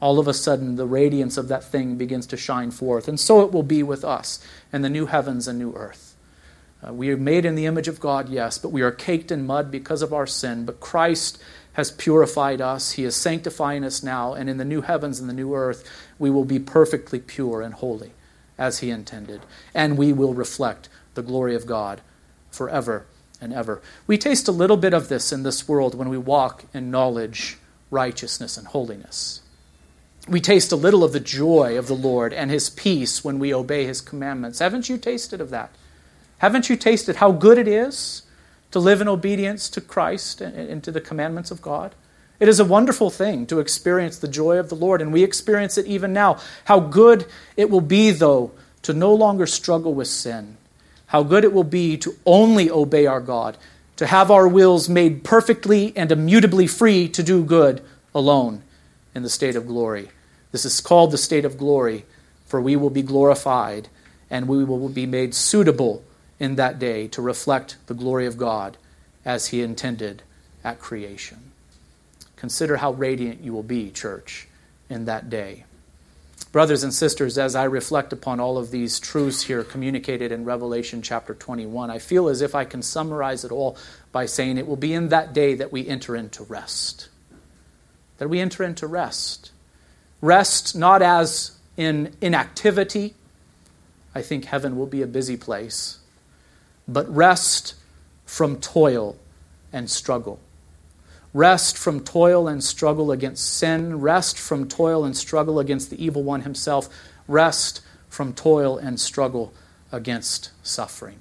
all 0.01 0.20
of 0.20 0.28
a 0.28 0.34
sudden 0.34 0.76
the 0.76 0.86
radiance 0.86 1.38
of 1.38 1.47
that 1.47 1.64
thing 1.64 1.95
begins 1.95 2.28
to 2.28 2.36
shine 2.36 2.72
forth. 2.72 3.07
And 3.07 3.20
so 3.20 3.41
it 3.41 3.53
will 3.53 3.64
be 3.64 3.84
with 3.84 4.03
us 4.03 4.45
in 4.74 4.82
the 4.82 4.89
new 4.89 5.05
heavens 5.05 5.47
and 5.47 5.57
new 5.57 5.74
earth. 5.76 6.16
Uh, 6.86 6.91
we 6.91 7.09
are 7.09 7.18
made 7.18 7.45
in 7.45 7.55
the 7.55 7.66
image 7.66 7.88
of 7.88 8.01
God, 8.01 8.28
yes, 8.28 8.57
but 8.57 8.74
we 8.74 8.82
are 8.82 8.91
caked 8.91 9.32
in 9.32 9.45
mud 9.45 9.72
because 9.72 10.01
of 10.01 10.11
our 10.11 10.28
sin. 10.28 10.66
But 10.66 10.82
Christ 10.82 11.41
has 11.74 11.91
purified 11.91 12.61
us, 12.61 12.93
He 12.93 13.03
is 13.03 13.15
sanctifying 13.15 13.84
us 13.84 14.03
now, 14.03 14.34
and 14.34 14.49
in 14.49 14.57
the 14.57 14.65
new 14.65 14.82
heavens 14.82 15.19
and 15.19 15.30
the 15.30 15.34
new 15.34 15.53
earth, 15.55 15.89
we 16.19 16.30
will 16.30 16.45
be 16.45 16.59
perfectly 16.59 17.19
pure 17.19 17.61
and 17.61 17.74
holy 17.74 18.11
as 18.57 18.80
He 18.80 18.89
intended. 18.89 19.41
And 19.74 19.97
we 19.97 20.13
will 20.13 20.34
reflect 20.34 20.89
the 21.15 21.24
glory 21.24 21.55
of 21.55 21.65
God 21.65 22.01
forever 22.51 23.05
and 23.41 23.53
ever. 23.53 23.82
We 24.07 24.17
taste 24.17 24.47
a 24.47 24.51
little 24.51 24.78
bit 24.78 24.93
of 24.93 25.09
this 25.09 25.32
in 25.32 25.43
this 25.43 25.67
world 25.67 25.95
when 25.95 26.09
we 26.09 26.17
walk 26.17 26.65
in 26.74 26.91
knowledge, 26.91 27.57
righteousness, 27.89 28.57
and 28.57 28.67
holiness 28.67 29.41
we 30.28 30.39
taste 30.39 30.71
a 30.71 30.78
little 30.78 31.03
of 31.03 31.11
the 31.11 31.19
joy 31.19 31.78
of 31.78 31.88
the 31.88 31.95
Lord 31.95 32.34
and 32.34 32.49
his 32.49 32.69
peace 32.69 33.24
when 33.24 33.39
we 33.39 33.53
obey 33.53 33.86
his 33.86 34.01
commandments. 34.01 34.59
Haven't 34.59 34.89
you 34.89 34.97
tasted 34.97 35.41
of 35.41 35.49
that? 35.49 35.71
Haven't 36.38 36.69
you 36.69 36.76
tasted 36.76 37.17
how 37.17 37.32
good 37.32 37.57
it 37.57 37.67
is 37.67 38.24
to 38.74 38.80
live 38.80 39.01
in 39.01 39.07
obedience 39.07 39.69
to 39.69 39.80
Christ 39.80 40.41
and 40.41 40.84
to 40.84 40.91
the 40.91 40.99
commandments 40.99 41.51
of 41.51 41.61
God? 41.61 41.93
It 42.39 42.49
is 42.49 42.59
a 42.59 42.65
wonderful 42.65 43.11
thing 43.11 43.45
to 43.45 43.59
experience 43.59 44.17
the 44.17 44.28
joy 44.28 44.57
of 44.57 44.69
the 44.69 44.76
Lord, 44.76 44.99
and 44.99 45.13
we 45.13 45.24
experience 45.24 45.78
it 45.78 45.86
even 45.86 46.11
now. 46.11 46.39
How 46.65 46.80
good 46.80 47.28
it 47.55 47.69
will 47.69 47.82
be, 47.82 48.09
though, 48.09 48.51
to 48.82 48.91
no 48.91 49.13
longer 49.13 49.45
struggle 49.45 49.93
with 49.93 50.07
sin. 50.07 50.57
How 51.05 51.21
good 51.21 51.43
it 51.43 51.53
will 51.53 51.63
be 51.63 51.97
to 51.97 52.15
only 52.26 52.71
obey 52.71 53.05
our 53.05 53.21
God, 53.21 53.57
to 53.97 54.07
have 54.07 54.32
our 54.32 54.47
wills 54.47 54.89
made 54.89 55.24
perfectly 55.24 55.93
and 55.95 56.11
immutably 56.11 56.65
free 56.65 57.07
to 57.09 57.21
do 57.21 57.45
good 57.45 57.84
alone 58.15 58.63
in 59.13 59.21
the 59.21 59.30
state 59.30 59.55
of 59.55 59.67
glory. 59.67 60.09
This 60.51 60.65
is 60.65 60.82
called 60.82 61.11
the 61.11 61.17
state 61.19 61.45
of 61.45 61.59
glory, 61.59 62.05
for 62.47 62.59
we 62.59 62.76
will 62.76 62.89
be 62.89 63.03
glorified 63.03 63.88
and 64.32 64.47
we 64.47 64.63
will 64.63 64.89
be 64.89 65.05
made 65.05 65.36
suitable 65.36 66.03
in 66.44 66.56
that 66.56 66.80
day 66.80 67.08
to 67.10 67.22
reflect 67.22 67.78
the 67.88 67.94
glory 67.94 68.26
of 68.26 68.38
God 68.38 68.78
as 69.24 69.48
He 69.48 69.62
intended 69.62 70.24
at 70.64 70.80
creation. 70.80 71.52
Consider 72.36 72.78
how 72.78 72.91
radiant 72.91 73.41
you 73.41 73.54
will 73.54 73.64
be, 73.64 73.89
church, 73.89 74.48
in 74.89 75.06
that 75.06 75.30
day. 75.30 75.64
Brothers 76.52 76.84
and 76.84 76.94
sisters, 76.94 77.38
as 77.38 77.56
I 77.56 77.64
reflect 77.64 78.14
upon 78.14 78.39
all 78.39 78.58
of 78.58 78.70
these 78.70 79.00
truths 79.00 79.44
here 79.44 79.64
communicated 79.64 80.32
in 80.32 80.46
Revelation 80.46 81.02
chapter 81.02 81.34
21, 81.34 81.89
I 81.89 81.98
feel 81.98 82.28
as 82.28 82.41
if 82.41 82.54
I 82.54 82.66
can 82.66 82.82
summarize 82.82 83.44
it 83.44 83.52
all 83.52 83.78
by 84.12 84.28
saying 84.28 84.58
it 84.58 84.68
will 84.68 84.76
be 84.76 84.94
in 84.94 85.10
that 85.10 85.34
day 85.34 85.56
that 85.56 85.72
we 85.72 85.88
enter 85.88 86.16
into 86.16 86.44
rest 86.44 87.10
that 88.18 88.30
we 88.30 88.39
enter 88.39 88.64
into 88.64 88.88
rest. 88.88 89.52
Rest 90.22 90.76
not 90.76 91.02
as 91.02 91.58
in 91.76 92.16
inactivity. 92.22 93.16
I 94.16 94.22
think 94.22 94.46
heaven 94.46 94.78
will 94.78 94.86
be 94.86 95.02
a 95.02 95.08
busy 95.08 95.36
place, 95.36 96.00
but 96.88 97.14
rest 97.14 97.76
from 98.26 98.58
toil 98.58 99.18
and 99.72 99.90
struggle. 99.90 100.40
Rest 101.34 101.78
from 101.78 102.02
toil 102.02 102.48
and 102.48 102.64
struggle 102.64 103.12
against 103.12 103.58
sin. 103.58 104.00
Rest 104.00 104.38
from 104.38 104.68
toil 104.68 105.04
and 105.04 105.18
struggle 105.18 105.60
against 105.60 105.90
the 105.90 106.04
evil 106.04 106.24
one 106.24 106.42
himself. 106.42 106.90
Rest 107.28 107.82
from 108.08 108.34
toil 108.34 108.78
and 108.78 109.00
struggle 109.00 109.54
against 109.92 110.52
suffering. 110.62 111.20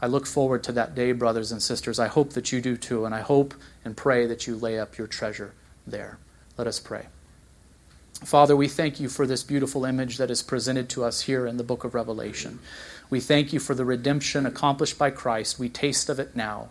I 0.00 0.06
look 0.08 0.26
forward 0.26 0.62
to 0.64 0.72
that 0.72 0.94
day, 0.94 1.12
brothers 1.12 1.52
and 1.52 1.62
sisters. 1.62 1.98
I 1.98 2.08
hope 2.08 2.30
that 2.30 2.52
you 2.52 2.60
do 2.60 2.76
too, 2.76 3.04
and 3.06 3.14
I 3.14 3.20
hope 3.20 3.54
and 3.84 3.96
pray 3.96 4.26
that 4.26 4.46
you 4.46 4.56
lay 4.56 4.78
up 4.78 4.98
your 4.98 5.06
treasure 5.06 5.52
there. 5.86 6.18
Let 6.58 6.66
us 6.66 6.80
pray. 6.80 7.06
Father, 8.24 8.56
we 8.56 8.66
thank 8.66 8.98
you 8.98 9.08
for 9.08 9.26
this 9.26 9.42
beautiful 9.42 9.84
image 9.84 10.16
that 10.16 10.30
is 10.30 10.42
presented 10.42 10.88
to 10.90 11.04
us 11.04 11.22
here 11.22 11.46
in 11.46 11.58
the 11.58 11.64
book 11.64 11.84
of 11.84 11.94
Revelation. 11.94 12.58
We 13.10 13.20
thank 13.20 13.52
you 13.52 13.60
for 13.60 13.74
the 13.74 13.84
redemption 13.84 14.46
accomplished 14.46 14.98
by 14.98 15.10
Christ. 15.10 15.58
We 15.58 15.68
taste 15.68 16.08
of 16.08 16.18
it 16.18 16.34
now. 16.34 16.68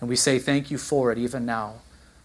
And 0.00 0.08
we 0.08 0.16
say 0.16 0.38
thank 0.38 0.70
you 0.70 0.78
for 0.78 1.10
it 1.10 1.18
even 1.18 1.46
now. 1.46 1.76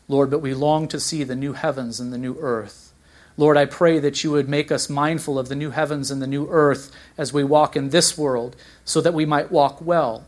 Lord, 0.07 0.29
but 0.29 0.39
we 0.39 0.53
long 0.53 0.87
to 0.89 0.99
see 0.99 1.23
the 1.23 1.35
new 1.35 1.53
heavens 1.53 1.99
and 1.99 2.11
the 2.11 2.17
new 2.17 2.35
earth. 2.39 2.93
Lord, 3.37 3.55
I 3.55 3.65
pray 3.65 3.99
that 3.99 4.23
you 4.23 4.31
would 4.31 4.49
make 4.49 4.71
us 4.71 4.89
mindful 4.89 5.39
of 5.39 5.47
the 5.47 5.55
new 5.55 5.69
heavens 5.69 6.11
and 6.11 6.21
the 6.21 6.27
new 6.27 6.47
earth 6.49 6.91
as 7.17 7.31
we 7.31 7.43
walk 7.43 7.75
in 7.75 7.89
this 7.89 8.17
world, 8.17 8.55
so 8.83 8.99
that 9.01 9.13
we 9.13 9.25
might 9.25 9.51
walk 9.51 9.79
well. 9.79 10.25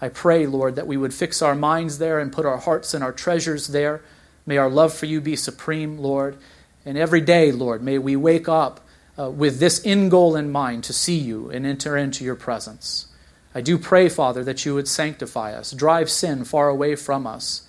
I 0.00 0.08
pray, 0.08 0.46
Lord, 0.46 0.76
that 0.76 0.86
we 0.86 0.96
would 0.96 1.14
fix 1.14 1.40
our 1.40 1.54
minds 1.54 1.98
there 1.98 2.18
and 2.18 2.32
put 2.32 2.44
our 2.44 2.58
hearts 2.58 2.92
and 2.92 3.02
our 3.02 3.12
treasures 3.12 3.68
there 3.68 4.02
May 4.46 4.56
our 4.56 4.70
love 4.70 4.92
for 4.92 5.06
you 5.06 5.20
be 5.20 5.36
supreme, 5.36 5.98
Lord. 5.98 6.36
And 6.84 6.98
every 6.98 7.20
day, 7.20 7.52
Lord, 7.52 7.82
may 7.82 7.98
we 7.98 8.16
wake 8.16 8.48
up 8.48 8.80
uh, 9.18 9.30
with 9.30 9.58
this 9.58 9.84
end 9.84 10.10
goal 10.10 10.36
in 10.36 10.50
mind 10.50 10.84
to 10.84 10.92
see 10.92 11.18
you 11.18 11.50
and 11.50 11.66
enter 11.66 11.96
into 11.96 12.24
your 12.24 12.34
presence. 12.34 13.06
I 13.54 13.60
do 13.60 13.76
pray, 13.76 14.08
Father, 14.08 14.42
that 14.44 14.64
you 14.64 14.74
would 14.74 14.88
sanctify 14.88 15.52
us, 15.52 15.72
drive 15.72 16.10
sin 16.10 16.44
far 16.44 16.68
away 16.68 16.96
from 16.96 17.26
us. 17.26 17.62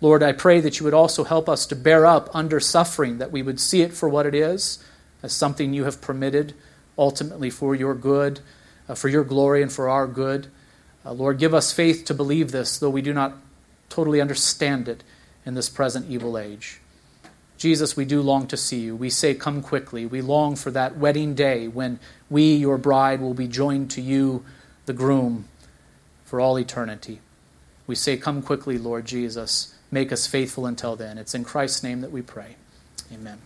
Lord, 0.00 0.22
I 0.22 0.32
pray 0.32 0.60
that 0.60 0.78
you 0.78 0.84
would 0.84 0.94
also 0.94 1.24
help 1.24 1.48
us 1.48 1.66
to 1.66 1.76
bear 1.76 2.06
up 2.06 2.28
under 2.34 2.60
suffering, 2.60 3.18
that 3.18 3.32
we 3.32 3.42
would 3.42 3.58
see 3.58 3.82
it 3.82 3.92
for 3.92 4.08
what 4.08 4.26
it 4.26 4.34
is, 4.34 4.78
as 5.22 5.32
something 5.32 5.72
you 5.72 5.84
have 5.84 6.00
permitted, 6.00 6.54
ultimately 6.96 7.50
for 7.50 7.74
your 7.74 7.94
good, 7.94 8.40
uh, 8.88 8.94
for 8.94 9.08
your 9.08 9.24
glory, 9.24 9.62
and 9.62 9.72
for 9.72 9.88
our 9.88 10.06
good. 10.06 10.46
Uh, 11.04 11.12
Lord, 11.12 11.38
give 11.38 11.54
us 11.54 11.72
faith 11.72 12.04
to 12.04 12.14
believe 12.14 12.52
this, 12.52 12.78
though 12.78 12.90
we 12.90 13.02
do 13.02 13.14
not 13.14 13.34
totally 13.88 14.20
understand 14.20 14.88
it 14.88 15.02
in 15.44 15.54
this 15.54 15.68
present 15.68 16.10
evil 16.10 16.38
age. 16.38 16.80
Jesus, 17.56 17.96
we 17.96 18.04
do 18.04 18.20
long 18.20 18.46
to 18.48 18.56
see 18.56 18.80
you. 18.80 18.96
We 18.96 19.10
say, 19.10 19.34
Come 19.34 19.62
quickly. 19.62 20.06
We 20.06 20.20
long 20.20 20.56
for 20.56 20.70
that 20.70 20.96
wedding 20.96 21.34
day 21.34 21.68
when 21.68 21.98
we, 22.28 22.54
your 22.54 22.78
bride, 22.78 23.20
will 23.20 23.34
be 23.34 23.48
joined 23.48 23.90
to 23.92 24.00
you, 24.00 24.44
the 24.84 24.92
groom, 24.92 25.46
for 26.24 26.40
all 26.40 26.58
eternity. 26.58 27.20
We 27.86 27.94
say, 27.94 28.16
Come 28.16 28.42
quickly, 28.42 28.78
Lord 28.78 29.06
Jesus. 29.06 29.74
Make 29.90 30.12
us 30.12 30.26
faithful 30.26 30.66
until 30.66 30.96
then. 30.96 31.16
It's 31.16 31.34
in 31.34 31.44
Christ's 31.44 31.82
name 31.82 32.00
that 32.02 32.10
we 32.10 32.22
pray. 32.22 32.56
Amen. 33.12 33.38